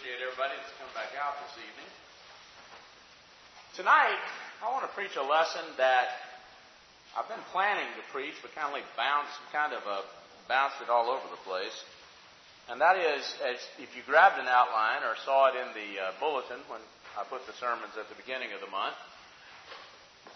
appreciate 0.00 0.24
everybody 0.24 0.56
that's 0.56 0.72
come 0.80 0.88
back 0.96 1.12
out 1.20 1.36
this 1.44 1.60
evening. 1.60 1.84
Tonight, 3.76 4.16
I 4.64 4.72
want 4.72 4.88
to 4.88 4.92
preach 4.96 5.12
a 5.20 5.26
lesson 5.28 5.60
that 5.76 6.16
I've 7.12 7.28
been 7.28 7.44
planning 7.52 7.84
to 8.00 8.04
preach, 8.08 8.32
but 8.40 8.48
kind 8.56 8.72
of 8.72 8.72
like 8.72 8.88
bounced, 8.96 9.36
kind 9.52 9.76
of 9.76 9.84
uh, 9.84 10.00
bounced 10.48 10.80
it 10.80 10.88
all 10.88 11.12
over 11.12 11.28
the 11.28 11.36
place. 11.44 11.76
And 12.72 12.80
that 12.80 12.96
is, 12.96 13.20
as 13.44 13.60
if 13.76 13.92
you 13.92 14.00
grabbed 14.08 14.40
an 14.40 14.48
outline 14.48 15.04
or 15.04 15.20
saw 15.20 15.52
it 15.52 15.60
in 15.60 15.68
the 15.76 15.90
uh, 16.00 16.16
bulletin 16.16 16.64
when 16.72 16.80
I 17.20 17.28
put 17.28 17.44
the 17.44 17.52
sermons 17.60 17.92
at 18.00 18.08
the 18.08 18.16
beginning 18.16 18.56
of 18.56 18.64
the 18.64 18.72
month, 18.72 18.96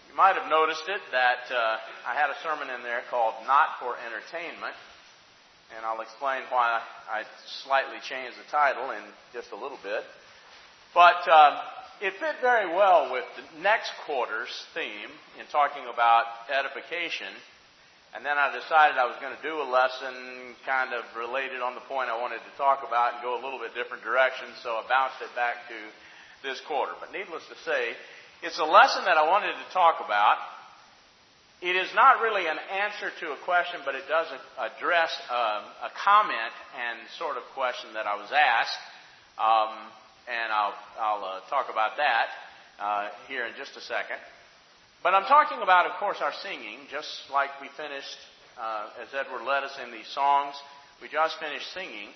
you 0.05 0.13
might 0.13 0.37
have 0.37 0.45
noticed 0.45 0.85
it 0.85 1.01
that 1.09 1.49
uh, 1.49 1.81
I 2.05 2.13
had 2.13 2.29
a 2.29 2.37
sermon 2.45 2.69
in 2.69 2.85
there 2.85 3.01
called 3.09 3.33
"Not 3.49 3.81
for 3.81 3.97
Entertainment." 3.97 4.77
And 5.73 5.85
I'll 5.85 6.01
explain 6.01 6.45
why 6.53 6.81
I 7.09 7.23
slightly 7.65 7.97
changed 8.05 8.37
the 8.37 8.45
title 8.51 8.91
in 8.91 9.01
just 9.33 9.49
a 9.51 9.57
little 9.57 9.79
bit. 9.81 10.05
But 10.93 11.25
um, 11.25 11.57
it 12.01 12.13
fit 12.21 12.37
very 12.41 12.69
well 12.69 13.11
with 13.11 13.25
the 13.39 13.45
next 13.61 13.91
quarter's 14.05 14.53
theme 14.73 15.09
in 15.39 15.45
talking 15.49 15.89
about 15.91 16.25
edification. 16.51 17.33
And 18.15 18.23
then 18.23 18.39
I 18.39 18.53
decided 18.55 18.95
I 18.95 19.11
was 19.11 19.19
going 19.19 19.35
to 19.35 19.43
do 19.43 19.59
a 19.59 19.67
lesson 19.67 20.55
kind 20.63 20.95
of 20.95 21.03
related 21.19 21.59
on 21.59 21.75
the 21.75 21.83
point 21.83 22.07
I 22.07 22.15
wanted 22.15 22.39
to 22.47 22.53
talk 22.55 22.85
about 22.87 23.19
and 23.19 23.19
go 23.19 23.35
a 23.35 23.41
little 23.43 23.59
bit 23.59 23.75
different 23.75 24.07
direction, 24.07 24.47
so 24.63 24.79
I 24.79 24.87
bounced 24.87 25.19
it 25.19 25.33
back 25.35 25.67
to 25.67 25.79
this 26.47 26.61
quarter. 26.63 26.95
But 26.95 27.11
needless 27.11 27.43
to 27.51 27.57
say, 27.67 27.91
it's 28.39 28.59
a 28.59 28.63
lesson 28.63 29.03
that 29.03 29.19
I 29.19 29.27
wanted 29.27 29.51
to 29.51 29.67
talk 29.75 29.99
about 29.99 30.39
it 31.61 31.75
is 31.75 31.87
not 31.95 32.21
really 32.21 32.47
an 32.47 32.57
answer 32.59 33.11
to 33.21 33.31
a 33.31 33.39
question, 33.45 33.79
but 33.85 33.95
it 33.95 34.03
does 34.07 34.27
address 34.59 35.11
um, 35.29 35.63
a 35.87 35.91
comment 36.03 36.53
and 36.75 36.99
sort 37.17 37.37
of 37.37 37.43
question 37.55 37.93
that 37.93 38.05
I 38.05 38.15
was 38.15 38.29
asked. 38.31 38.79
Um, 39.39 39.73
and 40.27 40.51
I'll, 40.51 40.75
I'll 40.99 41.23
uh, 41.23 41.39
talk 41.49 41.69
about 41.71 41.97
that 41.97 42.27
uh, 42.79 43.07
here 43.27 43.45
in 43.45 43.53
just 43.57 43.77
a 43.77 43.81
second. 43.81 44.17
But 45.03 45.13
I'm 45.13 45.29
talking 45.29 45.61
about, 45.61 45.85
of 45.85 45.93
course, 46.01 46.17
our 46.19 46.33
singing, 46.41 46.89
just 46.89 47.07
like 47.31 47.49
we 47.61 47.69
finished, 47.77 48.17
uh, 48.57 49.03
as 49.05 49.13
Edward 49.13 49.45
led 49.45 49.63
us 49.63 49.77
in 49.85 49.91
these 49.91 50.07
songs. 50.07 50.55
We 51.01 51.07
just 51.07 51.37
finished 51.39 51.71
singing. 51.73 52.09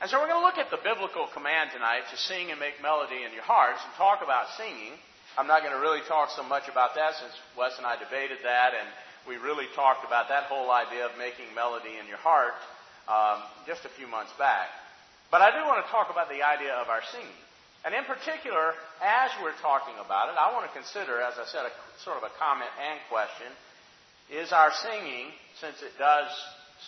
And 0.00 0.06
so 0.10 0.20
we're 0.20 0.28
going 0.28 0.42
to 0.42 0.46
look 0.46 0.60
at 0.60 0.70
the 0.70 0.78
biblical 0.78 1.26
command 1.34 1.70
tonight 1.72 2.06
to 2.12 2.16
sing 2.16 2.50
and 2.52 2.60
make 2.60 2.78
melody 2.82 3.24
in 3.26 3.32
your 3.32 3.42
hearts 3.42 3.80
and 3.82 3.90
talk 3.96 4.22
about 4.22 4.46
singing. 4.54 4.94
I'm 5.38 5.46
not 5.46 5.62
going 5.62 5.70
to 5.70 5.78
really 5.78 6.02
talk 6.10 6.34
so 6.34 6.42
much 6.42 6.66
about 6.66 6.98
that 6.98 7.14
since 7.14 7.30
Wes 7.54 7.78
and 7.78 7.86
I 7.86 7.94
debated 7.94 8.42
that, 8.42 8.74
and 8.74 8.90
we 9.22 9.38
really 9.38 9.70
talked 9.78 10.02
about 10.02 10.26
that 10.34 10.50
whole 10.50 10.66
idea 10.74 11.06
of 11.06 11.14
making 11.14 11.46
melody 11.54 11.94
in 11.94 12.10
your 12.10 12.18
heart 12.18 12.58
um, 13.06 13.46
just 13.62 13.86
a 13.86 13.92
few 13.94 14.10
months 14.10 14.34
back. 14.34 14.66
But 15.30 15.38
I 15.38 15.54
do 15.54 15.62
want 15.62 15.78
to 15.86 15.88
talk 15.94 16.10
about 16.10 16.26
the 16.26 16.42
idea 16.42 16.74
of 16.74 16.90
our 16.90 17.06
singing. 17.14 17.38
And 17.86 17.94
in 17.94 18.02
particular, 18.02 18.74
as 18.98 19.30
we're 19.38 19.54
talking 19.62 19.94
about 20.02 20.34
it, 20.34 20.34
I 20.34 20.50
want 20.50 20.66
to 20.66 20.74
consider, 20.74 21.22
as 21.22 21.38
I 21.38 21.46
said, 21.46 21.70
a 21.70 21.72
sort 22.02 22.18
of 22.18 22.26
a 22.26 22.34
comment 22.34 22.74
and 22.74 22.98
question, 23.06 23.46
is 24.34 24.50
our 24.50 24.74
singing, 24.74 25.30
since 25.62 25.78
it 25.86 25.94
does 26.02 26.34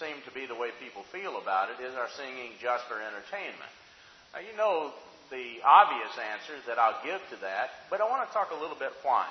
seem 0.03 0.19
to 0.27 0.34
be 0.34 0.51
the 0.51 0.59
way 0.59 0.75
people 0.83 1.06
feel 1.15 1.39
about 1.39 1.71
it, 1.71 1.78
is 1.78 1.95
our 1.95 2.11
singing 2.19 2.59
just 2.59 2.83
for 2.91 2.98
entertainment? 2.98 3.71
Now, 4.34 4.43
you 4.43 4.59
know 4.59 4.91
the 5.31 5.62
obvious 5.62 6.11
answer 6.19 6.59
that 6.67 6.78
I'll 6.78 6.98
give 7.06 7.23
to 7.31 7.36
that, 7.47 7.70
but 7.89 8.03
I 8.03 8.11
want 8.11 8.27
to 8.27 8.33
talk 8.34 8.50
a 8.50 8.59
little 8.59 8.78
bit 8.78 8.91
why. 9.03 9.27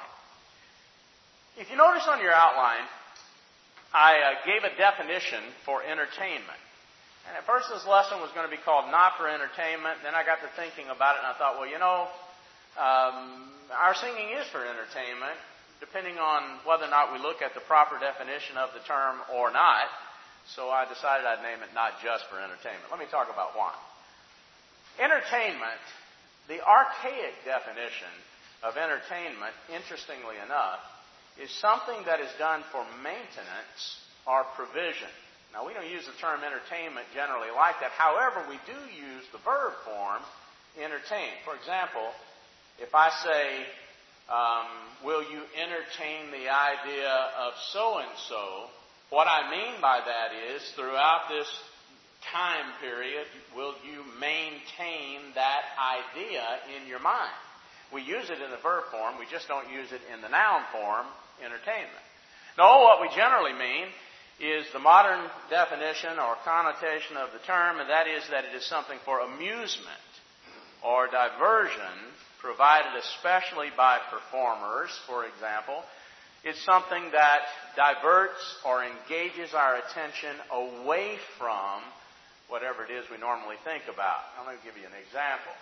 If 1.59 1.69
you 1.69 1.75
notice 1.75 2.07
on 2.07 2.23
your 2.23 2.31
outline, 2.31 2.87
I 3.91 4.21
uh, 4.21 4.45
gave 4.47 4.63
a 4.63 4.71
definition 4.79 5.43
for 5.65 5.83
entertainment. 5.83 6.61
And 7.27 7.35
at 7.35 7.43
first 7.45 7.67
this 7.67 7.83
lesson 7.85 8.23
was 8.23 8.31
going 8.31 8.47
to 8.47 8.53
be 8.53 8.61
called 8.61 8.87
Not 8.89 9.19
for 9.19 9.27
Entertainment. 9.27 10.01
Then 10.01 10.15
I 10.15 10.23
got 10.23 10.39
to 10.41 10.49
thinking 10.55 10.87
about 10.87 11.19
it 11.19 11.25
and 11.25 11.29
I 11.29 11.35
thought, 11.35 11.59
well, 11.59 11.67
you 11.67 11.77
know, 11.77 12.07
um, 12.79 13.51
our 13.75 13.93
singing 13.97 14.33
is 14.39 14.47
for 14.49 14.63
entertainment, 14.63 15.35
depending 15.83 16.17
on 16.17 16.63
whether 16.63 16.87
or 16.87 16.93
not 16.93 17.11
we 17.11 17.19
look 17.19 17.41
at 17.43 17.53
the 17.53 17.65
proper 17.65 17.99
definition 17.99 18.55
of 18.57 18.71
the 18.71 18.81
term 18.87 19.19
or 19.35 19.51
not. 19.51 19.89
So 20.55 20.71
I 20.71 20.87
decided 20.87 21.27
I'd 21.27 21.43
name 21.43 21.61
it 21.61 21.75
Not 21.75 21.99
Just 22.01 22.25
for 22.31 22.39
Entertainment. 22.39 22.87
Let 22.89 22.97
me 22.97 23.09
talk 23.11 23.27
about 23.27 23.53
why. 23.53 23.75
Entertainment, 24.97 25.83
the 26.47 26.63
archaic 26.65 27.35
definition 27.45 28.11
of 28.63 28.75
entertainment, 28.75 29.53
interestingly 29.69 30.35
enough, 30.43 30.81
is 31.37 31.51
something 31.61 32.01
that 32.05 32.19
is 32.19 32.31
done 32.39 32.63
for 32.71 32.83
maintenance 33.03 33.81
or 34.27 34.43
provision. 34.57 35.11
Now, 35.53 35.65
we 35.65 35.73
don't 35.73 35.87
use 35.87 36.05
the 36.05 36.17
term 36.19 36.41
entertainment 36.43 37.07
generally 37.13 37.49
like 37.53 37.79
that. 37.79 37.91
However, 37.95 38.43
we 38.49 38.59
do 38.65 38.79
use 38.91 39.23
the 39.31 39.39
verb 39.45 39.73
form 39.85 40.21
entertain. 40.77 41.31
For 41.45 41.55
example, 41.55 42.11
if 42.77 42.93
I 42.93 43.09
say, 43.23 43.65
um, 44.29 44.67
Will 45.03 45.23
you 45.23 45.41
entertain 45.55 46.31
the 46.31 46.51
idea 46.51 47.07
of 47.39 47.53
so 47.71 47.99
and 47.99 48.11
so? 48.27 48.67
What 49.11 49.27
I 49.27 49.49
mean 49.49 49.79
by 49.81 50.01
that 50.03 50.35
is, 50.53 50.61
throughout 50.75 51.29
this 51.29 51.47
time 52.31 52.67
period 52.81 53.25
will 53.55 53.73
you 53.83 54.03
maintain 54.19 55.33
that 55.35 55.63
idea 55.79 56.43
in 56.79 56.87
your 56.87 56.99
mind? 56.99 57.33
We 57.93 58.01
use 58.03 58.29
it 58.29 58.41
in 58.41 58.51
the 58.51 58.61
verb 58.61 58.85
form, 58.91 59.17
we 59.17 59.25
just 59.31 59.47
don't 59.47 59.71
use 59.71 59.91
it 59.91 60.01
in 60.13 60.21
the 60.21 60.29
noun 60.29 60.61
form, 60.71 61.07
entertainment. 61.43 62.05
No, 62.57 62.83
what 62.85 63.01
we 63.01 63.09
generally 63.15 63.53
mean 63.53 63.87
is 64.39 64.65
the 64.71 64.79
modern 64.79 65.25
definition 65.49 66.19
or 66.19 66.35
connotation 66.45 67.17
of 67.17 67.31
the 67.33 67.43
term, 67.45 67.79
and 67.79 67.89
that 67.89 68.07
is 68.07 68.23
that 68.31 68.45
it 68.45 68.55
is 68.55 68.65
something 68.65 68.97
for 69.05 69.19
amusement 69.19 70.09
or 70.83 71.07
diversion 71.07 71.97
provided 72.39 72.95
especially 72.99 73.67
by 73.75 73.99
performers, 74.09 74.89
for 75.07 75.25
example. 75.25 75.83
It's 76.43 76.63
something 76.63 77.11
that 77.11 77.41
diverts 77.75 78.39
or 78.65 78.83
engages 78.83 79.53
our 79.53 79.75
attention 79.75 80.35
away 80.51 81.17
from 81.37 81.83
whatever 82.49 82.83
it 82.83 82.91
is 82.91 83.05
we 83.09 83.17
normally 83.21 83.55
think 83.63 83.85
about. 83.85 84.25
I'm 84.35 84.45
going 84.45 84.57
to 84.57 84.65
give 84.65 84.75
you 84.75 84.85
an 84.89 84.97
example. 84.97 85.53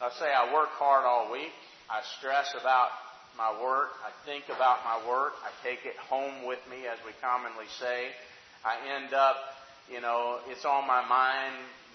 Let's 0.00 0.18
say 0.18 0.30
I 0.30 0.54
work 0.54 0.70
hard 0.78 1.04
all 1.04 1.30
week. 1.30 1.52
I 1.90 2.00
stress 2.18 2.54
about 2.58 2.90
my 3.36 3.50
work. 3.62 3.94
I 4.06 4.10
think 4.24 4.46
about 4.48 4.82
my 4.86 5.02
work. 5.06 5.34
I 5.42 5.50
take 5.66 5.84
it 5.84 5.98
home 6.08 6.46
with 6.46 6.62
me, 6.70 6.86
as 6.86 6.98
we 7.04 7.12
commonly 7.20 7.68
say. 7.78 8.14
I 8.64 8.78
end 9.02 9.12
up, 9.14 9.36
you 9.90 10.00
know, 10.00 10.38
it's 10.48 10.64
on 10.64 10.86
my 10.86 11.02
mind 11.06 11.54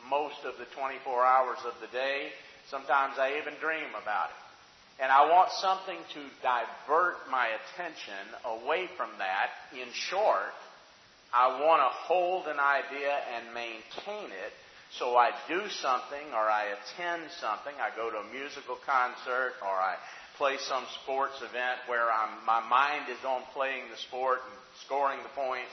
most 0.10 0.44
of 0.44 0.59
the 0.59 0.68
24 0.76 1.02
hours 1.26 1.59
of 1.66 1.74
the 1.80 1.88
day. 1.92 2.30
Sometimes 2.70 3.16
I 3.18 3.40
even 3.40 3.56
dream 3.59 3.92
about 3.96 4.30
it. 4.30 4.42
And 5.00 5.12
I 5.12 5.30
want 5.30 5.52
something 5.62 6.00
to 6.14 6.22
divert 6.42 7.30
my 7.30 7.54
attention 7.54 8.24
away 8.44 8.90
from 8.98 9.09
that. 9.20 9.54
In 9.78 9.88
short, 9.94 10.58
I 11.38 11.62
want 11.62 11.86
to 11.86 11.92
hold 12.09 12.50
an 12.50 12.58
idea 12.58 13.14
and 13.38 13.53
maintain 13.53 14.34
it. 14.34 14.53
So 14.98 15.14
I 15.14 15.30
do 15.46 15.70
something 15.70 16.34
or 16.34 16.50
I 16.50 16.74
attend 16.74 17.30
something. 17.38 17.78
I 17.78 17.94
go 17.94 18.09
to 18.09 18.25
a 18.25 18.34
musical 18.34 18.81
concert 18.81 19.53
or 19.62 19.70
I 19.70 20.02
play 20.42 20.58
some 20.66 20.81
sports 21.06 21.38
event 21.46 21.78
where 21.86 22.09
I'm, 22.09 22.42
my 22.42 22.66
mind 22.66 23.14
is 23.14 23.22
on 23.22 23.46
playing 23.53 23.86
the 23.94 24.02
sport 24.09 24.42
and 24.50 24.58
scoring 24.81 25.22
the 25.22 25.30
points. 25.38 25.70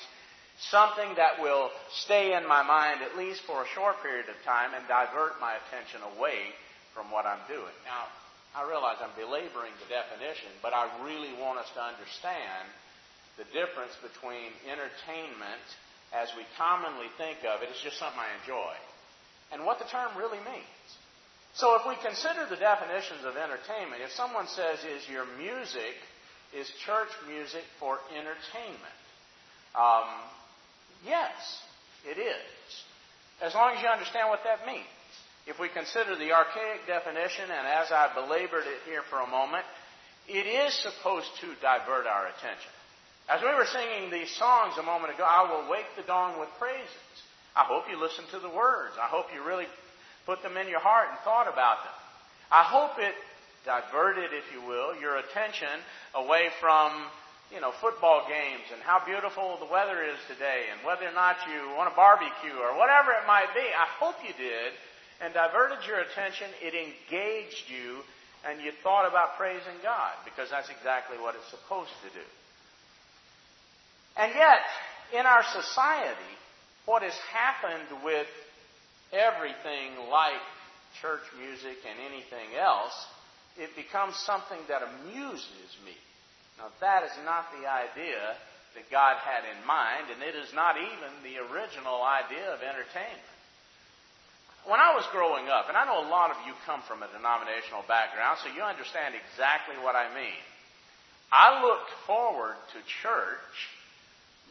Something 0.69 1.17
that 1.17 1.41
will 1.41 1.73
stay 2.05 2.37
in 2.37 2.45
my 2.45 2.61
mind 2.61 3.01
at 3.01 3.17
least 3.17 3.41
for 3.49 3.65
a 3.65 3.69
short 3.73 4.05
period 4.05 4.29
of 4.29 4.37
time 4.45 4.77
and 4.77 4.85
divert 4.85 5.41
my 5.41 5.57
attention 5.65 6.05
away 6.13 6.53
from 6.93 7.09
what 7.09 7.25
I'm 7.25 7.41
doing. 7.49 7.73
Now, 7.89 8.05
I 8.53 8.69
realize 8.69 9.01
I'm 9.01 9.17
belaboring 9.17 9.73
the 9.81 9.89
definition, 9.89 10.53
but 10.61 10.77
I 10.77 10.93
really 11.01 11.33
want 11.41 11.57
us 11.57 11.73
to 11.73 11.81
understand 11.81 12.69
the 13.37 13.47
difference 13.50 13.95
between 14.00 14.55
entertainment 14.67 15.65
as 16.15 16.31
we 16.39 16.47
commonly 16.56 17.11
think 17.19 17.43
of 17.43 17.62
it 17.62 17.71
is 17.71 17.81
just 17.83 17.99
something 17.99 18.21
I 18.21 18.31
enjoy 18.43 18.75
and 19.55 19.65
what 19.65 19.78
the 19.78 19.87
term 19.87 20.17
really 20.19 20.43
means. 20.43 20.89
So 21.55 21.79
if 21.79 21.87
we 21.87 21.94
consider 22.03 22.47
the 22.50 22.59
definitions 22.59 23.23
of 23.23 23.38
entertainment, 23.38 24.03
if 24.03 24.11
someone 24.11 24.47
says, 24.50 24.82
is 24.82 25.06
your 25.06 25.25
music, 25.38 25.94
is 26.50 26.67
church 26.85 27.14
music 27.31 27.62
for 27.79 27.99
entertainment? 28.11 28.99
Um, 29.79 30.11
yes, 31.06 31.35
it 32.03 32.19
is. 32.19 32.67
As 33.41 33.55
long 33.55 33.76
as 33.76 33.82
you 33.82 33.88
understand 33.88 34.29
what 34.31 34.43
that 34.43 34.67
means. 34.67 34.91
If 35.47 35.61
we 35.61 35.69
consider 35.69 36.17
the 36.17 36.32
archaic 36.32 36.87
definition, 36.87 37.50
and 37.53 37.67
as 37.67 37.93
I 37.93 38.11
belabored 38.14 38.67
it 38.67 38.81
here 38.87 39.03
for 39.11 39.20
a 39.20 39.29
moment, 39.29 39.64
it 40.26 40.47
is 40.49 40.75
supposed 40.82 41.29
to 41.43 41.47
divert 41.61 42.06
our 42.06 42.26
attention. 42.26 42.74
As 43.29 43.41
we 43.41 43.49
were 43.55 43.65
singing 43.67 44.11
these 44.11 44.31
songs 44.37 44.76
a 44.76 44.82
moment 44.82 45.15
ago, 45.15 45.25
I 45.25 45.49
will 45.49 45.71
wake 45.71 45.88
the 45.97 46.03
dawn 46.05 46.38
with 46.38 46.49
praises. 46.59 47.09
I 47.56 47.65
hope 47.65 47.88
you 47.88 47.97
listened 47.97 48.29
to 48.32 48.38
the 48.38 48.50
words. 48.53 48.93
I 49.00 49.09
hope 49.09 49.32
you 49.35 49.43
really 49.43 49.67
put 50.26 50.43
them 50.43 50.56
in 50.56 50.69
your 50.69 50.81
heart 50.81 51.09
and 51.09 51.19
thought 51.25 51.49
about 51.49 51.85
them. 51.85 51.97
I 52.53 52.62
hope 52.65 52.99
it 52.99 53.15
diverted, 53.65 54.37
if 54.37 54.44
you 54.53 54.61
will, 54.69 54.93
your 55.00 55.17
attention 55.17 55.73
away 56.15 56.53
from, 56.61 56.93
you 57.49 57.65
know, 57.65 57.73
football 57.81 58.29
games 58.29 58.69
and 58.76 58.82
how 58.85 59.00
beautiful 59.06 59.56
the 59.56 59.73
weather 59.73 60.05
is 60.05 60.21
today 60.29 60.69
and 60.69 60.85
whether 60.85 61.09
or 61.09 61.17
not 61.17 61.41
you 61.49 61.73
want 61.73 61.88
to 61.88 61.97
barbecue 61.97 62.53
or 62.61 62.76
whatever 62.76 63.17
it 63.17 63.25
might 63.25 63.49
be. 63.56 63.65
I 63.65 63.88
hope 63.97 64.21
you 64.21 64.37
did. 64.37 64.76
and 65.21 65.32
diverted 65.32 65.79
your 65.87 66.00
attention, 66.00 66.49
it 66.61 66.75
engaged 66.75 67.71
you, 67.71 68.03
and 68.44 68.61
you 68.61 68.73
thought 68.82 69.09
about 69.09 69.37
praising 69.38 69.79
God, 69.82 70.12
because 70.25 70.50
that's 70.50 70.69
exactly 70.69 71.17
what 71.17 71.35
it's 71.35 71.49
supposed 71.49 71.94
to 72.03 72.11
do. 72.12 72.26
And 74.16 74.32
yet, 74.34 74.62
in 75.19 75.26
our 75.26 75.43
society, 75.43 76.34
what 76.87 77.02
has 77.02 77.16
happened 77.32 78.05
with 78.05 78.28
everything 79.12 79.99
like 80.11 80.43
church 81.00 81.22
music 81.38 81.82
and 81.82 81.99
anything 81.99 82.55
else, 82.58 82.94
it 83.58 83.75
becomes 83.75 84.14
something 84.16 84.58
that 84.69 84.82
amuses 84.82 85.70
me. 85.84 85.94
Now, 86.58 86.70
that 86.81 87.02
is 87.02 87.16
not 87.25 87.50
the 87.58 87.66
idea 87.66 88.38
that 88.75 88.90
God 88.90 89.19
had 89.22 89.43
in 89.46 89.66
mind, 89.66 90.11
and 90.11 90.22
it 90.22 90.34
is 90.34 90.50
not 90.55 90.76
even 90.78 91.11
the 91.22 91.43
original 91.50 92.02
idea 92.02 92.55
of 92.55 92.62
entertainment. 92.62 93.34
When 94.66 94.81
I 94.81 94.94
was 94.94 95.05
growing 95.12 95.46
up, 95.50 95.69
and 95.69 95.76
I 95.76 95.84
know 95.84 96.06
a 96.06 96.11
lot 96.11 96.31
of 96.31 96.38
you 96.46 96.55
come 96.66 96.82
from 96.87 97.02
a 97.02 97.11
denominational 97.11 97.84
background, 97.87 98.38
so 98.43 98.50
you 98.50 98.62
understand 98.62 99.14
exactly 99.14 99.76
what 99.82 99.94
I 99.94 100.11
mean. 100.14 100.43
I 101.31 101.62
looked 101.62 101.90
forward 102.06 102.56
to 102.72 102.78
church 103.02 103.55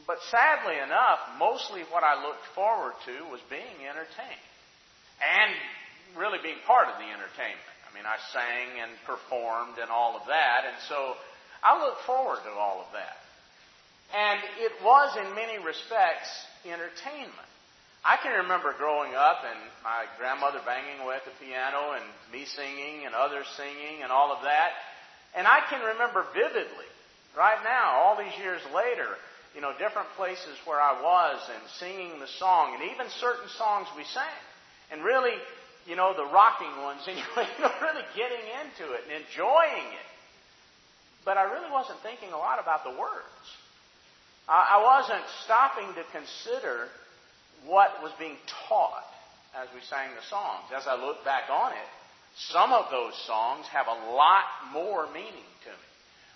but 0.08 0.18
sadly 0.30 0.76
enough, 0.78 1.20
mostly 1.40 1.82
what 1.92 2.04
I 2.04 2.22
looked 2.22 2.46
forward 2.56 2.94
to 3.06 3.32
was 3.32 3.42
being 3.50 3.88
entertained. 3.88 4.48
And 5.22 5.54
really 6.18 6.40
being 6.44 6.60
part 6.68 6.90
of 6.90 6.98
the 7.00 7.10
entertainment. 7.10 7.74
I 7.88 7.90
mean, 7.96 8.06
I 8.06 8.18
sang 8.34 8.82
and 8.82 8.92
performed 9.06 9.78
and 9.78 9.90
all 9.90 10.18
of 10.18 10.28
that, 10.28 10.66
and 10.66 10.78
so 10.90 11.16
I 11.62 11.78
looked 11.78 12.02
forward 12.06 12.42
to 12.44 12.52
all 12.58 12.82
of 12.82 12.90
that. 12.94 13.18
And 14.14 14.40
it 14.62 14.74
was, 14.84 15.18
in 15.18 15.34
many 15.34 15.58
respects, 15.64 16.30
entertainment. 16.66 17.50
I 18.06 18.18
can 18.22 18.44
remember 18.44 18.76
growing 18.78 19.16
up 19.16 19.42
and 19.48 19.58
my 19.82 20.06
grandmother 20.20 20.60
banging 20.68 21.00
away 21.02 21.16
at 21.16 21.26
the 21.26 21.32
piano 21.40 21.96
and 21.96 22.04
me 22.36 22.46
singing 22.46 23.06
and 23.08 23.16
others 23.16 23.48
singing 23.56 24.04
and 24.04 24.12
all 24.12 24.36
of 24.36 24.44
that. 24.44 24.76
And 25.34 25.48
I 25.48 25.62
can 25.70 25.82
remember 25.82 26.26
vividly, 26.36 26.90
right 27.38 27.58
now, 27.64 28.04
all 28.04 28.20
these 28.20 28.38
years 28.38 28.62
later, 28.76 29.08
you 29.56 29.62
know, 29.62 29.72
different 29.78 30.10
places 30.18 30.58
where 30.66 30.82
I 30.82 30.98
was 31.02 31.38
and 31.54 31.62
singing 31.78 32.20
the 32.20 32.28
song, 32.40 32.74
and 32.74 32.90
even 32.92 33.06
certain 33.22 33.50
songs 33.58 33.88
we 33.96 34.04
sang. 34.04 34.42
And 34.92 35.04
really, 35.04 35.38
you 35.86 35.96
know, 35.96 36.14
the 36.14 36.26
rocking 36.26 36.74
ones, 36.82 37.02
and 37.08 37.18
you 37.38 37.62
know, 37.62 37.72
really 37.82 38.06
getting 38.18 38.46
into 38.66 38.94
it 38.94 39.06
and 39.06 39.24
enjoying 39.24 39.88
it. 39.94 40.10
But 41.26 41.38
I 41.38 41.44
really 41.44 41.72
wasn't 41.72 42.02
thinking 42.04 42.34
a 42.34 42.38
lot 42.38 42.60
about 42.60 42.84
the 42.84 42.92
words. 42.92 43.46
I 44.44 44.84
wasn't 44.84 45.24
stopping 45.46 45.88
to 45.96 46.04
consider 46.12 46.92
what 47.64 48.04
was 48.04 48.12
being 48.20 48.36
taught 48.68 49.08
as 49.56 49.72
we 49.72 49.80
sang 49.88 50.12
the 50.20 50.26
songs. 50.28 50.68
As 50.76 50.84
I 50.84 51.00
look 51.00 51.24
back 51.24 51.48
on 51.48 51.72
it, 51.72 51.90
some 52.52 52.74
of 52.74 52.92
those 52.92 53.16
songs 53.24 53.66
have 53.72 53.88
a 53.88 54.12
lot 54.12 54.44
more 54.74 55.08
meaning 55.14 55.48
to 55.64 55.72
me. 55.72 55.90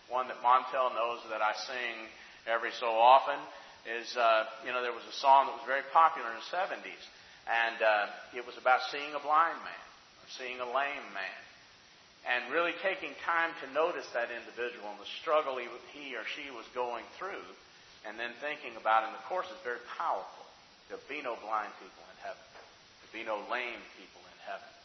One 0.08 0.32
that 0.32 0.40
Montel 0.40 0.96
knows 0.96 1.20
that 1.30 1.42
I 1.44 1.52
sing 1.68 1.96
every 2.48 2.72
so 2.80 2.88
often 2.88 3.38
is, 3.88 4.16
uh, 4.16 4.44
you 4.66 4.72
know, 4.72 4.82
there 4.82 4.96
was 4.96 5.06
a 5.08 5.18
song 5.20 5.48
that 5.48 5.56
was 5.56 5.68
very 5.68 5.84
popular 5.96 6.28
in 6.32 6.40
the 6.40 6.50
70s, 6.52 7.04
and 7.48 7.78
uh, 7.80 8.36
it 8.36 8.44
was 8.44 8.58
about 8.60 8.84
seeing 8.92 9.12
a 9.16 9.22
blind 9.24 9.60
man 9.64 9.86
or 10.20 10.28
seeing 10.36 10.60
a 10.60 10.68
lame 10.68 11.08
man. 11.16 11.42
And 12.28 12.52
really 12.52 12.76
taking 12.84 13.16
time 13.24 13.56
to 13.64 13.72
notice 13.72 14.04
that 14.12 14.28
individual 14.28 14.92
and 14.92 15.00
the 15.00 15.08
struggle 15.24 15.56
he, 15.56 16.12
or 16.12 16.28
she 16.36 16.52
was 16.52 16.68
going 16.76 17.08
through, 17.16 17.48
and 18.04 18.20
then 18.20 18.36
thinking 18.44 18.76
about 18.76 19.08
it. 19.08 19.16
And 19.16 19.16
the 19.16 19.28
course 19.32 19.48
is 19.48 19.60
very 19.64 19.80
powerful. 19.96 20.44
There'll 20.92 21.08
be 21.08 21.24
no 21.24 21.40
blind 21.40 21.72
people 21.80 22.04
in 22.04 22.18
heaven. 22.20 22.44
There'll 23.00 23.16
be 23.16 23.24
no 23.24 23.40
lame 23.48 23.80
people 23.96 24.20
in 24.28 24.38
heaven. 24.44 24.77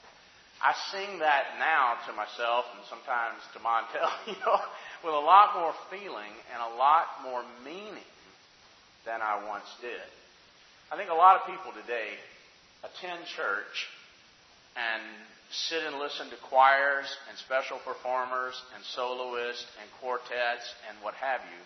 I 0.63 0.71
sing 0.95 1.19
that 1.19 1.59
now 1.59 1.99
to 2.07 2.15
myself 2.15 2.71
and 2.71 2.87
sometimes 2.87 3.43
to 3.53 3.59
Montel, 3.59 4.07
you 4.31 4.39
know, 4.47 4.63
with 5.03 5.15
a 5.15 5.27
lot 5.27 5.59
more 5.59 5.75
feeling 5.91 6.31
and 6.55 6.63
a 6.63 6.79
lot 6.79 7.19
more 7.27 7.43
meaning 7.67 8.07
than 9.05 9.19
I 9.19 9.43
once 9.51 9.67
did. 9.83 10.07
I 10.93 10.97
think 10.97 11.11
a 11.11 11.19
lot 11.19 11.43
of 11.43 11.51
people 11.51 11.75
today 11.75 12.15
attend 12.87 13.27
church 13.27 13.91
and 14.79 15.03
sit 15.51 15.83
and 15.83 15.99
listen 15.99 16.31
to 16.31 16.39
choirs 16.47 17.11
and 17.27 17.35
special 17.43 17.83
performers 17.83 18.55
and 18.79 18.85
soloists 18.95 19.67
and 19.83 19.91
quartets 19.99 20.63
and 20.87 20.95
what 21.03 21.19
have 21.19 21.43
you, 21.43 21.61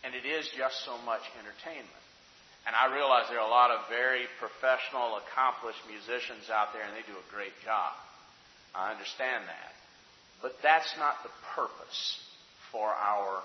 and 0.00 0.16
it 0.16 0.24
is 0.24 0.48
just 0.56 0.80
so 0.88 0.96
much 1.04 1.22
entertainment. 1.36 2.04
And 2.64 2.72
I 2.72 2.88
realize 2.88 3.28
there 3.28 3.38
are 3.38 3.46
a 3.46 3.52
lot 3.52 3.70
of 3.70 3.84
very 3.92 4.24
professional, 4.40 5.20
accomplished 5.20 5.84
musicians 5.84 6.48
out 6.48 6.72
there, 6.72 6.80
and 6.80 6.96
they 6.96 7.04
do 7.04 7.12
a 7.12 7.28
great 7.28 7.52
job. 7.60 7.92
I 8.74 8.90
understand 8.90 9.46
that. 9.46 9.72
But 10.42 10.58
that's 10.62 10.90
not 10.98 11.22
the 11.22 11.30
purpose 11.54 12.18
for 12.70 12.90
our 12.90 13.40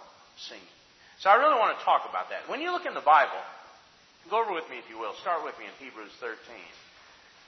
singing. 0.50 0.76
So 1.22 1.30
I 1.30 1.36
really 1.38 1.56
want 1.56 1.78
to 1.78 1.86
talk 1.86 2.10
about 2.10 2.34
that. 2.34 2.50
When 2.50 2.60
you 2.60 2.72
look 2.72 2.86
in 2.86 2.94
the 2.98 3.06
Bible, 3.06 3.40
go 4.30 4.42
over 4.42 4.54
with 4.54 4.68
me 4.70 4.82
if 4.82 4.90
you 4.90 4.98
will. 4.98 5.14
Start 5.22 5.46
with 5.46 5.56
me 5.60 5.70
in 5.70 5.76
Hebrews 5.80 6.12
13. 6.20 6.36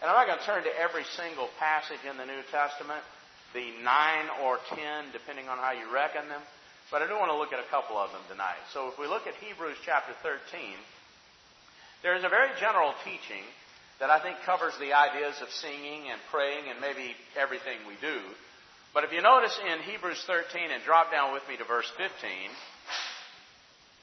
And 0.01 0.10
I'm 0.10 0.18
not 0.18 0.28
going 0.28 0.39
to 0.39 0.48
turn 0.50 0.63
to 0.66 0.74
every 0.78 1.06
single 1.18 1.50
passage 1.62 2.01
in 2.06 2.18
the 2.18 2.25
New 2.25 2.42
Testament, 2.50 3.01
the 3.54 3.69
nine 3.86 4.28
or 4.42 4.57
ten, 4.74 5.13
depending 5.13 5.48
on 5.48 5.57
how 5.57 5.72
you 5.72 5.88
reckon 5.94 6.28
them. 6.28 6.42
But 6.89 7.01
I 7.01 7.07
do 7.07 7.16
want 7.16 7.31
to 7.31 7.38
look 7.38 7.54
at 7.54 7.63
a 7.63 7.69
couple 7.72 7.95
of 7.95 8.12
them 8.12 8.22
tonight. 8.28 8.60
So 8.74 8.89
if 8.89 9.00
we 9.00 9.07
look 9.07 9.24
at 9.25 9.36
Hebrews 9.39 9.78
chapter 9.86 10.12
13, 10.22 10.75
there 12.04 12.18
is 12.18 12.25
a 12.25 12.30
very 12.33 12.50
general 12.60 12.92
teaching 13.06 13.45
that 14.01 14.09
I 14.09 14.18
think 14.18 14.42
covers 14.50 14.74
the 14.81 14.98
ideas 14.98 15.38
of 15.45 15.50
singing 15.62 16.09
and 16.09 16.18
praying 16.33 16.65
and 16.74 16.81
maybe 16.81 17.13
everything 17.38 17.86
we 17.88 17.94
do. 18.01 18.18
But 18.98 19.06
if 19.06 19.13
you 19.13 19.21
notice 19.21 19.53
in 19.62 19.86
Hebrews 19.86 20.25
13 20.25 20.74
and 20.74 20.83
drop 20.83 21.13
down 21.13 21.38
with 21.38 21.45
me 21.48 21.56
to 21.56 21.63
verse 21.63 21.88
15, 21.95 22.09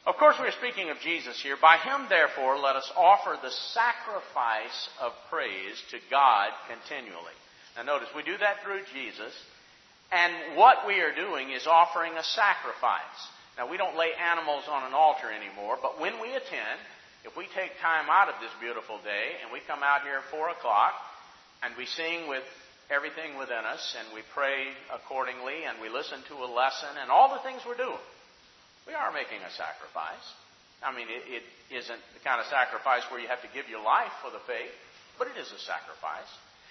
of 0.07 0.15
course 0.15 0.39
we're 0.39 0.55
speaking 0.55 0.89
of 0.89 1.03
Jesus 1.03 1.43
here. 1.43 1.59
By 1.61 1.77
him, 1.83 2.07
therefore, 2.09 2.63
let 2.63 2.79
us 2.79 2.89
offer 2.97 3.43
the 3.43 3.51
sacrifice 3.75 4.89
of 5.03 5.13
praise 5.29 5.77
to 5.91 5.99
God 6.09 6.55
continually. 6.71 7.35
Now 7.75 7.83
notice, 7.83 8.09
we 8.15 8.23
do 8.23 8.39
that 8.39 8.63
through 8.63 8.87
Jesus, 8.95 9.35
and 10.15 10.57
what 10.57 10.87
we 10.87 11.03
are 11.03 11.13
doing 11.13 11.51
is 11.51 11.67
offering 11.67 12.15
a 12.15 12.23
sacrifice. 12.23 13.19
Now 13.59 13.69
we 13.69 13.77
don't 13.77 13.99
lay 13.99 14.15
animals 14.15 14.65
on 14.71 14.87
an 14.87 14.95
altar 14.95 15.27
anymore, 15.27 15.77
but 15.83 16.01
when 16.01 16.23
we 16.23 16.31
attend, 16.31 16.79
if 17.29 17.37
we 17.37 17.45
take 17.53 17.77
time 17.85 18.09
out 18.09 18.33
of 18.33 18.41
this 18.41 18.51
beautiful 18.57 18.97
day 19.05 19.37
and 19.45 19.53
we 19.53 19.61
come 19.69 19.85
out 19.85 20.01
here 20.01 20.25
at 20.25 20.33
4 20.33 20.49
o'clock 20.57 20.97
and 21.61 21.77
we 21.77 21.85
sing 21.85 22.25
with 22.25 22.45
everything 22.89 23.37
within 23.37 23.69
us, 23.69 23.85
and 24.01 24.09
we 24.17 24.25
pray 24.33 24.73
accordingly, 24.89 25.69
and 25.69 25.77
we 25.77 25.93
listen 25.93 26.25
to 26.33 26.41
a 26.41 26.49
lesson, 26.49 26.89
and 26.97 27.13
all 27.13 27.37
the 27.37 27.45
things 27.45 27.61
we're 27.69 27.77
doing. 27.77 28.01
We 28.89 28.97
are 28.97 29.13
making 29.13 29.45
a 29.45 29.53
sacrifice. 29.53 30.25
I 30.81 30.97
mean, 30.97 31.11
it, 31.13 31.21
it 31.29 31.45
isn't 31.69 32.01
the 32.17 32.23
kind 32.25 32.41
of 32.41 32.49
sacrifice 32.49 33.05
where 33.13 33.21
you 33.21 33.29
have 33.29 33.45
to 33.45 33.53
give 33.53 33.69
your 33.69 33.85
life 33.85 34.15
for 34.25 34.33
the 34.33 34.41
faith, 34.49 34.73
but 35.21 35.29
it 35.29 35.37
is 35.37 35.53
a 35.53 35.61
sacrifice. 35.61 36.31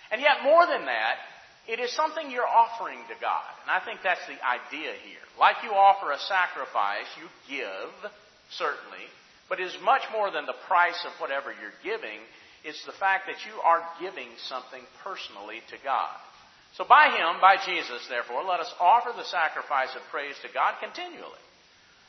And 0.09 0.17
yet, 0.23 0.41
more 0.41 0.65
than 0.65 0.89
that, 0.89 1.21
it 1.69 1.77
is 1.77 1.93
something 1.93 2.31
you're 2.31 2.47
offering 2.47 2.97
to 3.11 3.15
God. 3.21 3.51
And 3.61 3.69
I 3.69 3.83
think 3.83 4.01
that's 4.01 4.23
the 4.25 4.39
idea 4.41 4.97
here. 5.05 5.21
Like 5.37 5.61
you 5.61 5.75
offer 5.75 6.09
a 6.09 6.21
sacrifice, 6.25 7.05
you 7.19 7.27
give, 7.45 7.91
certainly, 8.55 9.05
but 9.49 9.59
it 9.59 9.67
is 9.67 9.77
much 9.83 10.03
more 10.11 10.31
than 10.31 10.45
the 10.45 10.61
price 10.67 10.99
of 11.05 11.13
whatever 11.19 11.51
you're 11.51 11.79
giving. 11.83 12.19
It's 12.63 12.83
the 12.85 12.95
fact 12.99 13.27
that 13.27 13.45
you 13.47 13.59
are 13.61 13.83
giving 13.99 14.27
something 14.47 14.83
personally 15.03 15.61
to 15.71 15.77
God. 15.83 16.15
So 16.75 16.83
by 16.83 17.09
Him, 17.15 17.39
by 17.39 17.57
Jesus, 17.65 18.05
therefore, 18.09 18.43
let 18.43 18.59
us 18.59 18.73
offer 18.79 19.15
the 19.15 19.25
sacrifice 19.25 19.95
of 19.95 20.03
praise 20.11 20.35
to 20.43 20.53
God 20.53 20.75
continually. 20.83 21.41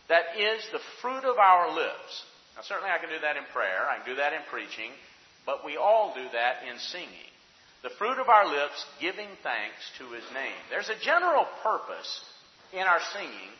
That 0.08 0.36
is 0.36 0.64
the 0.72 0.82
fruit 1.00 1.24
of 1.24 1.38
our 1.38 1.72
lips. 1.72 2.12
Now, 2.56 2.62
certainly 2.66 2.90
I 2.90 2.98
can 2.98 3.08
do 3.08 3.20
that 3.22 3.36
in 3.36 3.44
prayer, 3.52 3.86
I 3.86 4.02
can 4.02 4.06
do 4.06 4.20
that 4.20 4.32
in 4.32 4.42
preaching, 4.50 4.90
but 5.46 5.64
we 5.64 5.76
all 5.76 6.12
do 6.14 6.26
that 6.32 6.66
in 6.66 6.78
singing. 6.78 7.30
The 7.82 7.94
fruit 7.94 8.18
of 8.18 8.28
our 8.28 8.50
lips 8.50 8.84
giving 9.00 9.30
thanks 9.46 9.80
to 10.02 10.10
His 10.10 10.26
name. 10.34 10.58
There's 10.68 10.90
a 10.90 10.98
general 10.98 11.46
purpose 11.62 12.20
in 12.72 12.82
our 12.82 13.00
singing, 13.14 13.52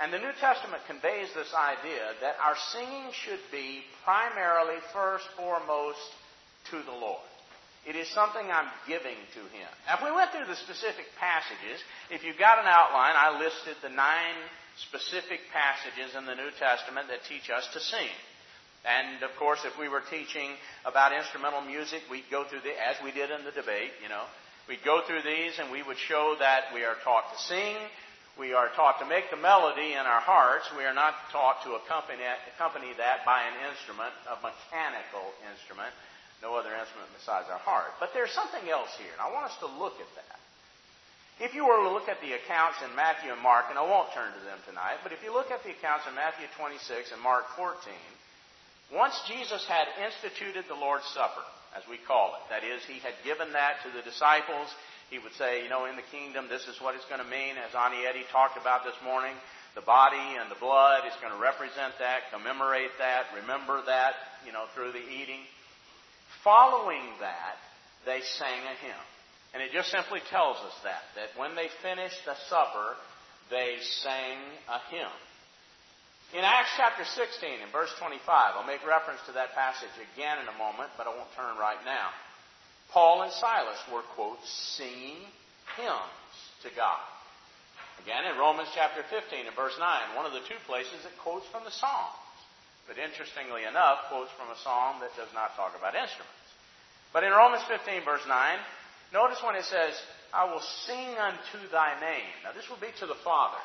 and 0.00 0.12
the 0.12 0.18
New 0.18 0.32
Testament 0.40 0.82
conveys 0.86 1.28
this 1.34 1.52
idea 1.52 2.16
that 2.20 2.36
our 2.40 2.56
singing 2.72 3.12
should 3.12 3.40
be 3.50 3.84
primarily, 4.04 4.80
first, 4.92 5.24
foremost, 5.36 6.00
to 6.70 6.82
the 6.82 6.96
Lord. 6.96 7.22
It 7.84 7.96
is 7.96 8.06
something 8.14 8.46
I'm 8.46 8.70
giving 8.86 9.18
to 9.34 9.42
Him. 9.50 9.70
Now, 9.86 9.98
if 9.98 10.04
we 10.06 10.14
went 10.14 10.30
through 10.30 10.46
the 10.46 10.56
specific 10.56 11.10
passages, 11.18 11.82
if 12.14 12.22
you've 12.22 12.38
got 12.38 12.62
an 12.62 12.70
outline, 12.70 13.18
I 13.18 13.38
listed 13.42 13.74
the 13.82 13.90
nine 13.90 14.38
specific 14.88 15.42
passages 15.50 16.14
in 16.14 16.24
the 16.24 16.38
New 16.38 16.54
Testament 16.62 17.10
that 17.10 17.26
teach 17.26 17.50
us 17.50 17.66
to 17.74 17.80
sing. 17.82 18.14
And 18.86 19.22
of 19.22 19.34
course, 19.38 19.62
if 19.66 19.78
we 19.78 19.90
were 19.90 20.02
teaching 20.10 20.54
about 20.86 21.12
instrumental 21.12 21.62
music, 21.62 22.02
we'd 22.10 22.30
go 22.30 22.44
through 22.46 22.62
the, 22.62 22.74
as 22.74 22.96
we 23.02 23.10
did 23.10 23.30
in 23.30 23.44
the 23.44 23.54
debate, 23.54 23.94
you 24.02 24.08
know, 24.08 24.24
we'd 24.66 24.82
go 24.86 25.02
through 25.06 25.22
these 25.22 25.58
and 25.58 25.70
we 25.70 25.82
would 25.82 25.98
show 25.98 26.34
that 26.38 26.74
we 26.74 26.82
are 26.82 26.98
taught 27.02 27.30
to 27.30 27.38
sing, 27.46 27.76
we 28.40 28.56
are 28.56 28.72
taught 28.72 28.98
to 29.00 29.06
make 29.06 29.28
the 29.28 29.36
melody 29.36 29.92
in 29.92 30.04
our 30.08 30.24
hearts. 30.24 30.64
We 30.72 30.88
are 30.88 30.96
not 30.96 31.14
taught 31.30 31.60
to 31.68 31.76
accompany, 31.76 32.24
accompany 32.56 32.96
that 32.96 33.28
by 33.28 33.44
an 33.44 33.56
instrument, 33.68 34.12
a 34.24 34.40
mechanical 34.40 35.36
instrument 35.52 35.92
No 36.42 36.58
other 36.58 36.74
instrument 36.74 37.06
besides 37.14 37.46
our 37.46 37.62
heart. 37.62 37.94
But 38.02 38.10
there's 38.10 38.34
something 38.34 38.66
else 38.66 38.90
here, 38.98 39.14
and 39.14 39.22
I 39.22 39.30
want 39.30 39.46
us 39.46 39.56
to 39.62 39.70
look 39.78 39.94
at 40.02 40.10
that. 40.18 40.38
If 41.38 41.54
you 41.54 41.64
were 41.64 41.86
to 41.86 41.94
look 41.94 42.10
at 42.10 42.18
the 42.18 42.34
accounts 42.34 42.82
in 42.82 42.90
Matthew 42.98 43.30
and 43.30 43.40
Mark, 43.40 43.70
and 43.70 43.78
I 43.78 43.86
won't 43.86 44.10
turn 44.12 44.34
to 44.34 44.42
them 44.42 44.58
tonight, 44.66 45.00
but 45.06 45.14
if 45.14 45.22
you 45.22 45.30
look 45.30 45.54
at 45.54 45.62
the 45.62 45.70
accounts 45.70 46.04
in 46.10 46.18
Matthew 46.18 46.50
26 46.58 47.14
and 47.14 47.22
Mark 47.22 47.46
14, 47.54 47.78
once 48.90 49.14
Jesus 49.30 49.64
had 49.70 49.86
instituted 50.02 50.66
the 50.66 50.76
Lord's 50.76 51.06
Supper, 51.14 51.46
as 51.72 51.86
we 51.88 51.96
call 51.96 52.36
it, 52.36 52.44
that 52.50 52.66
is, 52.66 52.84
he 52.84 53.00
had 53.00 53.16
given 53.24 53.54
that 53.56 53.80
to 53.86 53.88
the 53.94 54.04
disciples, 54.04 54.68
he 55.12 55.20
would 55.20 55.36
say, 55.36 55.60
you 55.60 55.68
know, 55.68 55.84
in 55.84 56.00
the 56.00 56.08
kingdom, 56.08 56.48
this 56.48 56.64
is 56.64 56.80
what 56.80 56.96
it's 56.96 57.04
going 57.12 57.20
to 57.20 57.28
mean, 57.28 57.60
as 57.60 57.76
Anietti 57.76 58.24
talked 58.32 58.56
about 58.56 58.80
this 58.80 58.96
morning. 59.04 59.36
The 59.76 59.84
body 59.84 60.40
and 60.40 60.48
the 60.48 60.56
blood 60.56 61.04
is 61.04 61.12
going 61.20 61.36
to 61.36 61.40
represent 61.40 61.92
that, 62.00 62.32
commemorate 62.32 62.96
that, 62.96 63.28
remember 63.36 63.84
that, 63.84 64.16
you 64.48 64.56
know, 64.56 64.64
through 64.72 64.96
the 64.96 65.04
eating. 65.04 65.44
Following 66.40 67.04
that, 67.20 67.60
they 68.08 68.24
sang 68.40 68.64
a 68.64 68.74
hymn. 68.80 69.04
And 69.52 69.60
it 69.60 69.76
just 69.76 69.92
simply 69.92 70.24
tells 70.32 70.56
us 70.64 70.76
that, 70.80 71.04
that 71.12 71.36
when 71.36 71.52
they 71.60 71.68
finished 71.84 72.24
the 72.24 72.32
supper, 72.48 72.96
they 73.52 73.84
sang 74.00 74.40
a 74.64 74.80
hymn. 74.88 75.16
In 76.32 76.40
Acts 76.40 76.72
chapter 76.80 77.04
16 77.04 77.60
and 77.60 77.68
verse 77.68 77.92
25, 78.00 78.24
I'll 78.56 78.64
make 78.64 78.80
reference 78.88 79.20
to 79.28 79.36
that 79.36 79.52
passage 79.52 79.92
again 80.16 80.40
in 80.40 80.48
a 80.48 80.56
moment, 80.56 80.88
but 80.96 81.04
I 81.04 81.12
won't 81.12 81.28
turn 81.36 81.60
right 81.60 81.84
now. 81.84 82.08
Paul 82.92 83.22
and 83.22 83.32
Silas 83.32 83.80
were, 83.92 84.04
quote, 84.14 84.38
singing 84.76 85.24
hymns 85.76 86.36
to 86.62 86.68
God. 86.76 87.00
Again, 88.04 88.24
in 88.28 88.38
Romans 88.38 88.68
chapter 88.74 89.02
15 89.08 89.46
and 89.46 89.56
verse 89.56 89.76
9, 89.78 90.16
one 90.16 90.26
of 90.26 90.32
the 90.32 90.44
two 90.44 90.58
places 90.66 91.04
it 91.04 91.16
quotes 91.24 91.46
from 91.48 91.64
the 91.64 91.72
Psalms. 91.72 92.22
But 92.86 92.98
interestingly 92.98 93.62
enough, 93.62 94.10
quotes 94.10 94.32
from 94.34 94.50
a 94.50 94.58
psalm 94.58 94.98
that 95.00 95.14
does 95.14 95.30
not 95.30 95.54
talk 95.54 95.78
about 95.78 95.94
instruments. 95.94 96.34
But 97.14 97.22
in 97.22 97.30
Romans 97.30 97.62
15 97.70 98.02
verse 98.02 98.24
9, 98.26 98.58
notice 99.12 99.38
when 99.44 99.54
it 99.54 99.64
says, 99.64 99.94
I 100.34 100.50
will 100.50 100.64
sing 100.88 101.14
unto 101.14 101.60
thy 101.70 101.94
name. 102.00 102.32
Now 102.42 102.52
this 102.56 102.66
will 102.66 102.80
be 102.80 102.90
to 102.98 103.06
the 103.06 103.18
Father. 103.22 103.60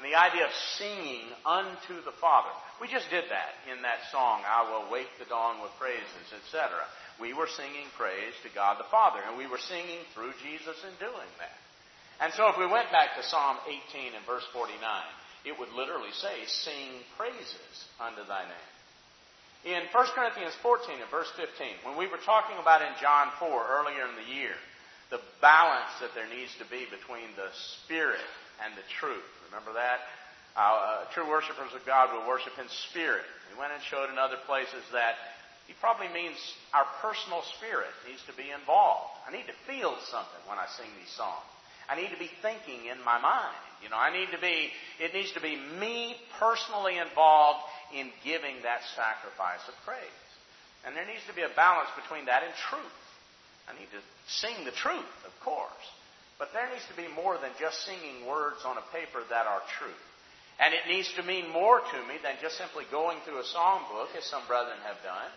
And 0.00 0.08
the 0.08 0.16
idea 0.16 0.48
of 0.48 0.54
singing 0.80 1.28
unto 1.44 2.00
the 2.02 2.16
Father. 2.16 2.50
We 2.80 2.88
just 2.88 3.12
did 3.12 3.28
that 3.28 3.52
in 3.70 3.84
that 3.84 4.08
song, 4.10 4.42
I 4.42 4.66
will 4.66 4.90
wake 4.90 5.12
the 5.20 5.28
dawn 5.28 5.60
with 5.62 5.70
praises, 5.78 6.26
etc. 6.32 6.82
We 7.22 7.30
were 7.38 7.46
singing 7.46 7.86
praise 7.94 8.34
to 8.42 8.50
God 8.50 8.82
the 8.82 8.90
Father, 8.90 9.22
and 9.22 9.38
we 9.38 9.46
were 9.46 9.62
singing 9.62 10.02
through 10.10 10.34
Jesus 10.42 10.74
in 10.82 10.90
doing 10.98 11.30
that. 11.38 11.54
And 12.18 12.34
so 12.34 12.50
if 12.50 12.58
we 12.58 12.66
went 12.66 12.90
back 12.90 13.14
to 13.14 13.22
Psalm 13.22 13.62
18 13.94 14.18
and 14.18 14.26
verse 14.26 14.42
49, 14.50 14.74
it 15.46 15.54
would 15.54 15.70
literally 15.70 16.10
say, 16.18 16.42
sing 16.50 17.06
praises 17.14 17.86
unto 18.02 18.26
thy 18.26 18.42
name. 18.42 18.70
In 19.62 19.86
1 19.94 20.18
Corinthians 20.18 20.58
14 20.66 20.98
and 20.98 21.10
verse 21.14 21.30
15, 21.38 21.86
when 21.86 21.94
we 21.94 22.10
were 22.10 22.18
talking 22.26 22.58
about 22.58 22.82
in 22.82 22.90
John 22.98 23.30
4 23.38 23.46
earlier 23.46 24.02
in 24.10 24.18
the 24.18 24.26
year, 24.26 24.58
the 25.14 25.22
balance 25.38 25.94
that 26.02 26.18
there 26.18 26.26
needs 26.26 26.50
to 26.58 26.66
be 26.66 26.90
between 26.90 27.30
the 27.38 27.54
Spirit 27.86 28.26
and 28.66 28.74
the 28.74 28.82
truth. 28.98 29.30
Remember 29.46 29.78
that? 29.78 30.02
Uh, 30.58 31.06
true 31.14 31.30
worshippers 31.30 31.70
of 31.70 31.86
God 31.86 32.10
will 32.10 32.26
worship 32.26 32.52
in 32.58 32.66
spirit. 32.90 33.24
He 33.48 33.56
went 33.56 33.72
and 33.72 33.80
showed 33.88 34.10
in 34.10 34.18
other 34.18 34.36
places 34.44 34.84
that 34.92 35.16
he 35.66 35.74
probably 35.78 36.08
means 36.10 36.36
our 36.74 36.86
personal 37.00 37.42
spirit 37.58 37.90
needs 38.06 38.22
to 38.26 38.34
be 38.34 38.50
involved. 38.50 39.14
I 39.26 39.30
need 39.30 39.46
to 39.46 39.58
feel 39.66 39.94
something 40.10 40.42
when 40.46 40.58
I 40.58 40.66
sing 40.78 40.90
these 40.98 41.12
songs. 41.14 41.46
I 41.88 41.98
need 41.98 42.10
to 42.10 42.18
be 42.18 42.30
thinking 42.40 42.86
in 42.86 42.98
my 43.04 43.18
mind. 43.18 43.58
You 43.82 43.90
know, 43.90 43.98
I 43.98 44.14
need 44.14 44.30
to 44.30 44.38
be, 44.38 44.70
it 45.02 45.14
needs 45.14 45.32
to 45.34 45.42
be 45.42 45.58
me 45.78 46.14
personally 46.38 46.98
involved 46.98 47.62
in 47.90 48.10
giving 48.22 48.62
that 48.62 48.86
sacrifice 48.94 49.62
of 49.66 49.74
praise. 49.84 50.22
And 50.86 50.94
there 50.94 51.06
needs 51.06 51.22
to 51.26 51.34
be 51.34 51.42
a 51.42 51.52
balance 51.54 51.90
between 51.98 52.26
that 52.26 52.42
and 52.42 52.54
truth. 52.70 52.98
I 53.70 53.74
need 53.78 53.90
to 53.94 54.02
sing 54.26 54.64
the 54.64 54.74
truth, 54.74 55.14
of 55.26 55.34
course. 55.42 55.86
But 56.38 56.50
there 56.54 56.66
needs 56.70 56.86
to 56.90 56.98
be 56.98 57.06
more 57.06 57.38
than 57.38 57.54
just 57.58 57.86
singing 57.86 58.26
words 58.26 58.66
on 58.66 58.78
a 58.78 58.86
paper 58.90 59.22
that 59.30 59.46
are 59.46 59.62
true. 59.78 59.98
And 60.58 60.74
it 60.74 60.90
needs 60.90 61.10
to 61.14 61.22
mean 61.22 61.50
more 61.50 61.78
to 61.80 61.98
me 62.06 62.18
than 62.22 62.38
just 62.42 62.58
simply 62.58 62.84
going 62.90 63.18
through 63.22 63.38
a 63.38 63.52
song 63.54 63.86
book, 63.90 64.10
as 64.18 64.26
some 64.26 64.42
brethren 64.46 64.78
have 64.86 64.98
done, 65.02 65.30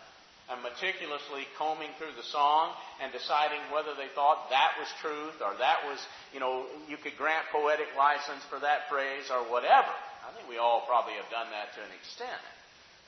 and 0.46 0.62
meticulously 0.62 1.42
combing 1.58 1.90
through 1.98 2.14
the 2.14 2.26
song 2.30 2.70
and 3.02 3.10
deciding 3.10 3.58
whether 3.74 3.98
they 3.98 4.06
thought 4.14 4.46
that 4.54 4.78
was 4.78 4.86
truth 5.02 5.42
or 5.42 5.58
that 5.58 5.82
was, 5.90 5.98
you 6.30 6.38
know, 6.38 6.70
you 6.86 6.94
could 6.96 7.18
grant 7.18 7.50
poetic 7.50 7.90
license 7.98 8.46
for 8.46 8.62
that 8.62 8.86
phrase 8.86 9.26
or 9.26 9.42
whatever. 9.50 9.90
I 10.22 10.30
think 10.38 10.46
we 10.46 10.58
all 10.58 10.86
probably 10.86 11.18
have 11.18 11.30
done 11.34 11.50
that 11.50 11.74
to 11.74 11.80
an 11.82 11.90
extent. 11.98 12.42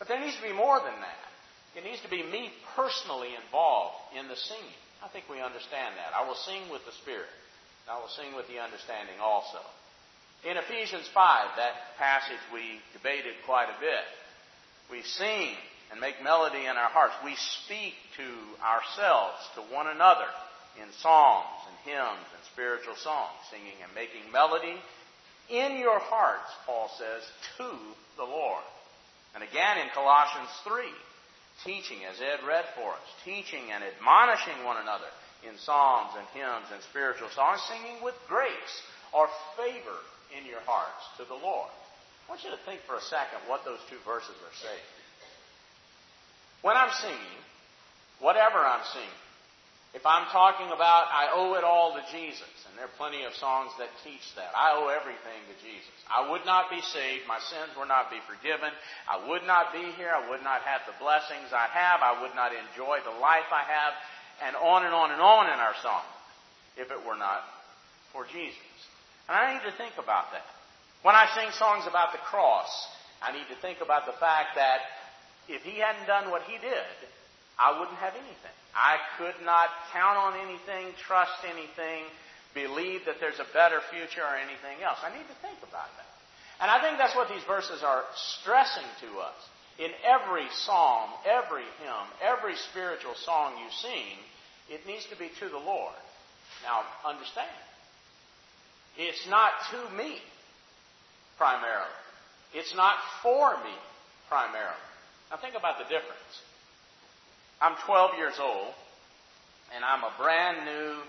But 0.02 0.10
there 0.10 0.18
needs 0.18 0.34
to 0.34 0.46
be 0.46 0.54
more 0.54 0.82
than 0.82 0.98
that. 0.98 1.22
It 1.78 1.86
needs 1.86 2.02
to 2.02 2.10
be 2.10 2.26
me 2.26 2.50
personally 2.74 3.38
involved 3.38 4.18
in 4.18 4.26
the 4.26 4.38
singing. 4.38 4.78
I 4.98 5.06
think 5.06 5.30
we 5.30 5.38
understand 5.38 5.94
that. 5.94 6.10
I 6.10 6.26
will 6.26 6.38
sing 6.42 6.66
with 6.74 6.82
the 6.86 6.96
Spirit. 7.02 7.30
I 7.86 8.02
will 8.02 8.10
sing 8.18 8.34
with 8.34 8.50
the 8.50 8.58
understanding 8.58 9.22
also. 9.22 9.62
In 10.42 10.58
Ephesians 10.58 11.06
5, 11.14 11.58
that 11.58 11.98
passage 11.98 12.42
we 12.50 12.82
debated 12.92 13.34
quite 13.46 13.70
a 13.70 13.78
bit. 13.78 14.06
We 14.90 15.02
sing 15.02 15.54
and 15.90 16.00
make 16.00 16.22
melody 16.22 16.64
in 16.64 16.76
our 16.76 16.90
hearts. 16.90 17.14
We 17.24 17.34
speak 17.36 17.94
to 18.16 18.28
ourselves, 18.60 19.38
to 19.54 19.62
one 19.74 19.88
another, 19.88 20.28
in 20.76 20.88
psalms 21.00 21.58
and 21.66 21.76
hymns 21.84 22.28
and 22.34 22.42
spiritual 22.52 22.96
songs, 22.96 23.34
singing 23.50 23.76
and 23.82 23.92
making 23.94 24.30
melody 24.32 24.76
in 25.48 25.80
your 25.80 25.98
hearts, 25.98 26.52
Paul 26.66 26.90
says, 26.98 27.24
to 27.56 27.70
the 28.16 28.28
Lord. 28.28 28.62
And 29.34 29.42
again 29.42 29.80
in 29.80 29.88
Colossians 29.94 30.52
3, 30.64 30.84
teaching, 31.64 32.04
as 32.04 32.20
Ed 32.20 32.44
read 32.46 32.64
for 32.76 32.92
us, 32.92 33.08
teaching 33.24 33.72
and 33.72 33.82
admonishing 33.82 34.64
one 34.64 34.76
another 34.76 35.08
in 35.48 35.56
psalms 35.56 36.12
and 36.18 36.26
hymns 36.36 36.68
and 36.72 36.82
spiritual 36.90 37.32
songs, 37.32 37.64
singing 37.68 38.02
with 38.04 38.14
grace 38.28 38.74
or 39.12 39.28
favor 39.56 39.98
in 40.36 40.44
your 40.44 40.60
hearts 40.68 41.04
to 41.16 41.24
the 41.24 41.38
Lord. 41.38 41.72
I 42.28 42.36
want 42.36 42.44
you 42.44 42.52
to 42.52 42.60
think 42.68 42.84
for 42.84 43.00
a 43.00 43.08
second 43.08 43.40
what 43.48 43.64
those 43.64 43.80
two 43.88 44.00
verses 44.04 44.36
are 44.36 44.58
saying. 44.60 44.88
When 46.62 46.76
I'm 46.76 46.90
singing, 47.00 47.38
whatever 48.20 48.58
I'm 48.58 48.84
singing, 48.92 49.22
if 49.94 50.04
I'm 50.04 50.28
talking 50.28 50.68
about 50.68 51.08
I 51.08 51.32
owe 51.32 51.56
it 51.56 51.64
all 51.64 51.96
to 51.96 52.02
Jesus, 52.12 52.52
and 52.68 52.76
there 52.76 52.84
are 52.84 52.98
plenty 53.00 53.24
of 53.24 53.32
songs 53.34 53.72
that 53.80 53.88
teach 54.04 54.22
that. 54.36 54.52
I 54.52 54.76
owe 54.76 54.92
everything 54.92 55.40
to 55.48 55.56
Jesus. 55.64 55.96
I 56.12 56.28
would 56.28 56.44
not 56.44 56.68
be 56.68 56.82
saved. 56.92 57.24
My 57.24 57.40
sins 57.40 57.72
would 57.78 57.88
not 57.88 58.12
be 58.12 58.20
forgiven. 58.28 58.68
I 59.08 59.16
would 59.32 59.48
not 59.48 59.72
be 59.72 59.82
here. 59.96 60.12
I 60.12 60.28
would 60.28 60.44
not 60.44 60.60
have 60.62 60.84
the 60.84 60.98
blessings 61.00 61.56
I 61.56 61.72
have. 61.72 62.04
I 62.04 62.20
would 62.20 62.36
not 62.36 62.52
enjoy 62.52 63.00
the 63.00 63.16
life 63.16 63.48
I 63.48 63.64
have 63.64 63.96
and 64.44 64.54
on 64.56 64.84
and 64.84 64.94
on 64.94 65.10
and 65.10 65.20
on 65.20 65.46
in 65.48 65.58
our 65.58 65.74
songs 65.82 66.12
if 66.76 66.90
it 66.92 67.00
were 67.02 67.18
not 67.18 67.42
for 68.12 68.24
Jesus. 68.28 68.70
And 69.26 69.34
I 69.34 69.54
need 69.54 69.64
to 69.66 69.74
think 69.76 69.94
about 69.98 70.30
that. 70.32 70.46
When 71.02 71.14
I 71.14 71.26
sing 71.34 71.50
songs 71.58 71.86
about 71.88 72.12
the 72.12 72.22
cross, 72.22 72.70
I 73.22 73.32
need 73.32 73.46
to 73.50 73.58
think 73.60 73.80
about 73.80 74.06
the 74.06 74.16
fact 74.18 74.54
that 74.54 74.80
if 75.48 75.62
he 75.62 75.80
hadn't 75.80 76.06
done 76.06 76.30
what 76.30 76.42
he 76.44 76.56
did, 76.58 76.94
I 77.58 77.78
wouldn't 77.78 77.98
have 77.98 78.14
anything. 78.14 78.56
I 78.76 79.00
could 79.18 79.34
not 79.44 79.68
count 79.92 80.16
on 80.16 80.38
anything, 80.38 80.94
trust 81.02 81.42
anything, 81.42 82.04
believe 82.54 83.04
that 83.06 83.18
there's 83.18 83.40
a 83.40 83.48
better 83.52 83.80
future 83.90 84.22
or 84.22 84.36
anything 84.36 84.84
else. 84.84 84.98
I 85.02 85.10
need 85.10 85.26
to 85.26 85.38
think 85.42 85.58
about 85.66 85.90
that. 85.98 86.12
And 86.60 86.70
I 86.70 86.82
think 86.82 86.98
that's 86.98 87.14
what 87.14 87.28
these 87.28 87.44
verses 87.46 87.82
are 87.82 88.04
stressing 88.14 88.86
to 89.02 89.18
us 89.18 89.38
in 89.78 89.90
every 90.02 90.46
psalm, 90.66 91.10
every 91.24 91.62
hymn, 91.78 92.06
every 92.22 92.56
spiritual 92.70 93.14
song 93.14 93.54
you 93.58 93.70
sing, 93.70 94.18
it 94.68 94.86
needs 94.86 95.06
to 95.06 95.16
be 95.16 95.30
to 95.38 95.48
the 95.48 95.58
Lord. 95.58 95.94
Now, 96.64 96.82
understand, 97.06 97.48
it's 98.96 99.26
not 99.28 99.52
to 99.70 99.96
me 99.96 100.18
primarily. 101.38 101.94
It's 102.52 102.74
not 102.74 102.96
for 103.22 103.56
me 103.62 103.74
primarily. 104.28 104.87
Now, 105.30 105.36
think 105.36 105.54
about 105.54 105.76
the 105.78 105.84
difference. 105.84 106.32
I'm 107.60 107.76
12 107.84 108.16
years 108.16 108.38
old, 108.40 108.72
and 109.74 109.84
I'm 109.84 110.04
a 110.04 110.12
brand 110.16 110.64
new 110.64 111.02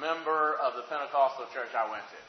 member 0.00 0.56
of 0.62 0.74
the 0.74 0.84
Pentecostal 0.88 1.46
church 1.52 1.74
I 1.76 1.90
went 1.90 2.04
to. 2.04 2.22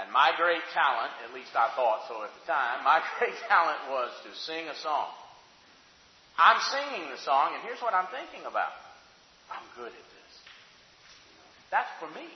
And 0.00 0.12
my 0.12 0.30
great 0.36 0.62
talent, 0.72 1.10
at 1.26 1.34
least 1.34 1.50
I 1.56 1.70
thought 1.74 2.06
so 2.06 2.22
at 2.22 2.30
the 2.30 2.44
time, 2.46 2.84
my 2.84 3.00
great 3.18 3.36
talent 3.48 3.78
was 3.88 4.10
to 4.26 4.30
sing 4.36 4.68
a 4.68 4.76
song. 4.76 5.08
I'm 6.38 6.60
singing 6.72 7.10
the 7.10 7.20
song, 7.20 7.52
and 7.54 7.60
here's 7.64 7.80
what 7.80 7.92
I'm 7.92 8.08
thinking 8.08 8.46
about. 8.46 8.72
I'm 9.50 9.64
good 9.76 9.92
at 9.92 10.06
this. 10.14 10.32
That's 11.70 11.90
for 11.98 12.08
me. 12.14 12.26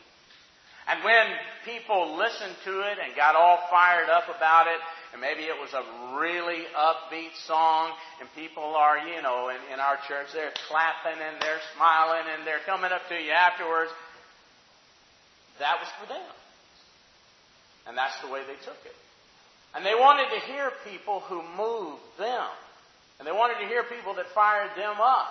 And 0.86 1.00
when 1.02 1.26
people 1.64 2.16
listened 2.16 2.56
to 2.68 2.80
it 2.92 2.98
and 3.00 3.16
got 3.16 3.36
all 3.36 3.58
fired 3.70 4.10
up 4.10 4.28
about 4.28 4.66
it, 4.66 4.80
and 5.14 5.22
maybe 5.22 5.46
it 5.46 5.54
was 5.54 5.70
a 5.70 6.18
really 6.18 6.66
upbeat 6.74 7.30
song, 7.46 7.94
and 8.18 8.26
people 8.34 8.74
are, 8.74 8.98
you 8.98 9.22
know, 9.22 9.46
in, 9.46 9.62
in 9.72 9.78
our 9.78 9.94
church, 10.10 10.34
they're 10.34 10.50
clapping 10.66 11.22
and 11.22 11.38
they're 11.38 11.62
smiling 11.78 12.26
and 12.34 12.42
they're 12.42 12.66
coming 12.66 12.90
up 12.90 13.06
to 13.06 13.14
you 13.14 13.30
afterwards, 13.30 13.94
that 15.62 15.78
was 15.78 15.86
for 16.02 16.10
them. 16.10 16.34
And 17.86 17.96
that's 17.96 18.18
the 18.26 18.28
way 18.28 18.42
they 18.42 18.58
took 18.66 18.80
it. 18.82 18.98
And 19.78 19.86
they 19.86 19.94
wanted 19.94 20.34
to 20.34 20.40
hear 20.50 20.74
people 20.82 21.20
who 21.30 21.46
moved 21.54 22.02
them. 22.18 22.50
And 23.22 23.28
they 23.28 23.32
wanted 23.32 23.62
to 23.62 23.70
hear 23.70 23.84
people 23.86 24.18
that 24.18 24.26
fired 24.34 24.74
them 24.74 24.98
up. 24.98 25.30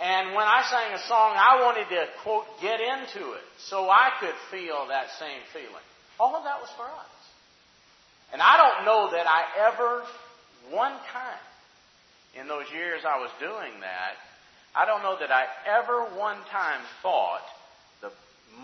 And 0.00 0.32
when 0.32 0.48
I 0.48 0.64
sang 0.64 0.96
a 0.96 1.02
song, 1.04 1.36
I 1.36 1.60
wanted 1.60 1.92
to, 1.92 2.08
quote, 2.24 2.46
get 2.62 2.80
into 2.80 3.36
it 3.36 3.44
so 3.68 3.90
I 3.90 4.16
could 4.20 4.36
feel 4.50 4.88
that 4.88 5.12
same 5.20 5.44
feeling. 5.52 5.84
All 6.18 6.32
of 6.36 6.44
that 6.44 6.56
was 6.64 6.70
for 6.72 6.88
us. 6.88 7.17
And 8.32 8.42
I 8.42 8.56
don't 8.56 8.84
know 8.84 9.10
that 9.12 9.26
I 9.26 9.42
ever, 9.68 10.02
one 10.70 10.92
time, 11.12 11.44
in 12.38 12.46
those 12.46 12.66
years 12.72 13.02
I 13.06 13.18
was 13.18 13.30
doing 13.40 13.80
that, 13.80 14.14
I 14.76 14.84
don't 14.84 15.02
know 15.02 15.16
that 15.18 15.30
I 15.32 15.46
ever 15.80 16.14
one 16.16 16.36
time 16.50 16.80
thought 17.02 17.42
the 18.00 18.12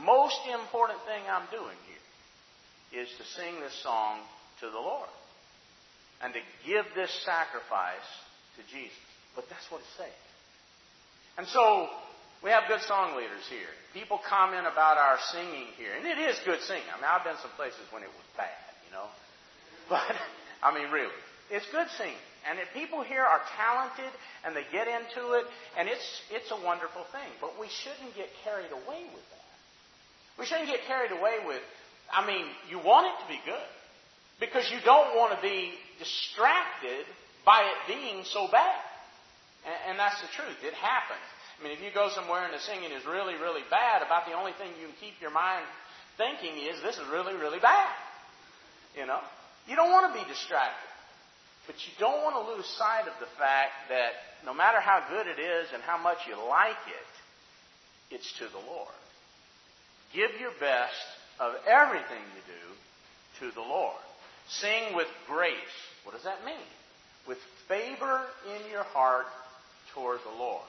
most 0.05 0.39
important 0.53 1.01
thing 1.07 1.23
I'm 1.29 1.49
doing 1.51 1.77
here 1.89 3.03
is 3.03 3.09
to 3.19 3.25
sing 3.41 3.61
this 3.61 3.75
song 3.83 4.21
to 4.61 4.67
the 4.71 4.79
Lord 4.79 5.09
and 6.23 6.33
to 6.35 6.41
give 6.67 6.85
this 6.95 7.11
sacrifice 7.25 8.09
to 8.57 8.63
Jesus. 8.71 8.97
But 9.35 9.49
that's 9.51 9.67
what 9.73 9.81
it's 9.81 9.97
saying. 9.99 10.23
And 11.37 11.47
so 11.49 11.89
we 12.45 12.51
have 12.51 12.69
good 12.69 12.83
song 12.87 13.17
leaders 13.17 13.43
here. 13.51 13.73
People 13.93 14.21
comment 14.29 14.69
about 14.71 14.99
our 14.99 15.19
singing 15.33 15.73
here, 15.75 15.97
and 15.97 16.07
it 16.07 16.19
is 16.19 16.39
good 16.45 16.61
singing. 16.63 16.87
I 16.93 16.97
mean, 17.01 17.11
I've 17.11 17.25
been 17.25 17.41
some 17.43 17.51
places 17.57 17.83
when 17.91 18.05
it 18.05 18.13
was 18.13 18.29
bad, 18.37 18.55
you 18.87 18.93
know. 18.95 19.09
But 19.89 20.17
I 20.63 20.75
mean, 20.75 20.91
really, 20.91 21.13
it's 21.51 21.67
good 21.71 21.89
singing. 21.99 22.25
And 22.49 22.59
if 22.59 22.69
people 22.75 23.03
here 23.03 23.25
are 23.25 23.41
talented 23.57 24.13
and 24.45 24.55
they 24.55 24.65
get 24.73 24.89
into 24.89 25.33
it, 25.33 25.45
and 25.79 25.89
it's 25.89 26.05
it's 26.31 26.51
a 26.51 26.61
wonderful 26.65 27.05
thing. 27.13 27.31
But 27.41 27.59
we 27.61 27.69
shouldn't 27.69 28.15
get 28.17 28.29
carried 28.45 28.73
away 28.73 29.05
with 29.13 29.27
that. 29.33 29.49
We 30.39 30.47
shouldn't 30.47 30.69
get 30.69 30.81
carried 30.87 31.13
away 31.13 31.45
with. 31.47 31.63
I 32.13 32.27
mean, 32.27 32.45
you 32.69 32.79
want 32.79 33.07
it 33.09 33.17
to 33.23 33.29
be 33.29 33.41
good 33.47 33.69
because 34.41 34.71
you 34.71 34.79
don't 34.85 35.17
want 35.17 35.37
to 35.37 35.41
be 35.41 35.73
distracted 35.99 37.07
by 37.47 37.65
it 37.65 37.79
being 37.89 38.25
so 38.25 38.49
bad. 38.51 38.81
And, 39.65 39.95
and 39.95 39.99
that's 39.99 40.21
the 40.21 40.29
truth. 40.37 40.59
It 40.65 40.75
happens. 40.75 41.25
I 41.59 41.63
mean, 41.63 41.73
if 41.73 41.81
you 41.81 41.91
go 41.95 42.11
somewhere 42.11 42.45
and 42.45 42.53
the 42.53 42.61
singing 42.61 42.91
is 42.91 43.07
really, 43.07 43.35
really 43.35 43.63
bad, 43.71 44.03
about 44.03 44.27
the 44.27 44.35
only 44.35 44.53
thing 44.59 44.69
you 44.81 44.89
can 44.89 44.97
keep 45.01 45.15
your 45.21 45.31
mind 45.31 45.65
thinking 46.19 46.59
is, 46.59 46.83
this 46.83 46.99
is 46.99 47.07
really, 47.09 47.35
really 47.35 47.61
bad. 47.61 47.95
You 48.99 49.07
know? 49.07 49.21
You 49.69 49.77
don't 49.77 49.91
want 49.91 50.13
to 50.13 50.21
be 50.21 50.27
distracted. 50.29 50.91
But 51.67 51.77
you 51.87 51.93
don't 51.99 52.23
want 52.23 52.37
to 52.37 52.55
lose 52.55 52.67
sight 52.77 53.09
of 53.09 53.17
the 53.21 53.31
fact 53.39 53.89
that 53.89 54.13
no 54.45 54.53
matter 54.53 54.81
how 54.81 55.01
good 55.09 55.27
it 55.27 55.41
is 55.41 55.69
and 55.73 55.83
how 55.83 55.97
much 55.97 56.19
you 56.29 56.37
like 56.37 56.81
it, 56.89 58.15
it's 58.15 58.31
to 58.39 58.45
the 58.45 58.61
Lord. 58.69 58.93
Give 60.13 60.31
your 60.39 60.53
best 60.61 61.07
of 61.41 61.55
everything 61.67 62.21
you 62.37 62.43
do 62.47 63.49
to 63.49 63.55
the 63.55 63.65
Lord. 63.65 63.97
Sing 64.49 64.95
with 64.95 65.09
grace. 65.27 65.57
What 66.05 66.15
does 66.15 66.25
that 66.25 66.45
mean? 66.45 66.69
With 67.27 67.39
favor 67.67 68.21
in 68.45 68.71
your 68.71 68.85
heart 68.93 69.27
toward 69.95 70.21
the 70.21 70.37
Lord. 70.39 70.69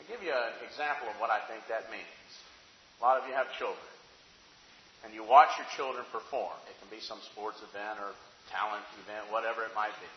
I'll 0.00 0.08
give 0.08 0.24
you 0.24 0.32
an 0.32 0.64
example 0.66 1.08
of 1.08 1.20
what 1.20 1.28
I 1.28 1.40
think 1.46 1.68
that 1.68 1.90
means. 1.90 2.30
A 3.00 3.04
lot 3.04 3.20
of 3.20 3.28
you 3.28 3.34
have 3.34 3.46
children. 3.58 3.78
And 5.04 5.14
you 5.14 5.22
watch 5.22 5.50
your 5.58 5.66
children 5.76 6.04
perform. 6.10 6.56
It 6.68 6.76
can 6.80 6.90
be 6.90 7.02
some 7.02 7.18
sports 7.32 7.58
event 7.62 7.98
or 8.00 8.10
talent 8.50 8.82
event, 9.06 9.30
whatever 9.30 9.62
it 9.62 9.74
might 9.74 9.94
be. 10.00 10.10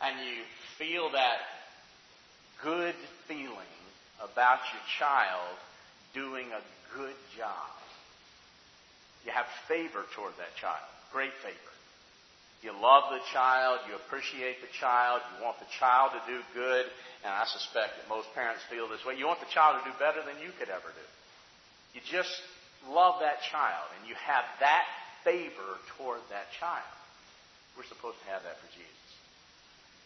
And 0.00 0.14
you 0.26 0.42
feel 0.78 1.10
that 1.12 1.38
good 2.62 2.94
feeling 3.28 3.74
about 4.22 4.60
your 4.72 4.82
child 4.98 5.56
doing 6.14 6.46
a 6.52 6.62
good 6.96 7.16
job. 7.36 7.70
You 9.24 9.32
have 9.32 9.46
favor 9.68 10.04
toward 10.14 10.36
that 10.38 10.54
child. 10.56 10.84
Great 11.12 11.32
favor. 11.42 11.74
You 12.62 12.72
love 12.72 13.12
the 13.12 13.20
child, 13.28 13.80
you 13.88 13.94
appreciate 13.94 14.64
the 14.64 14.72
child, 14.72 15.20
you 15.36 15.44
want 15.44 15.60
the 15.60 15.68
child 15.78 16.16
to 16.16 16.20
do 16.24 16.40
good, 16.56 16.86
and 17.20 17.28
I 17.28 17.44
suspect 17.44 18.00
that 18.00 18.08
most 18.08 18.32
parents 18.32 18.64
feel 18.72 18.88
this 18.88 19.04
way. 19.04 19.20
You 19.20 19.28
want 19.28 19.40
the 19.40 19.52
child 19.52 19.76
to 19.76 19.84
do 19.84 19.92
better 20.00 20.24
than 20.24 20.40
you 20.40 20.48
could 20.56 20.72
ever 20.72 20.88
do. 20.88 21.06
You 21.92 22.00
just 22.08 22.32
love 22.90 23.20
that 23.20 23.40
child, 23.50 23.86
and 23.98 24.08
you 24.08 24.14
have 24.14 24.44
that 24.60 24.84
favor 25.24 25.80
toward 25.96 26.20
that 26.30 26.52
child. 26.58 26.94
We're 27.76 27.88
supposed 27.88 28.18
to 28.22 28.28
have 28.30 28.42
that 28.44 28.60
for 28.60 28.70
Jesus. 28.72 29.08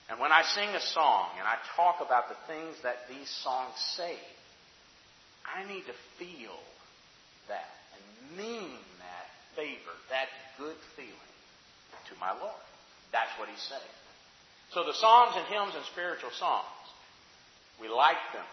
And 0.09 0.19
when 0.21 0.33
I 0.33 0.43
sing 0.43 0.69
a 0.73 0.81
song 0.81 1.37
and 1.37 1.45
I 1.45 1.61
talk 1.77 2.01
about 2.01 2.33
the 2.33 2.39
things 2.49 2.77
that 2.83 3.05
these 3.13 3.29
songs 3.45 3.77
say, 3.97 4.17
I 5.45 5.69
need 5.69 5.85
to 5.85 5.97
feel 6.17 6.57
that 7.49 7.69
and 7.93 8.39
mean 8.39 8.73
that 9.01 9.27
favor, 9.57 9.93
that 10.09 10.29
good 10.57 10.77
feeling 10.97 11.35
to 12.09 12.15
my 12.17 12.33
Lord. 12.33 12.65
That's 13.13 13.33
what 13.37 13.49
he's 13.49 13.61
saying. 13.69 13.97
So 14.73 14.85
the 14.85 14.97
psalms 14.97 15.37
and 15.37 15.45
hymns 15.49 15.77
and 15.77 15.85
spiritual 15.93 16.33
songs, 16.37 16.85
we 17.81 17.89
like 17.89 18.21
them. 18.33 18.45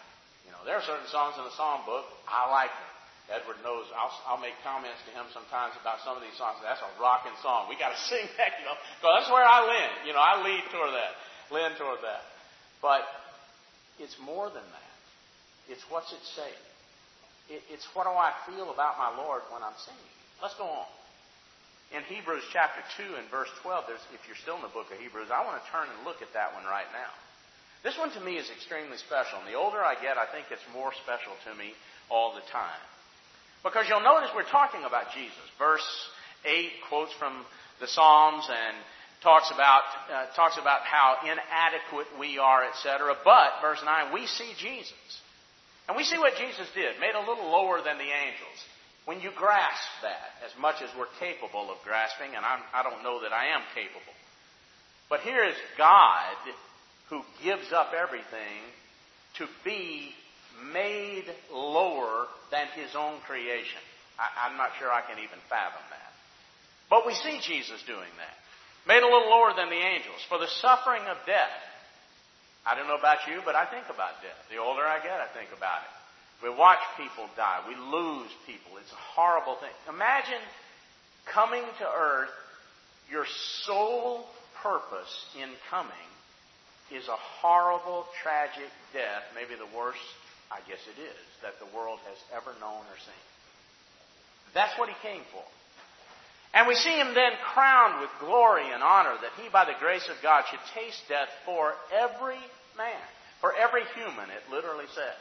You 0.48 0.52
know, 0.52 0.64
there 0.64 0.76
are 0.76 0.86
certain 0.86 1.08
songs 1.08 1.36
in 1.40 1.44
the 1.44 1.56
psalm 1.56 1.84
book 1.88 2.04
I 2.28 2.52
like 2.52 2.72
them. 2.72 2.95
Edward 3.30 3.58
knows. 3.66 3.90
I'll, 3.98 4.14
I'll 4.30 4.44
make 4.44 4.54
comments 4.62 5.02
to 5.10 5.12
him 5.14 5.26
sometimes 5.34 5.74
about 5.82 6.02
some 6.06 6.14
of 6.14 6.22
these 6.22 6.36
songs. 6.38 6.62
That's 6.62 6.82
a 6.82 6.92
rocking 7.02 7.34
song. 7.42 7.70
We 7.70 7.78
got 7.78 7.94
to 7.94 8.02
sing 8.12 8.26
that, 8.38 8.58
you 8.62 8.66
know, 8.66 8.78
that's 9.02 9.30
where 9.30 9.46
I 9.46 9.66
lean. 9.66 9.92
You 10.10 10.14
know, 10.14 10.22
I 10.22 10.42
lead 10.46 10.64
toward 10.70 10.94
that, 10.94 11.14
lean 11.50 11.74
toward 11.78 12.02
that. 12.06 12.24
But 12.82 13.02
it's 13.98 14.16
more 14.22 14.50
than 14.50 14.66
that. 14.66 14.94
It's 15.70 15.82
what's 15.90 16.14
it 16.14 16.22
say. 16.38 16.54
It, 17.50 17.62
it's 17.74 17.86
what 17.98 18.06
do 18.06 18.14
I 18.14 18.34
feel 18.46 18.70
about 18.70 18.98
my 19.02 19.14
Lord 19.18 19.42
when 19.50 19.62
I'm 19.66 19.78
singing. 19.82 20.14
Let's 20.42 20.58
go 20.58 20.66
on 20.66 20.90
in 21.94 22.02
Hebrews 22.10 22.44
chapter 22.50 22.82
2 22.98 23.16
and 23.16 23.30
verse 23.30 23.52
12, 23.62 23.86
if 24.12 24.24
you're 24.26 24.40
still 24.40 24.58
in 24.58 24.66
the 24.66 24.74
book 24.74 24.90
of 24.90 24.98
Hebrews, 24.98 25.30
I 25.30 25.46
want 25.46 25.62
to 25.62 25.66
turn 25.70 25.86
and 25.86 26.04
look 26.04 26.20
at 26.26 26.34
that 26.34 26.52
one 26.58 26.66
right 26.66 26.90
now. 26.90 27.12
This 27.86 27.94
one 28.02 28.10
to 28.18 28.22
me 28.26 28.42
is 28.42 28.50
extremely 28.50 28.98
special. 28.98 29.38
And 29.38 29.46
the 29.46 29.56
older 29.56 29.78
I 29.78 29.94
get, 30.02 30.18
I 30.18 30.26
think 30.26 30.50
it's 30.50 30.66
more 30.74 30.90
special 31.06 31.38
to 31.46 31.52
me 31.54 31.78
all 32.10 32.34
the 32.34 32.42
time. 32.50 32.82
Because 33.66 33.90
you'll 33.90 34.06
notice 34.06 34.30
we're 34.38 34.46
talking 34.46 34.86
about 34.86 35.10
Jesus. 35.18 35.42
Verse 35.58 35.82
8 36.46 36.70
quotes 36.88 37.12
from 37.18 37.34
the 37.82 37.88
Psalms 37.88 38.46
and 38.46 38.78
talks 39.26 39.50
about, 39.50 39.82
uh, 40.06 40.30
talks 40.38 40.62
about 40.62 40.86
how 40.86 41.18
inadequate 41.26 42.06
we 42.20 42.38
are, 42.38 42.64
etc. 42.70 43.18
But, 43.26 43.66
verse 43.66 43.82
9, 43.84 44.14
we 44.14 44.28
see 44.28 44.54
Jesus. 44.62 45.02
And 45.90 45.98
we 45.98 46.04
see 46.04 46.18
what 46.18 46.38
Jesus 46.38 46.70
did, 46.76 47.02
made 47.02 47.18
a 47.18 47.26
little 47.26 47.50
lower 47.50 47.82
than 47.82 47.98
the 47.98 48.06
angels. 48.06 48.60
When 49.06 49.20
you 49.20 49.32
grasp 49.36 49.90
that, 50.06 50.38
as 50.46 50.54
much 50.62 50.86
as 50.86 50.90
we're 50.98 51.10
capable 51.20 51.72
of 51.74 51.78
grasping, 51.84 52.38
and 52.38 52.46
I'm, 52.46 52.62
I 52.70 52.86
do 52.86 52.90
not 52.94 53.04
know 53.04 53.22
that 53.22 53.34
I 53.34 53.58
am 53.58 53.62
capable, 53.74 54.14
but 55.10 55.22
here 55.22 55.44
is 55.44 55.56
God 55.78 56.38
who 57.10 57.22
gives 57.44 57.74
up 57.74 57.94
everything 57.98 58.62
to 59.38 59.46
be 59.64 60.14
made 60.74 61.26
lower 61.52 62.28
than 62.52 62.68
his 62.76 62.96
own 62.96 63.20
creation. 63.28 63.82
I, 64.20 64.48
I'm 64.48 64.58
not 64.58 64.72
sure 64.80 64.92
I 64.92 65.02
can 65.02 65.20
even 65.20 65.40
fathom 65.50 65.84
that. 65.90 66.12
But 66.90 67.06
we 67.06 67.14
see 67.14 67.40
Jesus 67.42 67.82
doing 67.88 68.12
that. 68.18 68.36
Made 68.88 69.02
a 69.02 69.10
little 69.10 69.30
lower 69.30 69.54
than 69.58 69.70
the 69.70 69.82
angels 69.82 70.22
for 70.30 70.38
the 70.38 70.48
suffering 70.62 71.02
of 71.10 71.18
death. 71.26 71.64
I 72.66 72.76
don't 72.76 72.88
know 72.88 72.98
about 72.98 73.28
you, 73.28 73.42
but 73.46 73.56
I 73.56 73.66
think 73.66 73.86
about 73.90 74.22
death. 74.22 74.38
The 74.50 74.58
older 74.58 74.86
I 74.86 75.02
get, 75.02 75.18
I 75.18 75.30
think 75.34 75.50
about 75.56 75.82
it. 75.82 75.94
We 76.44 76.50
watch 76.50 76.82
people 76.98 77.26
die. 77.36 77.62
We 77.68 77.76
lose 77.76 78.30
people. 78.46 78.78
It's 78.82 78.92
a 78.92 79.06
horrible 79.16 79.56
thing. 79.56 79.74
Imagine 79.90 80.42
coming 81.26 81.64
to 81.80 81.86
earth, 81.86 82.30
your 83.10 83.26
sole 83.66 84.26
purpose 84.62 85.26
in 85.42 85.50
coming 85.70 86.10
is 86.92 87.08
a 87.08 87.18
horrible, 87.42 88.06
tragic 88.22 88.70
death, 88.94 89.24
maybe 89.34 89.58
the 89.58 89.78
worst, 89.78 89.98
I 90.52 90.60
guess 90.70 90.82
it 90.86 91.00
is, 91.02 91.22
that 91.42 91.58
the 91.60 91.70
world 91.76 92.00
has 92.08 92.18
ever 92.34 92.54
known 92.60 92.86
or 92.86 93.00
seen. 93.02 93.26
That's 94.54 94.78
what 94.80 94.90
he 94.90 94.96
came 95.02 95.22
for. 95.32 95.44
And 96.54 96.68
we 96.68 96.76
see 96.76 96.96
him 96.96 97.14
then 97.14 97.36
crowned 97.54 98.00
with 98.00 98.10
glory 98.24 98.72
and 98.72 98.82
honor 98.82 99.16
that 99.20 99.36
he, 99.42 99.50
by 99.50 99.66
the 99.66 99.76
grace 99.80 100.08
of 100.08 100.16
God, 100.24 100.46
should 100.50 100.64
taste 100.74 101.04
death 101.10 101.28
for 101.44 101.74
every 101.92 102.40
man, 102.78 103.06
for 103.42 103.52
every 103.54 103.84
human, 103.94 104.32
it 104.32 104.48
literally 104.50 104.88
says. 104.96 105.20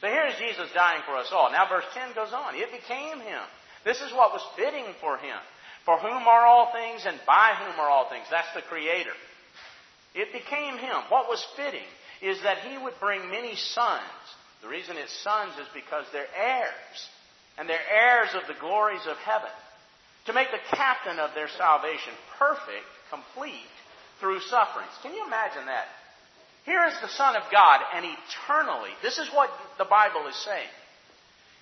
So 0.00 0.06
here's 0.06 0.36
Jesus 0.36 0.68
dying 0.74 1.02
for 1.06 1.16
us 1.16 1.32
all. 1.32 1.50
Now 1.50 1.66
verse 1.68 1.88
10 1.94 2.14
goes 2.14 2.32
on. 2.32 2.54
It 2.54 2.70
became 2.70 3.18
him. 3.18 3.42
This 3.84 4.00
is 4.00 4.12
what 4.12 4.32
was 4.32 4.44
fitting 4.56 4.84
for 5.00 5.16
him. 5.16 5.38
For 5.86 5.96
whom 5.96 6.28
are 6.28 6.46
all 6.46 6.70
things 6.72 7.06
and 7.06 7.18
by 7.26 7.54
whom 7.58 7.80
are 7.80 7.88
all 7.88 8.10
things. 8.10 8.26
That's 8.30 8.52
the 8.54 8.62
Creator. 8.62 9.16
It 10.14 10.32
became 10.32 10.76
him. 10.76 10.96
What 11.08 11.28
was 11.28 11.44
fitting 11.56 11.88
is 12.20 12.42
that 12.42 12.58
he 12.58 12.76
would 12.76 12.94
bring 13.00 13.30
many 13.30 13.54
sons. 13.56 14.02
The 14.62 14.68
reason 14.68 14.96
it's 14.96 15.12
sons 15.22 15.52
is 15.60 15.68
because 15.74 16.06
they're 16.12 16.30
heirs. 16.36 16.98
And 17.58 17.68
they're 17.68 17.90
heirs 17.90 18.30
of 18.34 18.46
the 18.46 18.58
glories 18.60 19.06
of 19.08 19.16
heaven. 19.18 19.50
To 20.26 20.32
make 20.32 20.50
the 20.50 20.76
captain 20.76 21.18
of 21.18 21.30
their 21.34 21.48
salvation 21.48 22.12
perfect, 22.38 22.86
complete, 23.10 23.72
through 24.20 24.40
sufferings. 24.40 24.92
Can 25.02 25.14
you 25.14 25.24
imagine 25.26 25.66
that? 25.66 25.86
Here 26.66 26.84
is 26.86 26.94
the 27.00 27.08
Son 27.08 27.34
of 27.34 27.42
God, 27.50 27.80
and 27.94 28.04
eternally, 28.04 28.90
this 29.00 29.16
is 29.18 29.28
what 29.32 29.48
the 29.78 29.86
Bible 29.86 30.28
is 30.28 30.36
saying. 30.44 30.68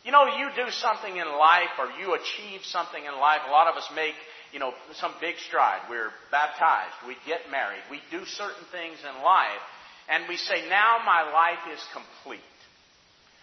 You 0.05 0.11
know, 0.13 0.27
you 0.27 0.51
do 0.57 0.71
something 0.71 1.17
in 1.17 1.29
life 1.39 1.79
or 1.79 1.91
you 2.01 2.15
achieve 2.15 2.65
something 2.65 3.05
in 3.05 3.15
life. 3.19 3.41
A 3.47 3.51
lot 3.51 3.69
of 3.69 3.77
us 3.77 3.89
make, 3.95 4.15
you 4.53 4.59
know, 4.59 4.73
some 4.95 5.13
big 5.21 5.37
stride. 5.39 5.81
We're 5.91 6.11
baptized. 6.31 6.95
We 7.07 7.17
get 7.27 7.51
married. 7.51 7.83
We 7.91 8.01
do 8.11 8.25
certain 8.25 8.65
things 8.73 8.99
in 9.03 9.23
life. 9.23 9.63
and 10.09 10.25
we 10.29 10.37
say, 10.37 10.69
now 10.69 10.99
my 11.05 11.31
life 11.33 11.67
is 11.73 11.83
complete. 11.93 12.41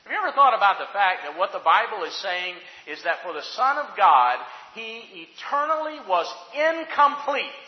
Have 0.04 0.12
you 0.12 0.20
ever 0.20 0.36
thought 0.36 0.56
about 0.56 0.80
the 0.80 0.92
fact 0.92 1.24
that 1.24 1.38
what 1.38 1.54
the 1.54 1.64
Bible 1.64 2.04
is 2.04 2.14
saying 2.22 2.56
is 2.88 3.04
that 3.04 3.24
for 3.24 3.32
the 3.32 3.42
Son 3.56 3.78
of 3.78 3.96
God, 3.96 4.38
He 4.76 5.28
eternally 5.28 6.00
was 6.08 6.28
incomplete 6.52 7.68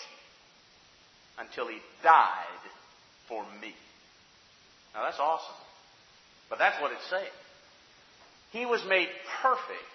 until 1.39 1.67
He 1.67 1.79
died 2.03 2.63
for 3.29 3.43
me. 3.61 3.73
Now 4.93 5.03
that's 5.03 5.19
awesome. 5.19 5.55
But 6.49 6.59
that's 6.59 6.79
what 6.81 6.91
it's 6.91 7.09
saying. 7.09 7.35
He 8.51 8.65
was 8.65 8.83
made 8.87 9.07
perfect 9.41 9.89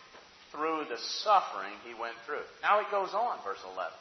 through 0.51 0.85
the 0.89 0.99
suffering 1.23 1.77
He 1.87 1.93
went 1.93 2.17
through. 2.27 2.45
Now 2.63 2.81
it 2.81 2.91
goes 2.91 3.13
on, 3.13 3.37
verse 3.45 3.61
11. 3.75 3.93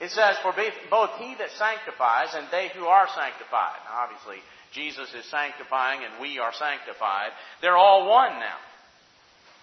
It 0.00 0.10
says, 0.10 0.36
For 0.42 0.52
both 0.90 1.10
he 1.18 1.34
that 1.38 1.50
sanctifies 1.56 2.34
and 2.34 2.48
they 2.50 2.68
who 2.74 2.86
are 2.86 3.06
sanctified. 3.14 3.78
Now, 3.86 4.04
obviously, 4.04 4.42
Jesus 4.74 5.08
is 5.14 5.24
sanctifying 5.30 6.00
and 6.04 6.20
we 6.20 6.38
are 6.38 6.52
sanctified. 6.52 7.30
They're 7.62 7.76
all 7.76 8.10
one 8.10 8.38
now. 8.40 8.58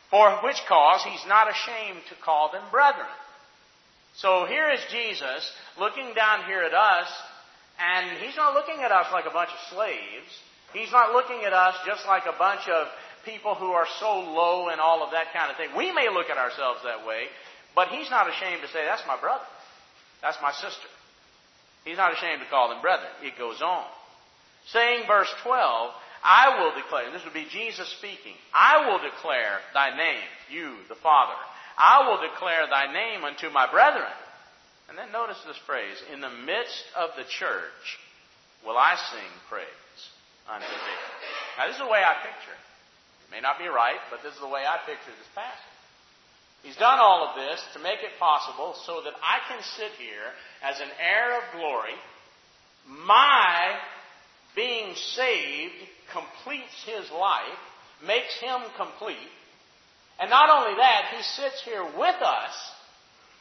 For 0.10 0.40
which 0.44 0.60
cause 0.68 1.04
he's 1.04 1.28
not 1.28 1.48
ashamed 1.50 2.02
to 2.10 2.16
call 2.24 2.52
them 2.52 2.64
brethren. 2.72 3.08
So 4.16 4.46
here 4.46 4.70
is 4.72 4.80
Jesus 4.92 5.52
looking 5.80 6.14
down 6.14 6.44
here 6.46 6.64
at 6.64 6.74
us, 6.74 7.08
and 7.80 8.20
he's 8.20 8.36
not 8.36 8.54
looking 8.54 8.84
at 8.84 8.92
us 8.92 9.08
like 9.12 9.26
a 9.26 9.32
bunch 9.32 9.50
of 9.52 9.74
slaves. 9.74 10.32
He's 10.74 10.92
not 10.92 11.14
looking 11.14 11.44
at 11.46 11.54
us 11.54 11.76
just 11.86 12.06
like 12.08 12.24
a 12.28 12.38
bunch 12.38 12.68
of 12.68 12.88
people 13.24 13.56
who 13.56 13.72
are 13.72 13.88
so 14.00 14.20
low 14.20 14.68
and 14.68 14.82
all 14.82 15.04
of 15.04 15.12
that 15.12 15.32
kind 15.34 15.50
of 15.50 15.58
thing. 15.58 15.70
We 15.78 15.94
may 15.94 16.10
look 16.12 16.30
at 16.30 16.38
ourselves 16.38 16.82
that 16.84 17.08
way, 17.08 17.28
but 17.76 17.88
he's 17.88 18.10
not 18.10 18.28
ashamed 18.28 18.62
to 18.64 18.68
say, 18.68 18.84
that's 18.86 19.04
my 19.08 19.20
brother. 19.20 19.48
That's 20.22 20.38
my 20.42 20.52
sister. 20.52 20.90
He's 21.86 21.98
not 21.98 22.14
ashamed 22.14 22.42
to 22.42 22.50
call 22.50 22.70
them 22.70 22.82
brethren. 22.82 23.10
It 23.24 23.38
goes 23.38 23.62
on. 23.62 23.88
Saying, 24.68 25.04
verse 25.08 25.34
12, 25.44 25.92
I 26.24 26.62
will 26.62 26.76
declare, 26.76 27.12
this 27.12 27.24
would 27.26 27.34
be 27.34 27.50
Jesus 27.50 27.90
speaking, 27.98 28.38
I 28.54 28.88
will 28.88 29.00
declare 29.02 29.60
thy 29.74 29.96
name, 29.98 30.30
you, 30.50 30.78
the 30.88 30.96
Father. 30.96 31.34
I 31.78 32.08
will 32.08 32.22
declare 32.22 32.68
thy 32.70 32.94
name 32.94 33.24
unto 33.24 33.50
my 33.50 33.70
brethren. 33.72 34.14
And 34.90 34.98
then 34.98 35.12
notice 35.12 35.40
this 35.48 35.58
phrase, 35.66 35.98
in 36.14 36.22
the 36.22 36.30
midst 36.30 36.84
of 36.96 37.12
the 37.18 37.24
church 37.24 37.98
will 38.66 38.78
I 38.78 38.96
sing 39.10 39.32
praise 39.50 40.00
unto 40.46 40.68
thee. 40.68 41.02
Now 41.58 41.68
this 41.68 41.80
is 41.80 41.82
the 41.82 41.90
way 41.90 42.04
I 42.04 42.22
picture 42.22 42.54
it. 42.54 42.66
It 43.26 43.32
may 43.32 43.42
not 43.42 43.58
be 43.58 43.72
right, 43.72 43.98
but 44.12 44.22
this 44.22 44.36
is 44.36 44.44
the 44.44 44.52
way 44.52 44.62
I 44.62 44.78
picture 44.86 45.16
this 45.16 45.34
passage. 45.34 45.72
He's 46.62 46.78
done 46.78 47.00
all 47.00 47.26
of 47.26 47.36
this 47.36 47.58
to 47.74 47.80
make 47.80 48.04
it 48.06 48.20
possible 48.20 48.76
so 48.86 49.02
that 49.02 49.18
I 49.24 49.42
can 49.50 49.64
sit 49.80 49.98
here 49.98 50.30
as 50.62 50.78
an 50.78 50.92
heir 51.02 51.40
of 51.40 51.44
glory. 51.58 51.98
My 52.86 53.80
being 54.56 54.96
saved 54.96 55.76
completes 56.12 56.76
his 56.86 57.10
life, 57.12 57.62
makes 58.06 58.34
him 58.40 58.62
complete. 58.78 59.32
And 60.20 60.30
not 60.30 60.50
only 60.50 60.76
that, 60.78 61.14
he 61.16 61.24
sits 61.24 61.64
here 61.64 61.84
with 61.84 62.20
us 62.22 62.54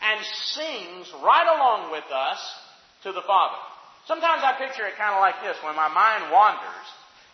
and 0.00 0.24
sings 0.24 1.12
right 1.22 1.48
along 1.56 1.92
with 1.92 2.08
us 2.12 2.40
to 3.02 3.12
the 3.12 3.22
Father. 3.26 3.60
Sometimes 4.06 4.42
I 4.42 4.56
picture 4.56 4.86
it 4.86 4.96
kind 4.96 5.14
of 5.14 5.20
like 5.20 5.42
this 5.42 5.56
when 5.62 5.76
my 5.76 5.88
mind 5.88 6.32
wanders 6.32 6.88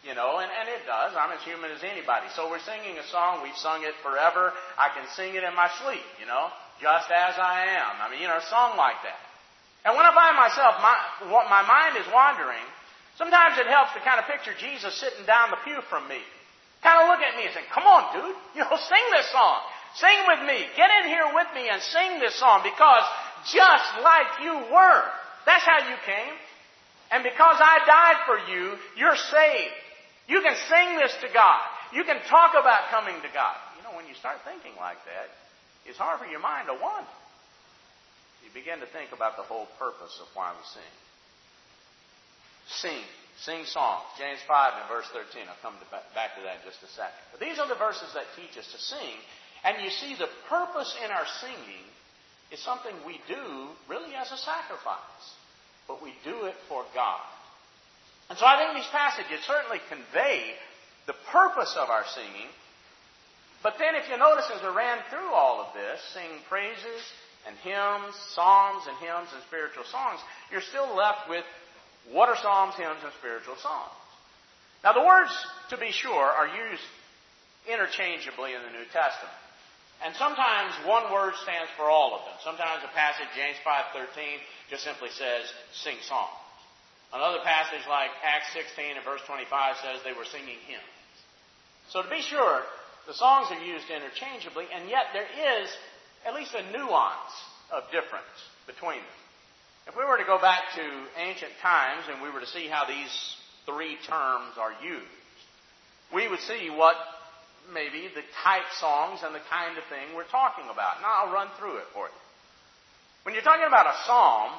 you 0.07 0.15
know, 0.15 0.39
and, 0.39 0.47
and 0.47 0.71
it 0.71 0.87
does. 0.87 1.19
I'm 1.19 1.35
as 1.35 1.43
human 1.43 1.75
as 1.75 1.83
anybody. 1.83 2.31
So 2.39 2.47
we're 2.47 2.63
singing 2.63 2.95
a 2.95 3.07
song. 3.11 3.43
We've 3.43 3.59
sung 3.59 3.83
it 3.83 3.99
forever. 4.07 4.55
I 4.79 4.95
can 4.95 5.03
sing 5.19 5.35
it 5.35 5.43
in 5.43 5.51
my 5.59 5.67
sleep, 5.83 6.07
you 6.23 6.31
know, 6.31 6.55
just 6.79 7.11
as 7.11 7.35
I 7.35 7.75
am. 7.75 7.99
I 7.99 8.07
mean, 8.07 8.23
you 8.23 8.31
know, 8.31 8.39
a 8.39 8.47
song 8.47 8.79
like 8.79 9.03
that. 9.03 9.19
And 9.83 9.99
when 9.99 10.07
I 10.07 10.15
find 10.15 10.39
myself, 10.39 10.79
my, 10.79 10.95
my 11.51 11.63
mind 11.67 11.99
is 11.99 12.07
wandering, 12.15 12.63
sometimes 13.17 13.59
it 13.59 13.67
helps 13.67 13.93
to 13.93 14.01
kind 14.01 14.21
of 14.21 14.29
picture 14.31 14.55
Jesus 14.57 14.97
sitting 14.97 15.27
down 15.27 15.51
the 15.51 15.61
pew 15.65 15.81
from 15.89 16.09
me. 16.09 16.21
Kind 16.85 17.03
of 17.03 17.09
look 17.09 17.21
at 17.21 17.35
me 17.37 17.49
and 17.49 17.55
say, 17.57 17.65
come 17.73 17.85
on, 17.85 18.13
dude, 18.13 18.37
you 18.55 18.63
know, 18.63 18.77
sing 18.77 19.07
this 19.13 19.29
song. 19.33 19.61
Sing 19.97 20.19
with 20.29 20.45
me. 20.45 20.61
Get 20.77 20.93
in 21.03 21.09
here 21.09 21.27
with 21.33 21.49
me 21.57 21.69
and 21.73 21.81
sing 21.81 22.21
this 22.21 22.37
song 22.37 22.61
because 22.63 23.05
just 23.49 23.89
like 24.05 24.45
you 24.45 24.55
were, 24.69 25.03
that's 25.49 25.65
how 25.65 25.89
you 25.89 25.97
came. 26.05 26.37
And 27.11 27.23
because 27.23 27.57
I 27.57 27.81
died 27.87 28.21
for 28.27 28.39
you, 28.53 28.77
you're 28.99 29.17
saved. 29.17 29.79
You 30.29 30.43
can 30.43 30.57
sing 30.69 30.99
this 30.99 31.15
to 31.23 31.29
God. 31.33 31.63
You 31.95 32.03
can 32.05 32.19
talk 32.29 32.53
about 32.59 32.91
coming 32.91 33.15
to 33.15 33.31
God. 33.33 33.57
You 33.79 33.83
know, 33.87 33.97
when 33.97 34.07
you 34.11 34.15
start 34.19 34.43
thinking 34.45 34.75
like 34.77 34.99
that, 35.07 35.31
it's 35.87 35.99
hard 35.99 36.19
for 36.19 36.27
your 36.27 36.43
mind 36.43 36.67
to 36.67 36.75
wander. 36.75 37.17
You 38.43 38.51
begin 38.53 38.81
to 38.83 38.87
think 38.91 39.15
about 39.15 39.39
the 39.39 39.47
whole 39.47 39.67
purpose 39.79 40.19
of 40.21 40.27
why 40.35 40.51
we 40.51 40.63
sing. 40.75 40.93
Sing. 42.69 43.03
Sing 43.39 43.65
songs. 43.67 44.05
James 44.19 44.41
5 44.49 44.81
and 44.81 44.89
verse 44.89 45.07
13. 45.13 45.45
I'll 45.47 45.61
come 45.63 45.77
to 45.79 45.89
back 45.91 46.35
to 46.37 46.43
that 46.43 46.61
in 46.61 46.65
just 46.65 46.83
a 46.83 46.91
second. 46.91 47.21
But 47.31 47.41
these 47.41 47.59
are 47.59 47.69
the 47.69 47.79
verses 47.79 48.09
that 48.15 48.25
teach 48.35 48.57
us 48.57 48.67
to 48.73 48.79
sing. 48.81 49.17
And 49.65 49.83
you 49.85 49.91
see, 49.91 50.17
the 50.17 50.31
purpose 50.49 50.95
in 51.05 51.11
our 51.11 51.27
singing 51.41 51.85
is 52.51 52.63
something 52.63 52.95
we 53.05 53.21
do 53.29 53.71
really 53.89 54.15
as 54.17 54.33
a 54.33 54.41
sacrifice. 54.41 55.25
But 55.87 56.03
we 56.03 56.15
do 56.25 56.49
it 56.49 56.57
for 56.69 56.85
God. 56.95 57.23
And 58.29 58.39
so 58.39 58.47
I 58.47 58.59
think 58.59 58.75
these 58.75 58.91
passages 58.91 59.45
certainly 59.47 59.79
convey 59.89 60.57
the 61.07 61.15
purpose 61.31 61.77
of 61.79 61.91
our 61.91 62.05
singing. 62.15 62.51
But 63.63 63.79
then 63.79 63.95
if 63.95 64.09
you 64.11 64.17
notice 64.19 64.51
as 64.51 64.63
we 64.63 64.75
ran 64.75 64.99
through 65.11 65.31
all 65.31 65.61
of 65.61 65.75
this, 65.75 66.01
sing 66.15 66.43
praises 66.49 67.03
and 67.47 67.55
hymns, 67.63 68.15
psalms 68.35 68.83
and 68.89 68.97
hymns 68.99 69.31
and 69.31 69.43
spiritual 69.47 69.85
songs, 69.87 70.19
you're 70.51 70.65
still 70.65 70.95
left 70.97 71.31
with 71.31 71.45
what 72.13 72.29
are 72.29 72.37
psalms, 72.37 72.75
hymns, 72.77 73.03
and 73.03 73.13
spiritual 73.19 73.57
songs? 73.57 73.95
Now 74.85 74.93
the 74.93 75.03
words, 75.03 75.33
to 75.71 75.77
be 75.77 75.91
sure, 75.91 76.25
are 76.25 76.47
used 76.47 76.87
interchangeably 77.67 78.55
in 78.55 78.63
the 78.63 78.71
New 78.71 78.87
Testament. 78.95 79.35
And 80.05 80.15
sometimes 80.15 80.77
one 80.85 81.11
word 81.11 81.35
stands 81.43 81.73
for 81.75 81.89
all 81.89 82.15
of 82.15 82.23
them. 82.29 82.37
Sometimes 82.45 82.85
a 82.85 82.93
passage, 82.93 83.27
James 83.35 83.57
5.13, 83.65 84.39
just 84.69 84.85
simply 84.85 85.09
says, 85.09 85.49
sing 85.73 85.97
songs. 86.05 86.37
Another 87.15 87.41
passage 87.43 87.83
like 87.89 88.11
Acts 88.23 88.53
16 88.53 89.01
and 89.01 89.05
verse 89.05 89.23
25 89.27 89.49
says 89.81 90.05
they 90.05 90.13
were 90.13 90.29
singing 90.29 90.61
hymns. 90.69 90.85
So 91.89 92.03
to 92.03 92.11
be 92.11 92.21
sure, 92.21 92.63
the 93.07 93.15
songs 93.15 93.49
are 93.51 93.63
used 93.63 93.89
interchangeably, 93.89 94.67
and 94.75 94.91
yet 94.91 95.15
there 95.15 95.27
is 95.27 95.71
at 96.27 96.35
least 96.35 96.53
a 96.55 96.63
nuance 96.75 97.35
of 97.73 97.89
difference 97.91 98.37
between 98.67 99.01
them. 99.01 99.21
If 99.87 99.95
we 99.95 100.05
were 100.05 100.19
to 100.19 100.27
go 100.27 100.39
back 100.43 100.75
to 100.75 100.87
ancient 101.23 101.53
times 101.63 102.11
and 102.11 102.23
we 102.23 102.31
were 102.31 102.41
to 102.41 102.51
see 102.51 102.67
how 102.67 102.85
these 102.87 103.15
three 103.67 103.97
terms 104.07 104.59
are 104.59 104.75
used, 104.83 105.23
we 106.15 106.27
would 106.27 106.43
see 106.43 106.71
what 106.75 106.97
maybe 107.73 108.11
the 108.15 108.27
type 108.43 108.67
songs 108.79 109.23
and 109.23 109.35
the 109.35 109.43
kind 109.51 109.79
of 109.79 109.85
thing 109.87 110.15
we're 110.15 110.31
talking 110.31 110.67
about. 110.71 111.03
Now 111.03 111.27
I'll 111.27 111.35
run 111.35 111.49
through 111.59 111.79
it 111.79 111.89
for 111.95 112.07
you. 112.07 112.21
When 113.23 113.35
you're 113.35 113.47
talking 113.47 113.67
about 113.67 113.87
a 113.87 113.97
psalm, 114.07 114.55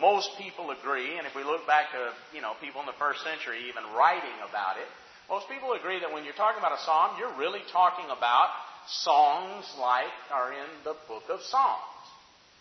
most 0.00 0.36
people 0.36 0.70
agree, 0.72 1.16
and 1.16 1.26
if 1.26 1.34
we 1.34 1.44
look 1.44 1.66
back 1.66 1.92
to, 1.92 2.12
you 2.36 2.40
know, 2.40 2.52
people 2.60 2.80
in 2.80 2.86
the 2.86 3.00
first 3.00 3.24
century 3.24 3.68
even 3.68 3.84
writing 3.96 4.36
about 4.48 4.76
it, 4.76 4.88
most 5.28 5.48
people 5.48 5.72
agree 5.72 6.00
that 6.00 6.12
when 6.12 6.24
you're 6.24 6.36
talking 6.36 6.60
about 6.60 6.72
a 6.72 6.82
psalm, 6.84 7.16
you're 7.18 7.36
really 7.36 7.64
talking 7.72 8.06
about 8.06 8.48
songs 8.88 9.64
like 9.80 10.12
are 10.32 10.52
in 10.52 10.68
the 10.84 10.96
book 11.08 11.24
of 11.28 11.40
Psalms. 11.42 11.89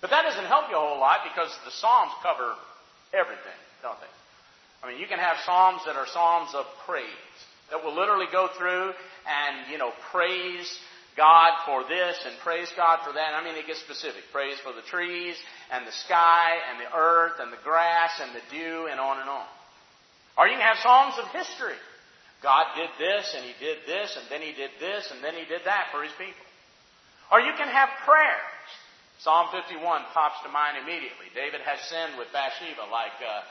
But 0.01 0.11
that 0.11 0.23
doesn't 0.23 0.45
help 0.45 0.69
you 0.69 0.75
a 0.75 0.79
whole 0.79 0.99
lot 0.99 1.27
because 1.27 1.51
the 1.65 1.71
Psalms 1.71 2.11
cover 2.23 2.55
everything, 3.13 3.59
don't 3.81 3.99
they? 3.99 4.13
I 4.83 4.91
mean, 4.91 4.99
you 4.99 5.07
can 5.07 5.19
have 5.19 5.37
Psalms 5.45 5.81
that 5.85 5.95
are 5.95 6.07
Psalms 6.07 6.55
of 6.55 6.65
praise 6.85 7.35
that 7.69 7.83
will 7.83 7.95
literally 7.95 8.27
go 8.31 8.49
through 8.57 8.93
and, 9.27 9.71
you 9.71 9.77
know, 9.77 9.91
praise 10.11 10.67
God 11.17 11.51
for 11.65 11.83
this 11.83 12.15
and 12.25 12.33
praise 12.39 12.71
God 12.77 12.99
for 13.03 13.11
that. 13.11 13.35
I 13.35 13.43
mean, 13.43 13.55
it 13.55 13.67
gets 13.67 13.81
specific. 13.81 14.23
Praise 14.31 14.55
for 14.63 14.71
the 14.71 14.85
trees 14.87 15.35
and 15.71 15.85
the 15.85 15.91
sky 15.91 16.55
and 16.71 16.79
the 16.79 16.95
earth 16.95 17.43
and 17.43 17.51
the 17.51 17.59
grass 17.63 18.11
and 18.23 18.31
the 18.31 18.45
dew 18.49 18.87
and 18.89 18.99
on 18.99 19.19
and 19.19 19.29
on. 19.29 19.45
Or 20.37 20.47
you 20.47 20.55
can 20.55 20.63
have 20.63 20.79
Psalms 20.79 21.19
of 21.19 21.27
history. 21.35 21.75
God 22.41 22.71
did 22.79 22.89
this 22.97 23.35
and 23.35 23.43
He 23.43 23.53
did 23.59 23.83
this 23.85 24.15
and 24.15 24.25
then 24.31 24.39
He 24.39 24.55
did 24.55 24.71
this 24.79 25.11
and 25.11 25.21
then 25.21 25.35
He 25.35 25.43
did 25.43 25.67
that 25.67 25.91
for 25.91 26.01
His 26.03 26.15
people. 26.15 26.47
Or 27.31 27.41
you 27.41 27.51
can 27.57 27.67
have 27.67 27.89
prayers. 28.07 28.69
Psalm 29.19 29.51
51 29.51 29.83
pops 30.15 30.39
to 30.43 30.49
mind 30.49 30.79
immediately. 30.79 31.27
David 31.35 31.59
has 31.67 31.79
sinned 31.91 32.15
with 32.15 32.31
Bathsheba 32.31 32.87
like 32.87 33.19
uh, 33.19 33.43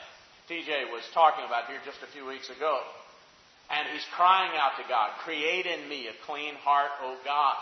TJ 0.48 0.88
was 0.88 1.04
talking 1.12 1.44
about 1.44 1.68
here 1.68 1.76
just 1.84 2.00
a 2.00 2.08
few 2.08 2.24
weeks 2.24 2.48
ago. 2.48 2.80
And 3.68 3.84
he's 3.92 4.04
crying 4.16 4.56
out 4.56 4.80
to 4.80 4.84
God, 4.88 5.12
create 5.20 5.68
in 5.68 5.84
me 5.92 6.08
a 6.08 6.16
clean 6.24 6.56
heart, 6.64 6.88
O 7.04 7.20
God. 7.20 7.56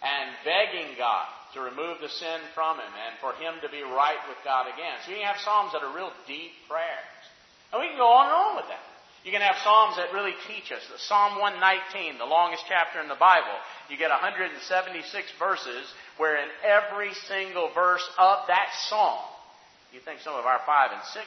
And 0.00 0.32
begging 0.40 0.96
God 0.96 1.28
to 1.52 1.60
remove 1.60 2.00
the 2.00 2.08
sin 2.08 2.40
from 2.54 2.80
him 2.80 2.92
and 2.96 3.12
for 3.20 3.36
him 3.36 3.60
to 3.60 3.68
be 3.68 3.82
right 3.84 4.20
with 4.24 4.40
God 4.40 4.64
again. 4.72 4.96
So 5.04 5.12
you 5.12 5.20
have 5.26 5.36
Psalms 5.44 5.72
that 5.76 5.84
are 5.84 5.92
real 5.92 6.12
deep 6.24 6.56
prayers. 6.64 7.20
And 7.72 7.82
we 7.82 7.92
can 7.92 8.00
go 8.00 8.08
on 8.08 8.32
and 8.32 8.36
on 8.36 8.56
with 8.56 8.68
that. 8.72 8.84
You 9.24 9.32
can 9.32 9.42
have 9.42 9.56
Psalms 9.62 9.96
that 9.96 10.14
really 10.14 10.34
teach 10.46 10.70
us. 10.70 10.80
The 10.86 10.98
Psalm 10.98 11.40
119, 11.42 12.18
the 12.18 12.24
longest 12.24 12.64
chapter 12.68 13.00
in 13.00 13.08
the 13.08 13.18
Bible, 13.18 13.52
you 13.90 13.98
get 13.98 14.10
176 14.10 14.54
verses 15.38 15.84
where 16.16 16.36
in 16.38 16.48
every 16.62 17.14
single 17.26 17.70
verse 17.74 18.04
of 18.18 18.46
that 18.48 18.70
psalm, 18.88 19.22
you 19.92 20.00
think 20.00 20.20
some 20.20 20.34
of 20.34 20.46
our 20.46 20.60
five 20.66 20.90
and 20.92 21.02
six 21.14 21.26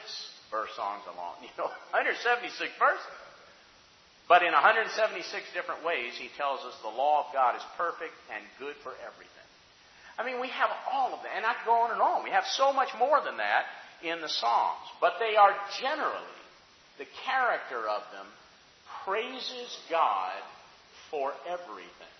verse 0.50 0.70
songs 0.76 1.02
are 1.08 1.16
long. 1.16 1.36
You 1.42 1.52
know, 1.58 1.68
176 1.92 2.52
verses. 2.78 3.12
But 4.28 4.46
in 4.46 4.54
176 4.54 4.96
different 5.52 5.84
ways, 5.84 6.14
he 6.16 6.30
tells 6.38 6.60
us 6.64 6.72
the 6.80 6.94
law 6.94 7.26
of 7.26 7.34
God 7.34 7.56
is 7.56 7.64
perfect 7.76 8.14
and 8.32 8.40
good 8.56 8.76
for 8.80 8.94
everything. 9.02 9.48
I 10.16 10.24
mean, 10.24 10.40
we 10.40 10.48
have 10.48 10.70
all 10.92 11.12
of 11.12 11.20
that, 11.24 11.36
and 11.36 11.44
I 11.44 11.52
could 11.54 11.66
go 11.66 11.76
on 11.84 11.90
and 11.90 12.00
on. 12.00 12.22
We 12.22 12.30
have 12.30 12.46
so 12.46 12.72
much 12.72 12.88
more 12.98 13.20
than 13.24 13.38
that 13.38 13.66
in 14.04 14.20
the 14.20 14.28
Psalms. 14.28 14.86
But 15.00 15.18
they 15.18 15.36
are 15.36 15.52
generally, 15.80 16.38
the 16.98 17.08
character 17.24 17.88
of 17.88 18.02
them 18.12 18.26
praises 19.04 19.70
God 19.90 20.40
for 21.10 21.32
everything. 21.48 22.14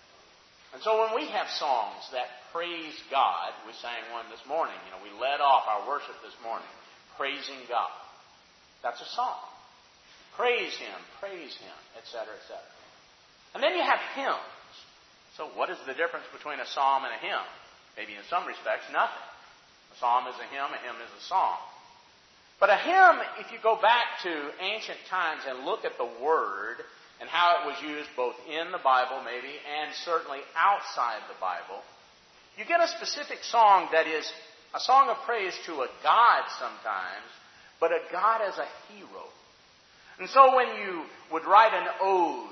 And 0.73 0.81
so 0.81 1.05
when 1.05 1.13
we 1.13 1.29
have 1.29 1.45
songs 1.49 2.01
that 2.13 2.25
praise 2.49 2.97
God, 3.13 3.53
we 3.69 3.73
sang 3.77 4.09
one 4.09 4.25
this 4.33 4.41
morning, 4.49 4.73
you 4.85 4.91
know, 4.93 5.01
we 5.05 5.13
led 5.21 5.37
off 5.37 5.69
our 5.69 5.85
worship 5.85 6.17
this 6.25 6.33
morning, 6.41 6.69
praising 7.17 7.61
God. 7.69 7.93
That's 8.81 8.99
a 9.01 9.09
song. 9.13 9.37
Praise 10.33 10.73
Him, 10.73 10.97
praise 11.21 11.53
Him, 11.53 11.77
etc., 12.01 12.33
etc. 12.41 12.57
And 13.53 13.61
then 13.61 13.77
you 13.77 13.85
have 13.85 14.01
hymns. 14.17 14.73
So 15.37 15.49
what 15.53 15.69
is 15.69 15.77
the 15.85 15.93
difference 15.93 16.25
between 16.33 16.57
a 16.57 16.65
psalm 16.65 17.05
and 17.05 17.13
a 17.13 17.21
hymn? 17.21 17.45
Maybe 17.97 18.17
in 18.17 18.25
some 18.29 18.49
respects, 18.49 18.89
nothing. 18.89 19.27
A 19.93 19.95
psalm 20.01 20.25
is 20.25 20.37
a 20.41 20.47
hymn, 20.49 20.73
a 20.73 20.79
hymn 20.81 20.97
is 20.97 21.13
a 21.13 21.23
song. 21.29 21.61
But 22.59 22.69
a 22.69 22.77
hymn, 22.77 23.21
if 23.39 23.51
you 23.51 23.57
go 23.61 23.75
back 23.81 24.05
to 24.23 24.51
ancient 24.61 24.99
times 25.09 25.41
and 25.47 25.65
look 25.65 25.85
at 25.85 25.97
the 25.97 26.09
word 26.23 26.77
and 27.19 27.29
how 27.29 27.61
it 27.61 27.67
was 27.67 27.81
used 27.83 28.09
both 28.15 28.35
in 28.47 28.71
the 28.71 28.77
Bible, 28.83 29.21
maybe, 29.23 29.53
and 29.81 29.93
certainly 30.05 30.39
outside 30.55 31.19
the 31.27 31.39
Bible, 31.39 31.81
you 32.57 32.65
get 32.65 32.81
a 32.81 32.87
specific 32.87 33.43
song 33.43 33.89
that 33.91 34.07
is 34.07 34.31
a 34.75 34.79
song 34.79 35.09
of 35.09 35.17
praise 35.25 35.53
to 35.65 35.73
a 35.81 35.87
God 36.03 36.43
sometimes, 36.59 37.29
but 37.79 37.91
a 37.91 37.99
God 38.11 38.41
as 38.41 38.57
a 38.57 38.67
hero. 38.93 39.25
And 40.19 40.29
so 40.29 40.55
when 40.55 40.67
you 40.81 41.03
would 41.31 41.45
write 41.45 41.73
an 41.73 41.87
ode 42.01 42.49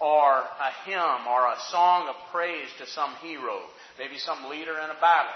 or 0.00 0.32
a 0.38 0.70
hymn 0.84 1.26
or 1.28 1.46
a 1.46 1.56
song 1.70 2.08
of 2.08 2.14
praise 2.30 2.68
to 2.78 2.86
some 2.86 3.14
hero, 3.22 3.60
maybe 3.98 4.18
some 4.18 4.50
leader 4.50 4.78
in 4.78 4.90
a 4.90 5.00
battle, 5.00 5.32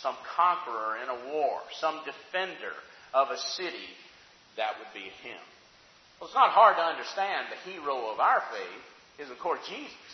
some 0.00 0.16
conqueror 0.36 0.96
in 1.02 1.08
a 1.08 1.32
war, 1.32 1.60
some 1.80 2.00
defender 2.04 2.72
of 3.14 3.30
a 3.30 3.38
city, 3.38 3.88
that 4.58 4.74
would 4.78 4.90
be 4.92 5.06
him. 5.22 5.42
Well, 6.18 6.26
it's 6.26 6.34
not 6.34 6.50
hard 6.50 6.76
to 6.76 6.82
understand 6.82 7.46
the 7.48 7.70
hero 7.70 8.10
of 8.10 8.18
our 8.18 8.42
faith 8.50 8.84
is, 9.22 9.30
of 9.30 9.38
course, 9.38 9.62
Jesus. 9.70 10.10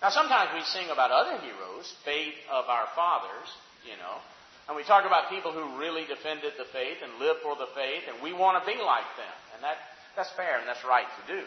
Now, 0.00 0.10
sometimes 0.10 0.54
we 0.54 0.62
sing 0.62 0.90
about 0.90 1.10
other 1.10 1.42
heroes, 1.42 1.90
faith 2.04 2.34
of 2.50 2.66
our 2.70 2.86
fathers, 2.94 3.50
you 3.82 3.98
know, 3.98 4.22
and 4.66 4.76
we 4.76 4.84
talk 4.84 5.04
about 5.04 5.28
people 5.28 5.52
who 5.52 5.76
really 5.76 6.08
defended 6.08 6.56
the 6.56 6.64
faith 6.72 7.04
and 7.04 7.20
lived 7.20 7.44
for 7.44 7.52
the 7.56 7.68
faith, 7.76 8.08
and 8.08 8.22
we 8.24 8.32
want 8.32 8.56
to 8.56 8.64
be 8.64 8.78
like 8.80 9.08
them. 9.20 9.36
And 9.52 9.60
that, 9.60 9.76
that's 10.16 10.32
fair 10.32 10.56
and 10.56 10.64
that's 10.64 10.84
right 10.88 11.04
to 11.04 11.22
do. 11.28 11.42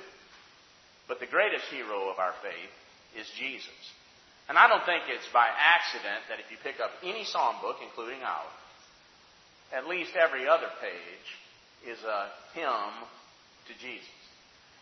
But 1.07 1.19
the 1.19 1.29
greatest 1.29 1.65
hero 1.73 2.13
of 2.13 2.19
our 2.19 2.35
faith 2.45 2.73
is 3.17 3.25
Jesus. 3.39 3.81
And 4.47 4.57
I 4.57 4.69
don't 4.69 4.85
think 4.85 5.09
it's 5.09 5.27
by 5.33 5.49
accident 5.49 6.29
that 6.29 6.39
if 6.39 6.51
you 6.53 6.57
pick 6.61 6.79
up 6.79 6.91
any 7.01 7.25
psalm 7.25 7.57
book, 7.59 7.81
including 7.81 8.21
ours, 8.21 8.53
at 9.75 9.87
least 9.87 10.11
every 10.15 10.47
other 10.47 10.69
page 10.81 11.27
is 11.85 11.99
a 12.03 12.29
hymn 12.53 12.93
to 13.67 13.73
Jesus. 13.79 14.17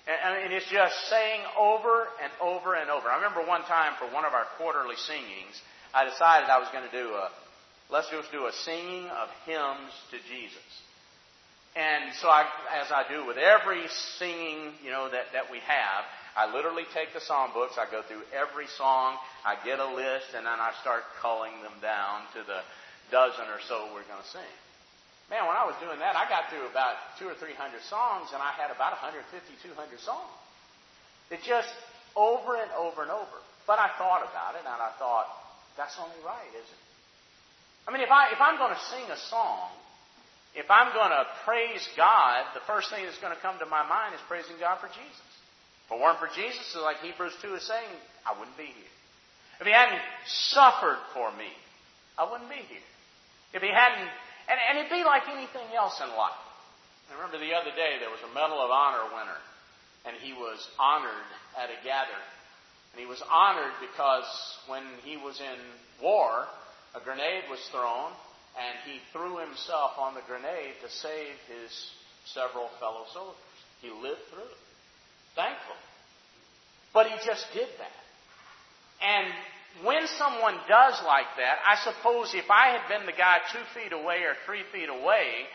And, 0.06 0.46
and 0.46 0.54
it's 0.54 0.70
just 0.70 0.94
saying 1.10 1.42
over 1.58 2.06
and 2.22 2.32
over 2.42 2.76
and 2.76 2.90
over. 2.90 3.10
I 3.10 3.18
remember 3.18 3.42
one 3.42 3.64
time 3.64 3.94
for 3.98 4.06
one 4.14 4.26
of 4.26 4.34
our 4.34 4.46
quarterly 4.58 4.96
singings, 4.96 5.58
I 5.94 6.06
decided 6.06 6.50
I 6.50 6.60
was 6.60 6.70
going 6.70 6.86
to 6.86 6.94
do 6.94 7.10
a, 7.10 7.30
let's 7.90 8.10
just 8.10 8.32
do 8.32 8.46
a 8.46 8.54
singing 8.66 9.10
of 9.10 9.30
hymns 9.46 9.94
to 10.12 10.18
Jesus. 10.30 10.70
And 11.76 12.14
so 12.22 12.30
I, 12.30 12.48
as 12.72 12.88
I 12.94 13.04
do 13.10 13.26
with 13.26 13.38
every 13.38 13.84
singing, 14.18 14.78
you 14.84 14.92
know, 14.92 15.10
that, 15.12 15.34
that 15.34 15.52
we 15.52 15.60
have, 15.60 16.06
I 16.38 16.54
literally 16.54 16.84
take 16.94 17.14
the 17.14 17.20
psalm 17.20 17.52
books, 17.54 17.76
I 17.80 17.90
go 17.90 18.02
through 18.04 18.24
every 18.32 18.68
song, 18.78 19.18
I 19.44 19.56
get 19.66 19.80
a 19.80 19.88
list, 19.88 20.36
and 20.36 20.46
then 20.46 20.60
I 20.60 20.72
start 20.82 21.04
culling 21.22 21.52
them 21.64 21.76
down 21.82 22.28
to 22.36 22.44
the 22.46 22.62
dozen 23.12 23.46
or 23.52 23.60
so 23.68 23.92
we're 23.92 24.08
going 24.08 24.22
to 24.22 24.32
sing. 24.32 24.56
Man, 25.30 25.42
when 25.50 25.58
I 25.58 25.66
was 25.66 25.74
doing 25.82 25.98
that, 26.00 26.14
I 26.14 26.30
got 26.30 26.54
through 26.54 26.70
about 26.70 27.18
two 27.18 27.26
or 27.26 27.34
three 27.42 27.58
hundred 27.58 27.82
songs, 27.90 28.30
and 28.30 28.38
I 28.38 28.54
had 28.54 28.70
about 28.70 28.94
150, 29.02 29.26
200 29.26 29.74
songs. 29.98 30.30
It 31.34 31.42
just 31.42 31.74
over 32.14 32.54
and 32.62 32.70
over 32.78 33.02
and 33.02 33.10
over. 33.10 33.38
But 33.66 33.82
I 33.82 33.90
thought 33.98 34.22
about 34.22 34.54
it, 34.54 34.62
and 34.62 34.70
I 34.70 34.94
thought, 35.02 35.26
that's 35.74 35.98
only 35.98 36.22
right, 36.22 36.50
isn't 36.54 36.62
it? 36.62 36.86
I 37.86 37.94
mean, 37.94 38.06
if, 38.06 38.14
I, 38.14 38.30
if 38.30 38.42
I'm 38.42 38.58
going 38.62 38.74
to 38.74 38.84
sing 38.94 39.06
a 39.10 39.18
song, 39.30 39.74
if 40.54 40.70
I'm 40.70 40.94
going 40.94 41.10
to 41.10 41.26
praise 41.44 41.82
God, 41.98 42.46
the 42.54 42.62
first 42.66 42.90
thing 42.90 43.06
that's 43.06 43.18
going 43.18 43.34
to 43.34 43.42
come 43.42 43.58
to 43.60 43.66
my 43.66 43.82
mind 43.86 44.14
is 44.14 44.22
praising 44.30 44.58
God 44.62 44.78
for 44.78 44.88
Jesus. 44.94 45.26
If 45.86 45.98
it 45.98 46.00
weren't 46.02 46.18
for 46.18 46.30
Jesus, 46.34 46.66
like 46.82 47.02
Hebrews 47.02 47.34
2 47.42 47.58
is 47.58 47.66
saying, 47.66 47.94
I 48.26 48.38
wouldn't 48.38 48.58
be 48.58 48.70
here. 48.70 48.94
If 49.62 49.66
he 49.66 49.74
hadn't 49.74 50.02
suffered 50.26 50.98
for 51.14 51.30
me, 51.34 51.50
I 52.18 52.30
wouldn't 52.30 52.50
be 52.50 52.62
here. 52.70 52.88
If 53.54 53.62
he 53.62 53.70
hadn't 53.70 54.10
and, 54.50 54.58
and 54.58 54.74
it'd 54.80 54.92
be 54.92 55.04
like 55.04 55.28
anything 55.30 55.74
else 55.76 56.00
in 56.02 56.10
life. 56.14 56.42
I 57.10 57.16
remember 57.16 57.38
the 57.38 57.54
other 57.54 57.74
day 57.74 57.98
there 58.02 58.10
was 58.10 58.22
a 58.26 58.34
Medal 58.34 58.58
of 58.62 58.72
Honor 58.72 59.06
winner, 59.14 59.40
and 60.06 60.18
he 60.22 60.34
was 60.34 60.58
honored 60.80 61.30
at 61.58 61.70
a 61.70 61.78
gathering. 61.84 62.32
And 62.94 63.00
he 63.00 63.06
was 63.06 63.22
honored 63.30 63.74
because 63.82 64.26
when 64.68 64.84
he 65.04 65.18
was 65.18 65.40
in 65.40 65.60
war, 66.02 66.48
a 66.96 67.02
grenade 67.04 67.44
was 67.50 67.60
thrown, 67.72 68.12
and 68.56 68.74
he 68.88 69.00
threw 69.12 69.38
himself 69.38 70.00
on 70.00 70.16
the 70.16 70.24
grenade 70.26 70.80
to 70.82 70.90
save 70.90 71.36
his 71.52 71.70
several 72.26 72.70
fellow 72.80 73.06
soldiers. 73.14 73.58
He 73.82 73.90
lived 73.90 74.24
through 74.32 74.48
it. 74.48 74.62
Thankful. 75.36 75.76
But 76.94 77.08
he 77.08 77.16
just 77.26 77.46
did 77.54 77.68
that. 77.78 78.00
And 79.04 79.28
when 79.84 80.08
someone 80.08 80.56
does 80.70 80.96
like 81.04 81.28
that, 81.36 81.60
I 81.68 81.76
suppose 81.84 82.32
if 82.34 82.48
I 82.50 82.78
had 82.78 82.88
been 82.88 83.06
the 83.06 83.18
guy 83.18 83.44
two 83.52 83.64
feet 83.76 83.92
away 83.92 84.24
or 84.24 84.40
three 84.46 84.64
feet 84.72 84.88
away, 84.88 85.48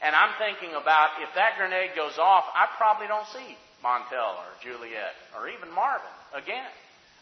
and 0.00 0.16
I'm 0.16 0.32
thinking 0.40 0.72
about 0.72 1.20
if 1.20 1.28
that 1.34 1.56
grenade 1.56 1.92
goes 1.96 2.16
off, 2.16 2.44
I 2.54 2.68
probably 2.76 3.06
don't 3.06 3.26
see 3.28 3.56
Montel 3.84 4.40
or 4.40 4.48
Juliet 4.64 5.12
or 5.36 5.48
even 5.48 5.68
Marvin 5.72 6.12
again. 6.32 6.68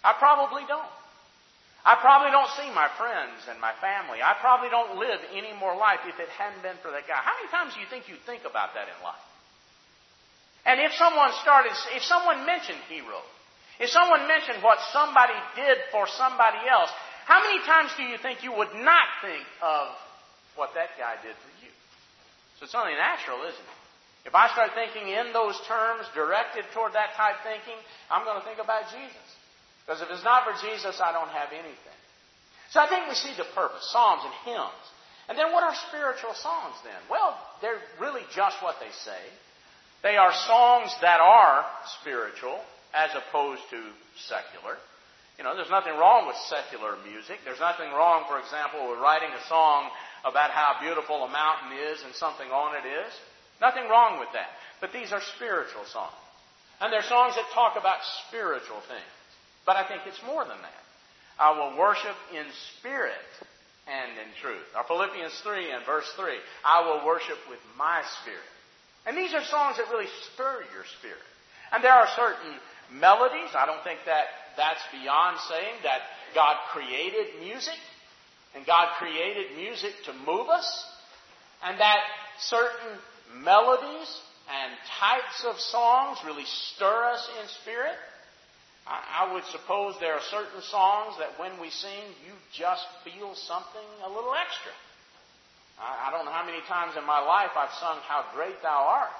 I 0.02 0.14
probably 0.18 0.62
don't. 0.68 0.90
I 1.84 2.00
probably 2.00 2.32
don't 2.32 2.48
see 2.56 2.70
my 2.72 2.88
friends 2.96 3.44
and 3.50 3.60
my 3.60 3.76
family. 3.82 4.24
I 4.24 4.32
probably 4.40 4.70
don't 4.72 4.96
live 4.96 5.20
any 5.36 5.52
more 5.58 5.76
life 5.76 6.00
if 6.08 6.16
it 6.16 6.32
hadn't 6.32 6.64
been 6.64 6.80
for 6.80 6.90
that 6.90 7.04
guy. 7.04 7.20
How 7.20 7.36
many 7.36 7.52
times 7.52 7.76
do 7.76 7.80
you 7.84 7.88
think 7.92 8.08
you 8.08 8.16
think 8.24 8.48
about 8.48 8.72
that 8.72 8.88
in 8.88 8.96
life? 9.04 9.20
And 10.64 10.80
if 10.80 10.96
someone 10.96 11.28
started, 11.44 11.76
if 11.92 12.02
someone 12.08 12.46
mentioned 12.48 12.80
heroes, 12.88 13.28
if 13.80 13.90
someone 13.90 14.28
mentioned 14.28 14.62
what 14.62 14.78
somebody 14.92 15.34
did 15.56 15.78
for 15.90 16.06
somebody 16.06 16.62
else, 16.68 16.90
how 17.26 17.40
many 17.42 17.58
times 17.64 17.90
do 17.96 18.04
you 18.04 18.18
think 18.18 18.44
you 18.44 18.52
would 18.52 18.74
not 18.74 19.08
think 19.24 19.42
of 19.62 19.88
what 20.54 20.74
that 20.74 20.94
guy 20.98 21.16
did 21.24 21.34
for 21.34 21.52
you? 21.64 21.72
So 22.60 22.68
it's 22.68 22.76
only 22.76 22.94
natural, 22.94 23.42
isn't 23.42 23.58
it? 23.58 23.80
If 24.24 24.34
I 24.34 24.48
start 24.52 24.72
thinking 24.72 25.08
in 25.12 25.32
those 25.37 25.58
terms, 25.68 26.08
directed 26.14 26.64
toward 26.72 26.96
that 26.96 27.12
type 27.16 27.40
of 27.40 27.44
thinking, 27.44 27.76
I'm 28.08 28.24
going 28.24 28.40
to 28.40 28.46
think 28.46 28.56
about 28.56 28.88
Jesus. 28.88 29.28
Because 29.84 30.00
if 30.00 30.08
it's 30.08 30.24
not 30.24 30.48
for 30.48 30.56
Jesus, 30.64 30.96
I 30.96 31.12
don't 31.12 31.28
have 31.28 31.52
anything. 31.52 31.98
So 32.72 32.80
I 32.80 32.88
think 32.88 33.04
we 33.08 33.14
see 33.14 33.37
the 33.37 33.44
purpose, 33.52 33.84
psalms 33.92 34.24
and 34.24 34.32
hymns. 34.48 34.84
And 35.28 35.37
then 35.37 35.52
what 35.52 35.64
are 35.64 35.76
spiritual 35.88 36.32
songs 36.32 36.76
then? 36.84 36.96
Well, 37.08 37.37
they're 37.60 37.80
really 38.00 38.24
just 38.34 38.56
what 38.64 38.76
they 38.80 38.92
say. 39.04 39.20
They 40.02 40.16
are 40.16 40.32
songs 40.32 40.92
that 41.00 41.20
are 41.20 41.64
spiritual 42.00 42.60
as 42.94 43.11
opposed 43.14 43.62
to 43.70 43.80
secular. 44.16 44.78
You 45.38 45.42
know, 45.42 45.57
there's 45.59 45.70
nothing 45.70 45.98
wrong 45.98 46.30
with 46.30 46.37
secular 46.46 46.94
music. 47.02 47.42
There's 47.44 47.59
nothing 47.59 47.90
wrong, 47.90 48.24
for 48.30 48.38
example, 48.38 48.90
with 48.90 49.02
writing 49.02 49.35
a 49.35 49.42
song 49.50 49.90
about 50.24 50.54
how 50.54 50.78
beautiful 50.80 51.26
a 51.26 51.30
mountain 51.30 51.74
is 51.90 51.98
and 52.07 52.14
something 52.14 52.48
on 52.48 52.78
it 52.78 52.87
is. 52.87 53.12
Nothing 53.61 53.90
wrong 53.90 54.22
with 54.22 54.30
that. 54.33 54.48
But 54.80 54.92
these 54.92 55.11
are 55.11 55.20
spiritual 55.35 55.85
songs. 55.90 56.14
And 56.80 56.92
they're 56.92 57.07
songs 57.07 57.35
that 57.35 57.46
talk 57.52 57.74
about 57.78 57.98
spiritual 58.26 58.80
things. 58.87 59.14
But 59.66 59.76
I 59.76 59.87
think 59.88 60.02
it's 60.07 60.22
more 60.22 60.44
than 60.44 60.59
that. 60.59 60.85
I 61.38 61.50
will 61.59 61.78
worship 61.78 62.14
in 62.30 62.46
spirit 62.78 63.26
and 63.90 64.11
in 64.22 64.30
truth. 64.40 64.66
Our 64.76 64.85
Philippians 64.85 65.35
3 65.42 65.70
and 65.72 65.85
verse 65.85 66.07
3. 66.16 66.30
I 66.64 66.87
will 66.87 67.07
worship 67.07 67.38
with 67.50 67.59
my 67.76 68.02
spirit. 68.22 68.54
And 69.07 69.16
these 69.16 69.35
are 69.35 69.42
songs 69.44 69.76
that 69.76 69.90
really 69.90 70.09
stir 70.33 70.62
your 70.72 70.87
spirit. 70.98 71.26
And 71.72 71.83
there 71.83 71.92
are 71.92 72.09
certain 72.16 72.54
melodies. 72.92 73.50
I 73.56 73.66
don't 73.66 73.82
think 73.84 74.00
that 74.06 74.26
that's 74.56 74.82
beyond 74.92 75.38
saying 75.48 75.82
that 75.82 76.00
God 76.34 76.56
created 76.72 77.40
music 77.40 77.78
and 78.54 78.66
God 78.66 78.94
created 78.98 79.56
music 79.56 79.92
to 80.06 80.12
move 80.12 80.48
us 80.48 80.66
and 81.64 81.80
that 81.80 82.00
certain 82.38 82.98
melodies 83.42 84.10
and 84.46 84.70
types 85.00 85.44
of 85.48 85.58
songs 85.58 86.18
really 86.26 86.44
stir 86.44 87.10
us 87.10 87.28
in 87.40 87.48
spirit. 87.62 87.96
I, 88.84 89.32
would 89.32 89.44
suppose 89.48 89.96
there 89.96 90.12
are 90.12 90.28
certain 90.28 90.60
songs 90.60 91.16
that 91.16 91.40
when 91.40 91.56
we 91.56 91.72
sing, 91.72 92.04
you 92.20 92.36
just 92.52 92.84
feel 93.00 93.32
something 93.32 93.88
a 94.04 94.08
little 94.12 94.36
extra. 94.36 94.76
I, 95.80 96.08
I 96.08 96.12
don't 96.12 96.28
know 96.28 96.36
how 96.36 96.44
many 96.44 96.60
times 96.68 96.92
in 96.92 97.04
my 97.08 97.16
life 97.16 97.56
I've 97.56 97.72
sung 97.80 97.96
How 98.04 98.28
Great 98.36 98.60
Thou 98.60 98.76
Art. 98.76 99.16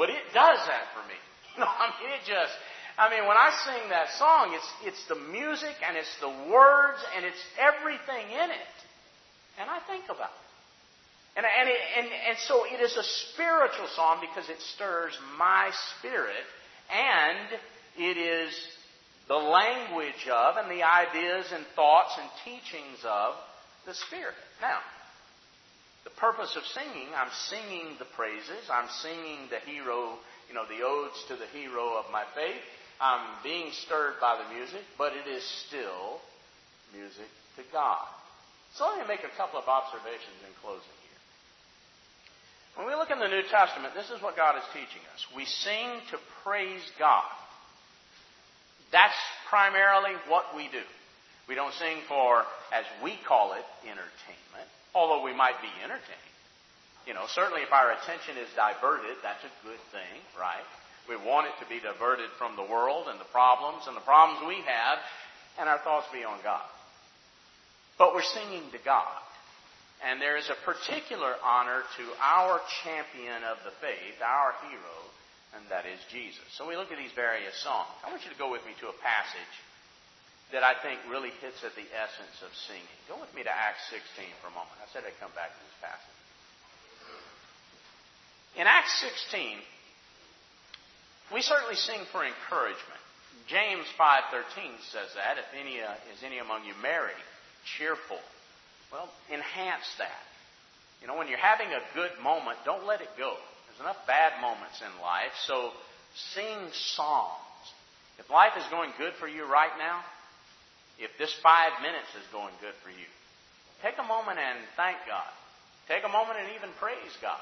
But 0.00 0.08
it 0.08 0.24
does 0.32 0.56
that 0.64 0.88
for 0.96 1.04
me. 1.04 1.20
I 1.60 1.92
mean, 2.00 2.16
it 2.16 2.24
just, 2.24 2.54
I 2.98 3.10
mean, 3.10 3.28
when 3.28 3.36
I 3.36 3.54
sing 3.64 3.90
that 3.90 4.10
song, 4.18 4.50
it's, 4.54 4.70
it's 4.82 5.04
the 5.06 5.14
music 5.30 5.74
and 5.86 5.96
it's 5.96 6.14
the 6.20 6.50
words 6.50 6.98
and 7.14 7.24
it's 7.24 7.42
everything 7.54 8.26
in 8.34 8.50
it. 8.50 8.76
And 9.60 9.70
I 9.70 9.78
think 9.86 10.04
about 10.06 10.34
it. 10.34 10.46
And, 11.36 11.46
and, 11.46 11.68
it, 11.68 11.80
and, 11.96 12.06
and 12.30 12.38
so 12.38 12.66
it 12.66 12.82
is 12.82 12.96
a 12.96 13.06
spiritual 13.32 13.86
song 13.94 14.18
because 14.20 14.50
it 14.50 14.58
stirs 14.74 15.16
my 15.38 15.70
spirit 15.98 16.42
and 16.90 17.60
it 17.96 18.16
is 18.18 18.50
the 19.28 19.38
language 19.38 20.26
of 20.26 20.56
and 20.56 20.68
the 20.68 20.82
ideas 20.82 21.46
and 21.54 21.64
thoughts 21.76 22.18
and 22.18 22.28
teachings 22.44 22.98
of 23.06 23.34
the 23.86 23.94
Spirit. 23.94 24.34
Now, 24.60 24.78
the 26.02 26.10
purpose 26.18 26.56
of 26.56 26.64
singing, 26.64 27.14
I'm 27.14 27.30
singing 27.46 27.94
the 28.00 28.08
praises, 28.16 28.66
I'm 28.72 28.88
singing 29.02 29.46
the 29.50 29.60
hero 29.70 30.18
you 30.48 30.54
know, 30.54 30.64
the 30.64 30.82
odes 30.84 31.20
to 31.28 31.36
the 31.36 31.46
hero 31.52 32.00
of 32.00 32.10
my 32.10 32.24
faith. 32.34 32.64
I'm 33.00 33.22
being 33.42 33.70
stirred 33.86 34.14
by 34.20 34.42
the 34.42 34.54
music, 34.54 34.82
but 34.96 35.12
it 35.12 35.30
is 35.30 35.44
still 35.66 36.18
music 36.92 37.30
to 37.56 37.62
God. 37.72 38.06
So 38.74 38.86
let 38.86 38.98
me 39.00 39.06
make 39.06 39.24
a 39.24 39.36
couple 39.36 39.58
of 39.58 39.66
observations 39.66 40.38
in 40.42 40.52
closing 40.62 40.98
here. 41.02 41.20
When 42.76 42.86
we 42.86 42.94
look 42.94 43.10
in 43.10 43.18
the 43.18 43.30
New 43.30 43.42
Testament, 43.50 43.94
this 43.94 44.10
is 44.10 44.22
what 44.22 44.36
God 44.36 44.56
is 44.58 44.66
teaching 44.74 45.02
us. 45.14 45.26
We 45.34 45.44
sing 45.46 46.02
to 46.10 46.18
praise 46.42 46.82
God. 46.98 47.26
That's 48.90 49.16
primarily 49.48 50.14
what 50.28 50.54
we 50.56 50.68
do. 50.68 50.82
We 51.48 51.54
don't 51.54 51.74
sing 51.74 51.98
for, 52.08 52.44
as 52.72 52.84
we 53.02 53.16
call 53.26 53.54
it, 53.54 53.64
entertainment, 53.84 54.68
although 54.94 55.24
we 55.24 55.32
might 55.32 55.60
be 55.62 55.72
entertained. 55.82 56.28
You 57.06 57.14
know, 57.14 57.24
certainly 57.32 57.62
if 57.62 57.72
our 57.72 57.92
attention 57.92 58.36
is 58.36 58.48
diverted, 58.52 59.16
that's 59.22 59.40
a 59.40 59.52
good 59.64 59.80
thing, 59.92 60.20
right? 60.36 60.66
We 61.08 61.16
want 61.16 61.48
it 61.48 61.56
to 61.64 61.68
be 61.68 61.80
diverted 61.80 62.28
from 62.36 62.54
the 62.54 62.68
world 62.68 63.08
and 63.08 63.18
the 63.18 63.32
problems 63.32 63.88
and 63.88 63.96
the 63.96 64.04
problems 64.04 64.44
we 64.44 64.60
have 64.60 65.00
and 65.58 65.68
our 65.68 65.80
thoughts 65.80 66.06
be 66.12 66.22
on 66.22 66.38
God. 66.44 66.68
But 67.96 68.14
we're 68.14 68.22
singing 68.22 68.68
to 68.70 68.80
God. 68.84 69.18
And 70.06 70.22
there 70.22 70.38
is 70.38 70.46
a 70.46 70.58
particular 70.62 71.34
honor 71.42 71.82
to 71.98 72.04
our 72.22 72.62
champion 72.86 73.42
of 73.42 73.58
the 73.66 73.74
faith, 73.82 74.14
our 74.22 74.54
hero, 74.70 74.98
and 75.58 75.66
that 75.74 75.90
is 75.90 75.98
Jesus. 76.06 76.46
So 76.54 76.70
we 76.70 76.78
look 76.78 76.94
at 76.94 77.00
these 77.02 77.14
various 77.18 77.56
songs. 77.58 77.90
I 78.06 78.12
want 78.12 78.22
you 78.22 78.30
to 78.30 78.38
go 78.38 78.46
with 78.46 78.62
me 78.62 78.78
to 78.78 78.94
a 78.94 78.96
passage 79.02 79.54
that 80.54 80.62
I 80.62 80.78
think 80.80 81.02
really 81.10 81.34
hits 81.42 81.66
at 81.66 81.74
the 81.74 81.84
essence 81.90 82.36
of 82.46 82.54
singing. 82.70 82.98
Go 83.10 83.18
with 83.18 83.32
me 83.34 83.42
to 83.42 83.50
Acts 83.50 83.90
16 83.90 84.22
for 84.38 84.48
a 84.48 84.54
moment. 84.54 84.78
I 84.78 84.86
said 84.94 85.02
I'd 85.02 85.18
come 85.18 85.34
back 85.34 85.50
to 85.50 85.60
this 85.66 85.78
passage. 85.82 86.18
In 88.56 88.64
Acts 88.70 88.94
16, 89.02 89.58
we 91.32 91.42
certainly 91.42 91.76
sing 91.76 92.00
for 92.12 92.24
encouragement. 92.24 93.02
James 93.48 93.86
5:13 93.98 94.76
says 94.92 95.08
that 95.14 95.38
if 95.38 95.48
any 95.58 95.80
uh, 95.80 95.92
is 96.12 96.22
any 96.22 96.38
among 96.38 96.64
you 96.64 96.74
merry, 96.82 97.16
cheerful, 97.76 98.20
well, 98.92 99.08
enhance 99.32 99.88
that. 99.98 100.24
You 101.00 101.06
know, 101.06 101.16
when 101.16 101.28
you're 101.28 101.38
having 101.38 101.68
a 101.68 101.80
good 101.94 102.12
moment, 102.22 102.58
don't 102.64 102.84
let 102.84 103.00
it 103.00 103.08
go. 103.16 103.36
There's 103.68 103.80
enough 103.80 104.04
bad 104.06 104.40
moments 104.40 104.82
in 104.82 104.90
life, 105.00 105.32
so 105.46 105.72
sing 106.34 106.58
songs. 106.72 107.64
If 108.18 108.28
life 108.30 108.58
is 108.58 108.64
going 108.70 108.90
good 108.98 109.14
for 109.20 109.28
you 109.28 109.44
right 109.44 109.72
now, 109.78 110.02
if 110.98 111.14
this 111.16 111.32
five 111.42 111.78
minutes 111.80 112.10
is 112.18 112.26
going 112.32 112.52
good 112.60 112.74
for 112.82 112.90
you, 112.90 113.06
take 113.80 113.94
a 113.96 114.02
moment 114.02 114.38
and 114.42 114.58
thank 114.74 114.98
God. 115.06 115.30
Take 115.86 116.02
a 116.04 116.10
moment 116.10 116.42
and 116.42 116.52
even 116.58 116.74
praise 116.82 117.14
God. 117.22 117.40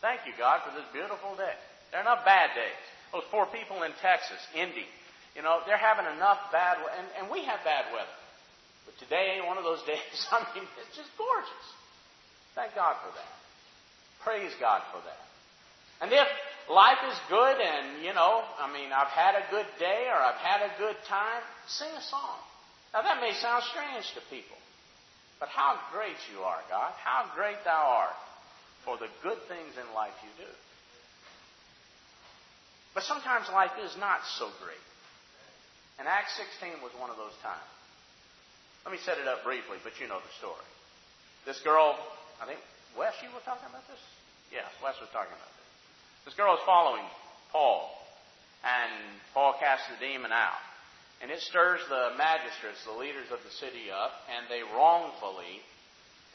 Thank 0.00 0.24
you, 0.26 0.32
God, 0.38 0.64
for 0.64 0.72
this 0.72 0.88
beautiful 0.90 1.36
day. 1.36 1.54
There 1.92 2.00
are 2.00 2.08
not 2.08 2.24
bad 2.24 2.50
days. 2.56 2.84
Those 3.12 3.24
poor 3.30 3.46
people 3.46 3.82
in 3.82 3.92
Texas, 4.02 4.40
Indy, 4.54 4.86
you 5.34 5.42
know, 5.42 5.60
they're 5.66 5.80
having 5.80 6.08
enough 6.16 6.38
bad 6.50 6.80
weather. 6.80 6.96
And, 6.96 7.06
and 7.20 7.24
we 7.30 7.44
have 7.44 7.60
bad 7.62 7.92
weather. 7.92 8.16
But 8.88 8.96
today 8.98 9.36
ain't 9.36 9.46
one 9.46 9.58
of 9.58 9.64
those 9.64 9.82
days. 9.90 10.16
I 10.32 10.40
mean, 10.54 10.64
it's 10.80 10.96
just 10.96 11.10
gorgeous. 11.16 11.66
Thank 12.56 12.74
God 12.74 12.96
for 13.04 13.12
that. 13.12 13.32
Praise 14.24 14.52
God 14.58 14.82
for 14.90 14.98
that. 15.04 15.22
And 16.00 16.12
if 16.12 16.28
life 16.68 17.00
is 17.08 17.16
good 17.28 17.56
and, 17.60 18.04
you 18.04 18.12
know, 18.12 18.42
I 18.58 18.68
mean, 18.72 18.92
I've 18.92 19.12
had 19.12 19.36
a 19.36 19.44
good 19.50 19.68
day 19.78 20.08
or 20.08 20.18
I've 20.18 20.40
had 20.40 20.64
a 20.64 20.72
good 20.78 20.96
time, 21.08 21.44
sing 21.68 21.92
a 21.92 22.02
song. 22.02 22.40
Now 22.92 23.02
that 23.02 23.20
may 23.20 23.32
sound 23.36 23.62
strange 23.70 24.08
to 24.16 24.20
people. 24.32 24.56
But 25.38 25.48
how 25.52 25.76
great 25.92 26.16
you 26.32 26.40
are, 26.40 26.60
God. 26.68 26.92
How 26.96 27.28
great 27.36 27.60
thou 27.64 28.08
art 28.08 28.16
for 28.84 28.96
the 28.96 29.08
good 29.22 29.36
things 29.48 29.76
in 29.76 29.84
life 29.94 30.16
you 30.24 30.44
do. 30.44 30.50
But 32.96 33.04
sometimes 33.04 33.44
life 33.52 33.76
is 33.84 33.92
not 34.00 34.24
so 34.40 34.48
great. 34.64 34.80
And 36.00 36.08
Acts 36.08 36.32
16 36.40 36.80
was 36.80 36.96
one 36.96 37.12
of 37.12 37.20
those 37.20 37.36
times. 37.44 37.68
Let 38.88 38.96
me 38.96 38.96
set 39.04 39.20
it 39.20 39.28
up 39.28 39.44
briefly, 39.44 39.76
but 39.84 40.00
you 40.00 40.08
know 40.08 40.16
the 40.16 40.34
story. 40.40 40.64
This 41.44 41.60
girl, 41.60 41.92
I 42.40 42.48
think, 42.48 42.56
Wes, 42.96 43.12
you 43.20 43.28
were 43.36 43.44
talking 43.44 43.68
about 43.68 43.84
this? 43.92 44.00
Yes, 44.48 44.72
Wes 44.80 44.96
was 44.96 45.12
talking 45.12 45.36
about 45.36 45.52
this. 45.60 45.68
This 46.24 46.36
girl 46.40 46.56
is 46.56 46.64
following 46.64 47.04
Paul, 47.52 47.92
and 48.64 49.20
Paul 49.36 49.60
casts 49.60 49.92
the 49.92 50.00
demon 50.00 50.32
out. 50.32 50.56
And 51.20 51.28
it 51.28 51.44
stirs 51.44 51.84
the 51.92 52.16
magistrates, 52.16 52.80
the 52.88 52.96
leaders 52.96 53.28
of 53.28 53.44
the 53.44 53.52
city 53.60 53.92
up, 53.92 54.24
and 54.32 54.48
they 54.48 54.64
wrongfully 54.72 55.60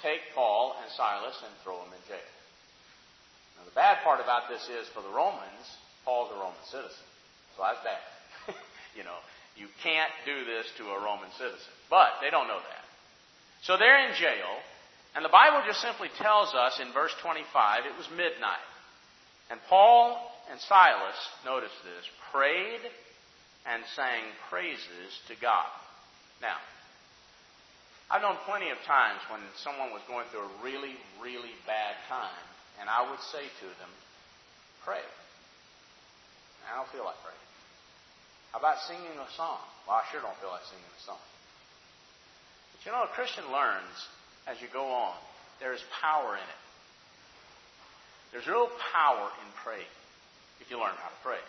take 0.06 0.22
Paul 0.38 0.78
and 0.78 0.94
Silas 0.94 1.42
and 1.42 1.54
throw 1.66 1.82
them 1.82 1.90
in 1.90 2.06
jail. 2.06 2.34
Now, 3.58 3.66
the 3.66 3.74
bad 3.74 4.06
part 4.06 4.22
about 4.22 4.46
this 4.46 4.62
is 4.70 4.86
for 4.94 5.02
the 5.02 5.10
Romans, 5.10 5.66
Paul's 6.06 6.32
a 6.32 6.40
Roman 6.40 6.66
citizen. 6.66 7.06
So 7.56 7.64
that's 7.64 7.84
bad. 7.88 8.02
you 8.98 9.04
know, 9.04 9.18
you 9.56 9.68
can't 9.84 10.12
do 10.26 10.46
this 10.46 10.66
to 10.78 10.84
a 10.90 10.98
Roman 11.04 11.30
citizen. 11.38 11.72
But 11.90 12.22
they 12.22 12.30
don't 12.30 12.48
know 12.48 12.60
that. 12.60 12.86
So 13.64 13.78
they're 13.78 14.10
in 14.10 14.16
jail, 14.16 14.52
and 15.16 15.24
the 15.24 15.30
Bible 15.30 15.62
just 15.68 15.82
simply 15.82 16.10
tells 16.18 16.54
us 16.56 16.80
in 16.82 16.92
verse 16.94 17.14
25 17.22 17.86
it 17.86 17.98
was 17.98 18.10
midnight. 18.18 18.66
And 19.52 19.60
Paul 19.70 20.18
and 20.50 20.60
Silas, 20.60 21.20
notice 21.46 21.76
this, 21.84 22.06
prayed 22.32 22.82
and 23.68 23.84
sang 23.96 24.24
praises 24.50 25.12
to 25.28 25.36
God. 25.40 25.70
Now, 26.42 26.58
I've 28.10 28.24
known 28.24 28.38
plenty 28.50 28.72
of 28.72 28.82
times 28.88 29.22
when 29.30 29.40
someone 29.62 29.92
was 29.92 30.02
going 30.08 30.26
through 30.32 30.48
a 30.48 30.64
really, 30.64 30.96
really 31.22 31.54
bad 31.68 31.96
time 32.10 32.48
and 32.82 32.90
I 32.90 33.06
would 33.10 33.22
say 33.32 33.46
to 33.46 33.68
them, 33.78 33.92
pray. 34.84 35.06
I 36.70 36.78
don't 36.78 36.90
feel 36.90 37.06
like 37.06 37.18
praying. 37.24 37.48
How 38.52 38.60
about 38.60 38.80
singing 38.86 39.16
a 39.16 39.32
song? 39.38 39.64
Well, 39.88 39.98
I 39.98 40.04
sure 40.12 40.22
don't 40.22 40.36
feel 40.38 40.52
like 40.52 40.66
singing 40.68 40.86
a 40.86 41.04
song. 41.04 41.22
But 42.74 42.86
you 42.86 42.92
know, 42.92 43.04
a 43.04 43.12
Christian 43.16 43.46
learns 43.52 43.96
as 44.48 44.62
you 44.62 44.68
go 44.72 44.86
on. 44.86 45.16
There 45.60 45.74
is 45.74 45.82
power 46.02 46.36
in 46.36 46.44
it. 46.44 46.62
There's 48.32 48.48
real 48.48 48.70
power 48.94 49.30
in 49.44 49.48
praying 49.64 49.94
if 50.60 50.72
you 50.72 50.78
learn 50.78 50.96
how 50.98 51.10
to 51.10 51.22
pray. 51.24 51.42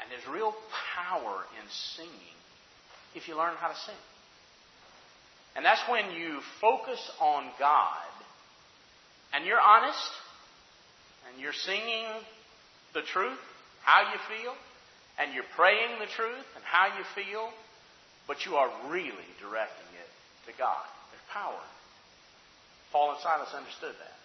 And 0.00 0.10
there's 0.10 0.26
real 0.28 0.54
power 0.96 1.44
in 1.60 1.66
singing 1.96 2.36
if 3.14 3.28
you 3.28 3.36
learn 3.36 3.54
how 3.56 3.68
to 3.68 3.76
sing. 3.76 4.02
And 5.56 5.64
that's 5.64 5.82
when 5.88 6.12
you 6.12 6.40
focus 6.60 7.00
on 7.20 7.44
God 7.58 8.10
and 9.32 9.44
you're 9.46 9.60
honest, 9.60 10.10
and 11.28 11.40
you're 11.40 11.52
singing 11.52 12.06
the 12.94 13.02
truth, 13.02 13.38
how 13.82 14.12
you 14.12 14.18
feel, 14.28 14.54
and 15.18 15.34
you're 15.34 15.48
praying 15.56 15.98
the 16.00 16.10
truth 16.16 16.48
and 16.56 16.64
how 16.64 16.92
you 16.96 17.04
feel, 17.14 17.50
but 18.26 18.46
you 18.46 18.56
are 18.56 18.70
really 18.88 19.28
directing 19.40 19.90
it 19.98 20.10
to 20.46 20.52
God. 20.56 20.86
There's 21.10 21.28
power. 21.32 21.64
Paul 22.92 23.14
and 23.14 23.20
Silas 23.20 23.52
understood 23.54 23.94
that. 23.98 24.16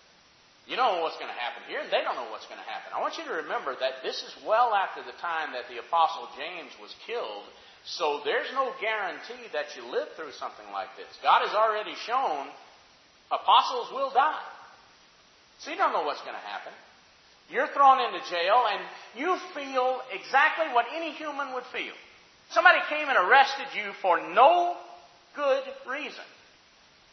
You 0.65 0.74
don't 0.74 0.98
know 0.98 1.06
what's 1.06 1.22
going 1.22 1.30
to 1.30 1.38
happen 1.38 1.62
here, 1.70 1.78
and 1.78 1.94
they 1.94 2.02
don't 2.02 2.18
know 2.18 2.26
what's 2.34 2.50
going 2.50 2.58
to 2.58 2.65
happen. 2.65 2.89
I 2.89 2.98
want 2.98 3.22
you 3.22 3.26
to 3.30 3.46
remember 3.46 3.78
that 3.78 4.01
this 4.01 4.26
is 4.26 4.34
well 4.41 4.74
after 4.74 5.06
the 5.06 5.14
time 5.22 5.53
that 5.53 5.70
the 5.70 5.78
Apostle 5.78 6.26
James 6.34 6.74
was 6.82 6.89
killed, 7.06 7.45
so 7.86 8.26
there's 8.26 8.49
no 8.58 8.74
guarantee 8.82 9.45
that 9.53 9.78
you 9.78 9.86
live 9.86 10.10
through 10.18 10.34
something 10.34 10.66
like 10.74 10.89
this. 10.97 11.06
God 11.22 11.45
has 11.45 11.53
already 11.53 11.93
shown 12.10 12.49
apostles 13.30 13.93
will 13.93 14.10
die. 14.10 14.41
So 15.62 15.70
you 15.70 15.78
don't 15.78 15.93
know 15.93 16.01
what's 16.01 16.22
going 16.26 16.34
to 16.34 16.47
happen. 16.49 16.74
You're 17.50 17.68
thrown 17.68 18.00
into 18.02 18.20
jail 18.30 18.66
and 18.72 18.82
you 19.16 19.38
feel 19.54 20.02
exactly 20.12 20.66
what 20.74 20.86
any 20.96 21.12
human 21.12 21.54
would 21.54 21.66
feel. 21.72 21.93
Somebody 22.52 22.80
came 22.89 23.08
and 23.08 23.18
arrested 23.18 23.68
you 23.76 23.91
for 24.02 24.20
no 24.34 24.76
good 25.36 25.64
reason, 25.88 26.26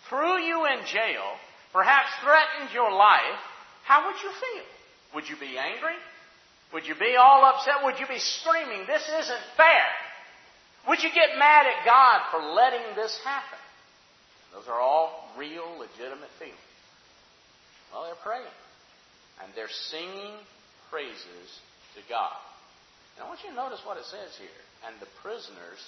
threw 0.08 0.38
you 0.38 0.66
in 0.66 0.86
jail, 0.86 1.24
perhaps 1.72 2.08
threatened 2.22 2.72
your 2.72 2.90
life. 2.92 3.40
How 3.84 4.06
would 4.06 4.16
you 4.22 4.30
feel? 4.30 4.64
Would 5.14 5.28
you 5.28 5.36
be 5.36 5.58
angry? 5.58 5.96
Would 6.72 6.86
you 6.86 6.94
be 6.94 7.16
all 7.16 7.44
upset? 7.44 7.84
Would 7.84 7.98
you 7.98 8.06
be 8.06 8.18
screaming, 8.18 8.86
This 8.86 9.02
isn't 9.02 9.44
fair? 9.56 9.86
Would 10.88 11.02
you 11.02 11.10
get 11.14 11.38
mad 11.38 11.66
at 11.66 11.84
God 11.84 12.22
for 12.30 12.54
letting 12.54 12.96
this 12.96 13.18
happen? 13.24 13.58
Those 14.52 14.68
are 14.68 14.80
all 14.80 15.28
real, 15.36 15.78
legitimate 15.78 16.30
feelings. 16.38 16.56
Well, 17.92 18.04
they're 18.04 18.14
praying. 18.22 18.44
And 19.40 19.48
they're 19.56 19.72
singing 19.88 20.36
praises 20.90 21.48
to 21.96 22.00
God. 22.08 22.36
And 23.16 23.24
I 23.24 23.28
want 23.28 23.40
you 23.44 23.50
to 23.50 23.56
notice 23.56 23.80
what 23.84 23.96
it 23.96 24.04
says 24.04 24.36
here. 24.36 24.60
And 24.84 24.98
the 25.00 25.08
prisoners 25.24 25.80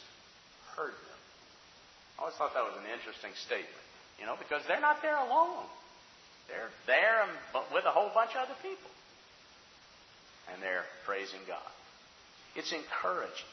heard 0.76 0.94
them. 0.94 1.20
I 2.16 2.24
always 2.24 2.36
thought 2.36 2.54
that 2.54 2.64
was 2.64 2.78
an 2.78 2.88
interesting 2.88 3.34
statement. 3.44 3.84
You 4.20 4.26
know, 4.26 4.38
because 4.38 4.62
they're 4.68 4.80
not 4.80 5.02
there 5.02 5.18
alone. 5.18 5.66
They're 6.48 6.70
there 6.86 7.26
with 7.72 7.84
a 7.84 7.90
whole 7.90 8.10
bunch 8.14 8.30
of 8.36 8.48
other 8.48 8.58
people. 8.62 8.90
And 10.52 10.62
they're 10.62 10.84
praising 11.06 11.40
God. 11.48 11.72
It's 12.54 12.72
encouraging. 12.72 13.52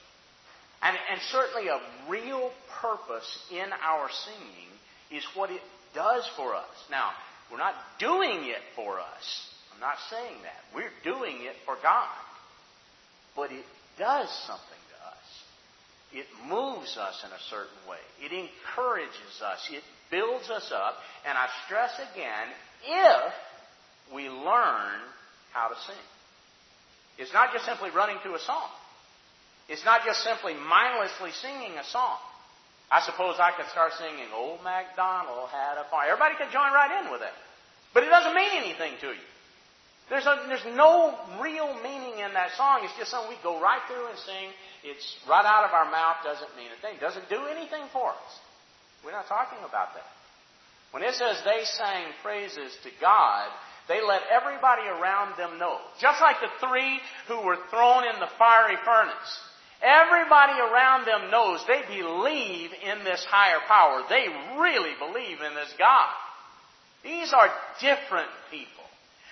And, 0.82 0.98
and 1.12 1.22
certainly 1.32 1.70
a 1.70 1.80
real 2.10 2.52
purpose 2.82 3.30
in 3.52 3.70
our 3.84 4.10
singing 4.26 4.72
is 5.12 5.24
what 5.36 5.50
it 5.50 5.62
does 5.94 6.28
for 6.36 6.56
us. 6.56 6.76
Now, 6.90 7.12
we're 7.52 7.58
not 7.58 7.76
doing 8.00 8.46
it 8.46 8.62
for 8.76 9.00
us. 9.00 9.48
Not 9.82 9.98
saying 10.10 10.38
that. 10.44 10.62
We're 10.76 10.94
doing 11.04 11.42
it 11.42 11.58
for 11.66 11.76
God. 11.82 12.22
But 13.36 13.52
it 13.52 13.66
does 13.98 14.30
something 14.46 14.84
to 14.94 14.98
us. 15.10 15.28
It 16.14 16.28
moves 16.48 16.96
us 16.98 17.18
in 17.26 17.32
a 17.34 17.42
certain 17.50 17.82
way. 17.90 17.98
It 18.22 18.32
encourages 18.32 19.42
us. 19.42 19.68
It 19.72 19.82
builds 20.12 20.50
us 20.52 20.72
up. 20.72 20.96
And 21.26 21.36
I 21.36 21.50
stress 21.66 21.92
again, 22.14 22.48
if 22.86 23.34
we 24.14 24.30
learn 24.30 25.02
how 25.52 25.70
to 25.70 25.76
sing. 25.88 26.08
It's 27.18 27.34
not 27.34 27.52
just 27.52 27.66
simply 27.66 27.90
running 27.90 28.18
through 28.22 28.36
a 28.36 28.46
song. 28.46 28.70
It's 29.68 29.84
not 29.84 30.06
just 30.06 30.22
simply 30.22 30.54
mindlessly 30.54 31.32
singing 31.42 31.78
a 31.80 31.86
song. 31.86 32.18
I 32.92 33.02
suppose 33.02 33.40
I 33.40 33.56
could 33.56 33.72
start 33.72 33.94
singing 33.98 34.28
Old 34.36 34.60
MacDonald 34.64 35.50
had 35.50 35.80
a 35.80 35.90
farm. 35.90 36.06
Everybody 36.12 36.36
could 36.36 36.52
join 36.52 36.70
right 36.76 37.02
in 37.02 37.12
with 37.12 37.22
it. 37.22 37.34
But 37.94 38.04
it 38.04 38.10
doesn't 38.10 38.36
mean 38.36 38.52
anything 38.54 38.94
to 39.02 39.08
you. 39.08 39.31
There's, 40.10 40.26
a, 40.26 40.44
there's 40.48 40.66
no 40.76 41.16
real 41.40 41.72
meaning 41.84 42.20
in 42.20 42.34
that 42.34 42.52
song. 42.58 42.82
It's 42.84 42.98
just 42.98 43.12
something 43.12 43.30
we 43.30 43.40
go 43.44 43.62
right 43.62 43.80
through 43.88 44.08
and 44.08 44.18
sing. 44.20 44.52
It's 44.84 45.06
right 45.30 45.46
out 45.46 45.64
of 45.64 45.72
our 45.72 45.90
mouth, 45.90 46.18
doesn't 46.24 46.52
mean 46.58 46.68
a 46.68 46.80
thing. 46.82 47.00
Doesn't 47.00 47.30
do 47.30 47.48
anything 47.48 47.88
for 47.94 48.10
us. 48.12 48.32
We're 49.06 49.16
not 49.16 49.28
talking 49.28 49.60
about 49.64 49.96
that. 49.96 50.10
When 50.92 51.04
it 51.04 51.16
says 51.16 51.40
they 51.46 51.64
sang 51.64 52.12
praises 52.22 52.76
to 52.84 52.90
God, 53.00 53.48
they 53.88 54.04
let 54.04 54.22
everybody 54.30 54.84
around 54.84 55.38
them 55.38 55.58
know. 55.58 55.78
Just 56.00 56.22
like 56.22 56.38
the 56.42 56.52
three 56.60 57.00
who 57.28 57.42
were 57.46 57.58
thrown 57.70 58.04
in 58.04 58.20
the 58.20 58.30
fiery 58.38 58.78
furnace. 58.84 59.32
Everybody 59.82 60.54
around 60.60 61.06
them 61.06 61.32
knows 61.32 61.64
they 61.66 61.82
believe 61.88 62.70
in 62.84 63.04
this 63.04 63.26
higher 63.28 63.60
power. 63.68 64.04
They 64.10 64.28
really 64.60 64.94
believe 65.00 65.42
in 65.42 65.56
this 65.56 65.74
God. 65.80 66.10
These 67.04 67.34
are 67.34 67.50
different 67.80 68.30
people. 68.52 68.81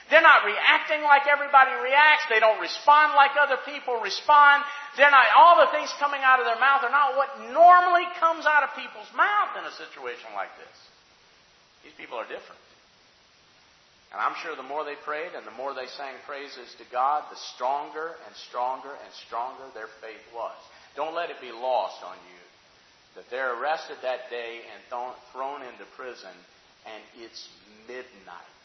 They're 0.09 0.25
not 0.25 0.41
reacting 0.41 1.05
like 1.05 1.29
everybody 1.29 1.69
reacts. 1.85 2.25
They 2.33 2.41
don't 2.41 2.57
respond 2.57 3.13
like 3.13 3.37
other 3.37 3.61
people 3.61 4.01
respond. 4.01 4.65
They're 4.97 5.13
not, 5.13 5.25
all 5.37 5.61
the 5.61 5.69
things 5.69 5.93
coming 6.01 6.25
out 6.25 6.41
of 6.41 6.49
their 6.49 6.57
mouth 6.57 6.81
are 6.81 6.89
not 6.89 7.13
what 7.13 7.29
normally 7.53 8.09
comes 8.17 8.49
out 8.49 8.65
of 8.65 8.73
people's 8.73 9.09
mouth 9.13 9.53
in 9.53 9.63
a 9.69 9.73
situation 9.77 10.33
like 10.33 10.49
this. 10.57 10.77
These 11.85 11.93
people 11.93 12.17
are 12.17 12.25
different. 12.25 12.61
And 14.09 14.17
I'm 14.17 14.33
sure 14.41 14.57
the 14.57 14.65
more 14.65 14.81
they 14.81 14.97
prayed 15.05 15.37
and 15.37 15.45
the 15.45 15.53
more 15.53 15.77
they 15.77 15.85
sang 15.93 16.17
praises 16.25 16.73
to 16.81 16.85
God, 16.89 17.29
the 17.29 17.37
stronger 17.53 18.17
and 18.25 18.33
stronger 18.49 18.89
and 18.89 19.11
stronger 19.29 19.69
their 19.77 19.93
faith 20.01 20.25
was. 20.33 20.57
Don't 20.97 21.13
let 21.13 21.29
it 21.29 21.37
be 21.37 21.53
lost 21.53 22.01
on 22.01 22.17
you 22.17 22.41
that 23.15 23.29
they're 23.29 23.53
arrested 23.61 23.97
that 24.01 24.29
day 24.29 24.61
and 24.73 24.79
thrown 24.89 25.61
into 25.61 25.85
prison, 25.95 26.33
and 26.85 27.01
it's 27.21 27.49
midnight. 27.87 28.58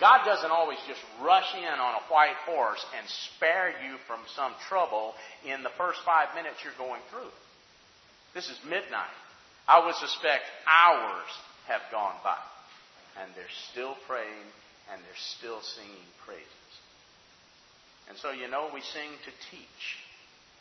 God 0.00 0.24
doesn't 0.24 0.50
always 0.50 0.78
just 0.86 1.00
rush 1.20 1.54
in 1.58 1.74
on 1.80 1.94
a 1.94 2.04
white 2.12 2.38
horse 2.46 2.84
and 2.96 3.06
spare 3.34 3.70
you 3.82 3.98
from 4.06 4.20
some 4.36 4.52
trouble 4.68 5.14
in 5.44 5.62
the 5.62 5.74
first 5.76 5.98
five 6.06 6.34
minutes 6.34 6.62
you're 6.62 6.78
going 6.78 7.02
through. 7.10 7.34
This 8.34 8.46
is 8.46 8.58
midnight. 8.64 9.18
I 9.66 9.84
would 9.84 9.96
suspect 9.96 10.44
hours 10.66 11.28
have 11.66 11.82
gone 11.90 12.14
by 12.22 12.38
and 13.20 13.34
they're 13.34 13.56
still 13.72 13.96
praying 14.06 14.46
and 14.92 15.02
they're 15.02 15.24
still 15.36 15.60
singing 15.60 16.08
praises. 16.24 16.70
And 18.08 18.16
so, 18.16 18.30
you 18.30 18.48
know, 18.48 18.70
we 18.72 18.80
sing 18.80 19.10
to 19.26 19.32
teach 19.50 19.84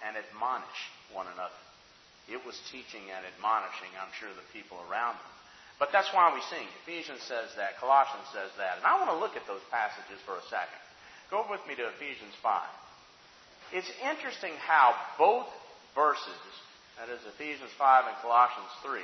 and 0.04 0.18
admonish 0.18 0.82
one 1.14 1.30
another. 1.32 1.62
It 2.28 2.44
was 2.44 2.60
teaching 2.68 3.08
and 3.08 3.24
admonishing, 3.24 3.88
I'm 3.96 4.12
sure, 4.20 4.28
the 4.36 4.44
people 4.52 4.82
around 4.90 5.16
them. 5.16 5.37
But 5.78 5.94
that's 5.94 6.10
why 6.10 6.34
we 6.34 6.42
sing. 6.50 6.66
Ephesians 6.86 7.22
says 7.30 7.54
that. 7.58 7.78
Colossians 7.78 8.26
says 8.34 8.50
that. 8.58 8.82
And 8.82 8.86
I 8.86 8.98
want 8.98 9.14
to 9.14 9.22
look 9.22 9.38
at 9.38 9.46
those 9.46 9.62
passages 9.70 10.18
for 10.26 10.34
a 10.34 10.46
second. 10.50 10.82
Go 11.30 11.46
with 11.46 11.62
me 11.70 11.78
to 11.78 11.86
Ephesians 11.94 12.34
5. 12.42 13.78
It's 13.78 13.92
interesting 14.02 14.56
how 14.64 14.96
both 15.20 15.46
verses, 15.94 16.50
that 16.98 17.14
is 17.14 17.22
Ephesians 17.36 17.70
5 17.78 18.10
and 18.10 18.18
Colossians 18.24 18.74
3, 18.82 19.02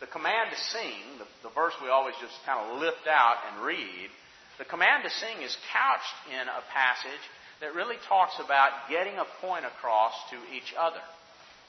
the 0.00 0.06
command 0.06 0.54
to 0.54 0.58
sing, 0.72 1.18
the, 1.18 1.26
the 1.42 1.52
verse 1.52 1.74
we 1.82 1.90
always 1.90 2.14
just 2.22 2.38
kind 2.46 2.62
of 2.62 2.78
lift 2.78 3.04
out 3.10 3.42
and 3.50 3.66
read, 3.66 4.08
the 4.56 4.64
command 4.64 5.02
to 5.02 5.10
sing 5.10 5.42
is 5.42 5.54
couched 5.74 6.18
in 6.30 6.46
a 6.46 6.62
passage 6.70 7.24
that 7.60 7.74
really 7.74 7.98
talks 8.06 8.38
about 8.38 8.86
getting 8.88 9.18
a 9.18 9.26
point 9.42 9.66
across 9.66 10.14
to 10.30 10.38
each 10.54 10.70
other. 10.78 11.02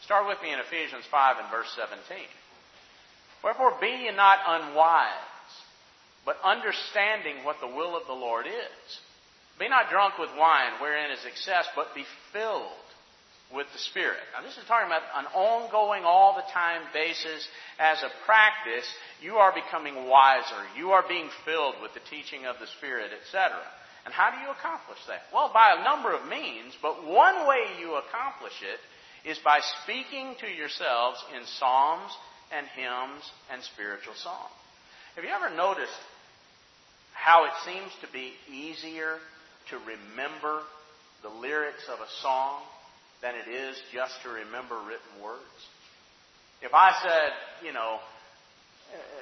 Start 0.05 0.29
with 0.29 0.37
me 0.45 0.53
in 0.53 0.61
Ephesians 0.61 1.03
5 1.09 1.41
and 1.41 1.49
verse 1.49 1.69
17. 1.73 2.05
Wherefore 3.49 3.81
be 3.81 4.05
ye 4.05 4.11
not 4.13 4.37
unwise, 4.45 5.49
but 6.23 6.37
understanding 6.43 7.43
what 7.43 7.59
the 7.59 7.73
will 7.73 7.97
of 7.97 8.05
the 8.05 8.13
Lord 8.13 8.45
is. 8.45 8.99
Be 9.57 9.67
not 9.67 9.89
drunk 9.89 10.19
with 10.19 10.29
wine 10.37 10.77
wherein 10.79 11.09
is 11.09 11.25
excess, 11.25 11.65
but 11.75 11.95
be 11.95 12.05
filled 12.31 12.85
with 13.51 13.65
the 13.73 13.79
Spirit. 13.79 14.21
Now, 14.37 14.45
this 14.45 14.55
is 14.55 14.63
talking 14.67 14.85
about 14.85 15.01
an 15.15 15.25
ongoing, 15.33 16.03
all 16.05 16.35
the 16.35 16.45
time 16.53 16.83
basis. 16.93 17.47
As 17.79 17.97
a 18.03 18.13
practice, 18.27 18.85
you 19.19 19.37
are 19.41 19.51
becoming 19.51 20.07
wiser. 20.07 20.61
You 20.77 20.91
are 20.91 21.03
being 21.09 21.29
filled 21.43 21.81
with 21.81 21.95
the 21.95 22.05
teaching 22.05 22.45
of 22.45 22.57
the 22.61 22.69
Spirit, 22.77 23.09
etc. 23.17 23.57
And 24.05 24.13
how 24.13 24.29
do 24.29 24.37
you 24.45 24.51
accomplish 24.53 24.99
that? 25.07 25.25
Well, 25.33 25.49
by 25.51 25.73
a 25.73 25.83
number 25.83 26.13
of 26.13 26.29
means, 26.29 26.77
but 26.83 27.03
one 27.03 27.47
way 27.47 27.65
you 27.81 27.97
accomplish 27.97 28.61
it 28.61 28.77
is 29.27 29.39
by 29.39 29.59
speaking 29.81 30.35
to 30.39 30.47
yourselves 30.47 31.17
in 31.35 31.41
psalms 31.57 32.13
and 32.51 32.65
hymns 32.75 33.23
and 33.51 33.61
spiritual 33.63 34.15
songs. 34.15 34.53
Have 35.15 35.23
you 35.23 35.31
ever 35.31 35.55
noticed 35.55 35.99
how 37.13 37.45
it 37.45 37.51
seems 37.65 37.91
to 38.01 38.07
be 38.11 38.33
easier 38.47 39.17
to 39.69 39.77
remember 39.85 40.63
the 41.21 41.29
lyrics 41.29 41.83
of 41.91 41.99
a 41.99 42.09
song 42.21 42.61
than 43.21 43.35
it 43.35 43.51
is 43.51 43.75
just 43.91 44.15
to 44.23 44.29
remember 44.29 44.79
written 44.87 45.19
words. 45.19 45.59
If 46.63 46.73
I 46.73 46.95
said, 47.03 47.31
you 47.67 47.73
know, 47.75 47.99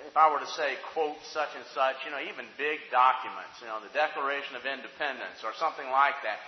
if 0.08 0.16
I 0.16 0.32
were 0.32 0.40
to 0.40 0.54
say, 0.54 0.78
quote 0.94 1.18
such 1.34 1.50
and 1.58 1.66
such, 1.74 1.98
you 2.06 2.14
know, 2.14 2.22
even 2.22 2.46
big 2.58 2.80
documents, 2.94 3.58
you 3.62 3.68
know, 3.68 3.82
the 3.82 3.94
Declaration 3.94 4.56
of 4.56 4.64
Independence 4.66 5.42
or 5.44 5.52
something 5.58 5.86
like 5.90 6.18
that, 6.24 6.40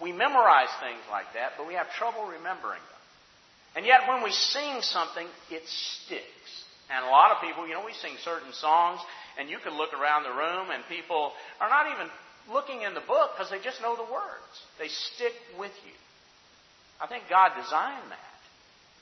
we 0.00 0.12
memorize 0.12 0.70
things 0.84 1.00
like 1.08 1.32
that, 1.32 1.56
but 1.56 1.66
we 1.66 1.74
have 1.74 1.88
trouble 1.96 2.28
remembering 2.28 2.84
them. 2.84 2.95
And 3.76 3.84
yet 3.84 4.08
when 4.08 4.24
we 4.24 4.32
sing 4.32 4.80
something, 4.80 5.26
it 5.50 5.62
sticks. 5.68 6.50
And 6.88 7.04
a 7.04 7.08
lot 7.08 7.32
of 7.32 7.42
people, 7.42 7.68
you 7.68 7.74
know, 7.74 7.84
we 7.84 7.92
sing 7.92 8.16
certain 8.24 8.52
songs, 8.52 9.00
and 9.38 9.50
you 9.50 9.58
can 9.58 9.76
look 9.76 9.92
around 9.92 10.24
the 10.24 10.30
room, 10.30 10.70
and 10.72 10.82
people 10.88 11.32
are 11.60 11.68
not 11.68 11.92
even 11.92 12.08
looking 12.50 12.82
in 12.82 12.94
the 12.94 13.04
book 13.04 13.36
because 13.36 13.50
they 13.50 13.60
just 13.60 13.82
know 13.82 13.96
the 13.96 14.10
words. 14.10 14.54
They 14.78 14.88
stick 14.88 15.34
with 15.58 15.74
you. 15.84 15.96
I 17.02 17.06
think 17.06 17.24
God 17.28 17.52
designed 17.60 18.10
that. 18.10 18.40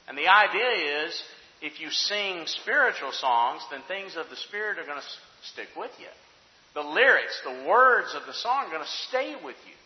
And 0.09 0.19
the 0.19 0.29
idea 0.29 1.07
is 1.07 1.23
if 1.63 1.81
you 1.81 1.91
sing 1.91 2.45
spiritual 2.47 3.13
songs, 3.13 3.63
then 3.71 3.81
things 3.87 4.17
of 4.17 4.29
the 4.29 4.37
Spirit 4.37 4.79
are 4.79 4.87
going 4.87 5.01
to 5.01 5.09
stick 5.53 5.69
with 5.77 5.93
you. 6.01 6.11
The 6.75 6.83
lyrics, 6.83 7.41
the 7.45 7.69
words 7.69 8.15
of 8.17 8.27
the 8.27 8.35
song 8.35 8.67
are 8.67 8.71
going 8.71 8.83
to 8.83 8.99
stay 9.09 9.37
with 9.45 9.57
you. 9.67 9.79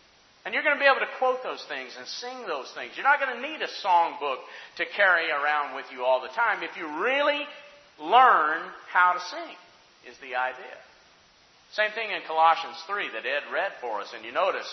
And 0.44 0.54
you're 0.54 0.62
going 0.62 0.76
to 0.76 0.80
be 0.80 0.88
able 0.88 1.04
to 1.04 1.18
quote 1.18 1.42
those 1.42 1.64
things 1.68 1.92
and 1.98 2.06
sing 2.06 2.46
those 2.46 2.70
things. 2.72 2.92
You're 2.96 3.04
not 3.04 3.20
going 3.20 3.36
to 3.36 3.42
need 3.42 3.60
a 3.60 3.70
songbook 3.84 4.40
to 4.78 4.84
carry 4.96 5.30
around 5.30 5.74
with 5.74 5.86
you 5.92 6.04
all 6.04 6.22
the 6.22 6.32
time 6.32 6.62
if 6.62 6.76
you 6.78 6.86
really 7.04 7.42
learn 8.00 8.62
how 8.88 9.12
to 9.12 9.20
sing, 9.20 9.56
is 10.08 10.16
the 10.22 10.38
idea. 10.38 10.78
Same 11.74 11.90
thing 11.92 12.10
in 12.10 12.22
Colossians 12.26 12.78
3 12.86 13.12
that 13.12 13.26
Ed 13.26 13.52
read 13.52 13.72
for 13.80 14.00
us. 14.00 14.08
And 14.14 14.24
you 14.24 14.32
notice 14.32 14.66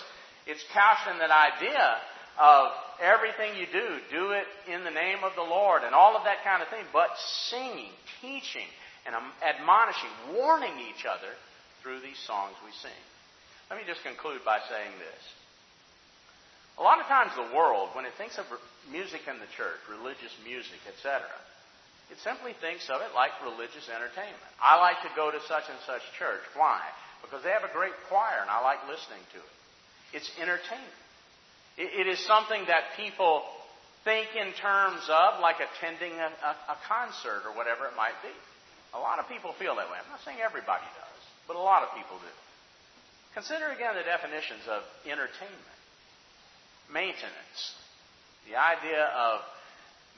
it's 0.46 0.64
couched 0.72 1.10
in 1.12 1.18
that 1.18 1.34
idea 1.34 1.98
of 2.38 2.72
everything 3.02 3.56
you 3.58 3.66
do, 3.66 3.88
do 4.10 4.30
it 4.32 4.46
in 4.70 4.84
the 4.84 4.90
name 4.90 5.24
of 5.24 5.32
the 5.36 5.44
Lord 5.44 5.82
and 5.84 5.94
all 5.94 6.16
of 6.16 6.24
that 6.24 6.44
kind 6.44 6.62
of 6.62 6.68
thing, 6.68 6.84
but 6.92 7.10
singing, 7.50 7.92
teaching, 8.22 8.68
and 9.04 9.14
admonishing, 9.44 10.10
warning 10.32 10.72
each 10.88 11.04
other 11.04 11.32
through 11.82 12.00
these 12.00 12.18
songs 12.26 12.54
we 12.64 12.72
sing. 12.80 13.00
Let 13.70 13.78
me 13.78 13.84
just 13.86 14.02
conclude 14.02 14.40
by 14.44 14.58
saying 14.68 14.92
this. 14.98 15.22
A 16.76 16.82
lot 16.82 17.00
of 17.00 17.06
times 17.06 17.32
the 17.34 17.56
world, 17.56 17.90
when 17.96 18.04
it 18.04 18.12
thinks 18.20 18.36
of 18.36 18.44
music 18.92 19.24
in 19.24 19.40
the 19.40 19.48
church, 19.56 19.80
religious 19.88 20.32
music, 20.44 20.80
etc., 20.86 21.24
it 22.12 22.20
simply 22.22 22.54
thinks 22.60 22.86
of 22.92 23.00
it 23.02 23.10
like 23.16 23.32
religious 23.42 23.88
entertainment. 23.90 24.52
I 24.62 24.78
like 24.78 25.00
to 25.02 25.10
go 25.16 25.32
to 25.32 25.40
such 25.48 25.66
and 25.66 25.80
such 25.88 26.04
church. 26.20 26.44
Why? 26.54 26.78
because 27.26 27.42
they 27.42 27.50
have 27.50 27.66
a 27.66 27.72
great 27.74 27.94
choir 28.08 28.38
and 28.38 28.50
I 28.50 28.62
like 28.62 28.78
listening 28.86 29.22
to 29.34 29.38
it. 29.42 29.54
It's 30.14 30.30
entertainment. 30.38 31.02
It, 31.76 32.06
it 32.06 32.06
is 32.06 32.22
something 32.22 32.62
that 32.70 32.94
people 32.96 33.42
think 34.06 34.30
in 34.38 34.54
terms 34.54 35.02
of 35.10 35.42
like 35.42 35.58
attending 35.58 36.14
a, 36.14 36.30
a, 36.30 36.52
a 36.70 36.78
concert 36.86 37.42
or 37.42 37.52
whatever 37.58 37.90
it 37.90 37.98
might 37.98 38.16
be. 38.22 38.32
A 38.94 39.00
lot 39.02 39.18
of 39.18 39.28
people 39.28 39.52
feel 39.58 39.76
that 39.76 39.90
way. 39.90 39.98
I'm 39.98 40.08
not 40.08 40.22
saying 40.22 40.38
everybody 40.40 40.86
does, 40.94 41.22
but 41.50 41.58
a 41.58 41.62
lot 41.62 41.82
of 41.82 41.92
people 41.98 42.16
do. 42.22 42.34
Consider 43.34 43.68
again 43.74 43.98
the 43.98 44.06
definitions 44.06 44.64
of 44.70 44.80
entertainment. 45.04 45.75
Maintenance. 46.92 47.74
The 48.48 48.56
idea 48.56 49.04
of 49.04 49.40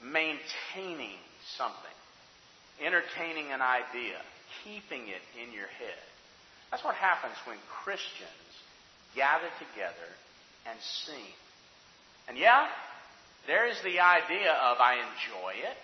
maintaining 0.03 1.17
something. 1.57 1.97
Entertaining 2.81 3.51
an 3.51 3.61
idea. 3.61 4.21
Keeping 4.63 5.07
it 5.07 5.23
in 5.41 5.53
your 5.53 5.67
head. 5.67 6.03
That's 6.71 6.83
what 6.83 6.95
happens 6.95 7.35
when 7.45 7.57
Christians 7.83 8.53
gather 9.15 9.49
together 9.57 10.09
and 10.69 10.77
sing. 11.05 11.33
And 12.27 12.37
yeah, 12.37 12.67
there 13.47 13.67
is 13.67 13.77
the 13.83 13.99
idea 13.99 14.53
of 14.53 14.77
I 14.77 15.01
enjoy 15.01 15.53
it. 15.57 15.77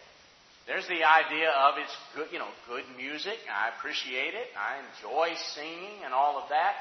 There's 0.68 0.88
the 0.88 1.04
idea 1.06 1.50
of 1.50 1.76
it's 1.78 1.96
good, 2.16 2.28
you 2.32 2.40
know, 2.40 2.50
good 2.68 2.84
music. 2.98 3.38
I 3.50 3.70
appreciate 3.78 4.34
it. 4.34 4.50
I 4.58 4.82
enjoy 4.82 5.36
singing 5.54 6.02
and 6.04 6.14
all 6.14 6.38
of 6.42 6.50
that. 6.50 6.74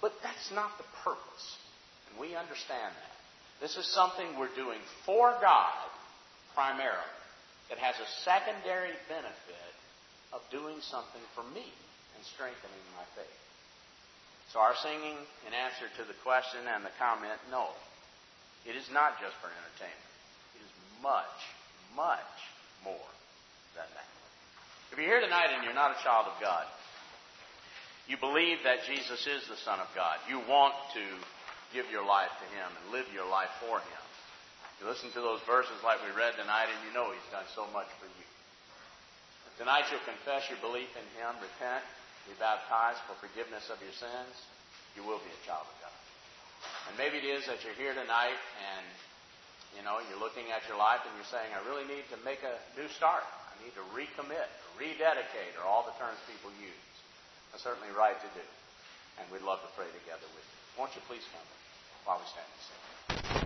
But 0.00 0.12
that's 0.22 0.50
not 0.52 0.76
the 0.78 0.84
purpose. 1.04 1.56
We 2.20 2.36
understand 2.36 2.92
that. 2.92 3.14
This 3.60 3.76
is 3.76 3.86
something 3.92 4.36
we're 4.36 4.54
doing 4.54 4.80
for 5.04 5.32
God 5.40 5.88
primarily 6.56 7.12
It 7.68 7.76
has 7.76 7.96
a 8.00 8.08
secondary 8.24 8.96
benefit 9.12 9.72
of 10.32 10.40
doing 10.48 10.80
something 10.80 11.20
for 11.36 11.44
me 11.52 11.68
and 12.16 12.22
strengthening 12.32 12.84
my 12.96 13.04
faith. 13.12 13.40
So 14.52 14.60
our 14.60 14.76
singing, 14.80 15.18
in 15.44 15.52
answer 15.52 15.90
to 16.00 16.02
the 16.08 16.16
question 16.24 16.64
and 16.64 16.80
the 16.86 16.94
comment, 16.96 17.36
no. 17.50 17.74
It 18.64 18.78
is 18.78 18.88
not 18.88 19.20
just 19.20 19.34
for 19.42 19.50
entertainment. 19.50 20.12
It 20.56 20.62
is 20.64 20.72
much, 21.02 21.38
much 21.94 22.36
more 22.86 23.10
than 23.74 23.86
that. 23.92 24.10
If 24.92 24.98
you're 24.98 25.10
here 25.10 25.20
tonight 25.20 25.50
and 25.52 25.66
you're 25.66 25.76
not 25.76 25.92
a 25.92 26.02
child 26.06 26.30
of 26.30 26.38
God, 26.40 26.64
you 28.06 28.16
believe 28.16 28.62
that 28.62 28.86
Jesus 28.86 29.26
is 29.26 29.42
the 29.50 29.58
Son 29.66 29.82
of 29.82 29.90
God. 29.98 30.22
You 30.30 30.38
want 30.46 30.74
to 30.94 31.04
give 31.76 31.92
your 31.92 32.08
life 32.08 32.32
to 32.40 32.46
Him 32.56 32.72
and 32.72 32.84
live 32.88 33.04
your 33.12 33.28
life 33.28 33.52
for 33.60 33.76
Him. 33.76 34.04
You 34.80 34.88
listen 34.88 35.12
to 35.12 35.20
those 35.20 35.44
verses 35.44 35.76
like 35.84 36.00
we 36.00 36.08
read 36.16 36.32
tonight 36.40 36.72
and 36.72 36.80
you 36.88 36.92
know 36.96 37.12
He's 37.12 37.28
done 37.28 37.44
so 37.52 37.68
much 37.76 37.92
for 38.00 38.08
you. 38.08 38.26
Tonight 39.60 39.84
you'll 39.92 40.08
confess 40.08 40.48
your 40.48 40.56
belief 40.64 40.88
in 40.96 41.04
Him, 41.20 41.36
repent, 41.36 41.84
be 42.24 42.32
baptized 42.40 43.04
for 43.04 43.12
forgiveness 43.20 43.68
of 43.68 43.76
your 43.84 43.92
sins, 43.92 44.34
you 44.96 45.04
will 45.04 45.20
be 45.20 45.28
a 45.28 45.42
child 45.44 45.68
of 45.68 45.76
God. 45.84 45.96
And 46.88 46.96
maybe 46.96 47.20
it 47.20 47.28
is 47.28 47.44
that 47.44 47.60
you're 47.60 47.76
here 47.76 47.92
tonight 47.92 48.40
and 48.72 48.84
you 49.76 49.84
know 49.84 50.00
you're 50.08 50.20
looking 50.20 50.48
at 50.56 50.64
your 50.64 50.80
life 50.80 51.04
and 51.04 51.12
you're 51.20 51.28
saying, 51.28 51.52
I 51.52 51.60
really 51.68 51.84
need 51.84 52.08
to 52.08 52.16
make 52.24 52.40
a 52.40 52.56
new 52.72 52.88
start. 52.96 53.24
I 53.52 53.54
need 53.60 53.76
to 53.76 53.84
recommit, 53.92 54.48
rededicate, 54.80 55.60
or 55.60 55.68
all 55.68 55.84
the 55.84 55.96
terms 56.00 56.16
people 56.24 56.48
use. 56.56 56.88
That's 57.52 57.60
certainly 57.60 57.92
right 57.92 58.16
to 58.16 58.30
do. 58.32 58.46
And 59.20 59.28
we'd 59.28 59.44
love 59.44 59.60
to 59.60 59.70
pray 59.76 59.88
together 59.92 60.24
with 60.32 60.44
you. 60.44 60.60
Won't 60.80 60.96
you 60.96 61.04
please 61.08 61.24
come 61.32 61.44
while 62.06 62.18
we 62.18 62.26
stand 62.30 62.46
and 62.46 62.62
sing? 62.62 62.95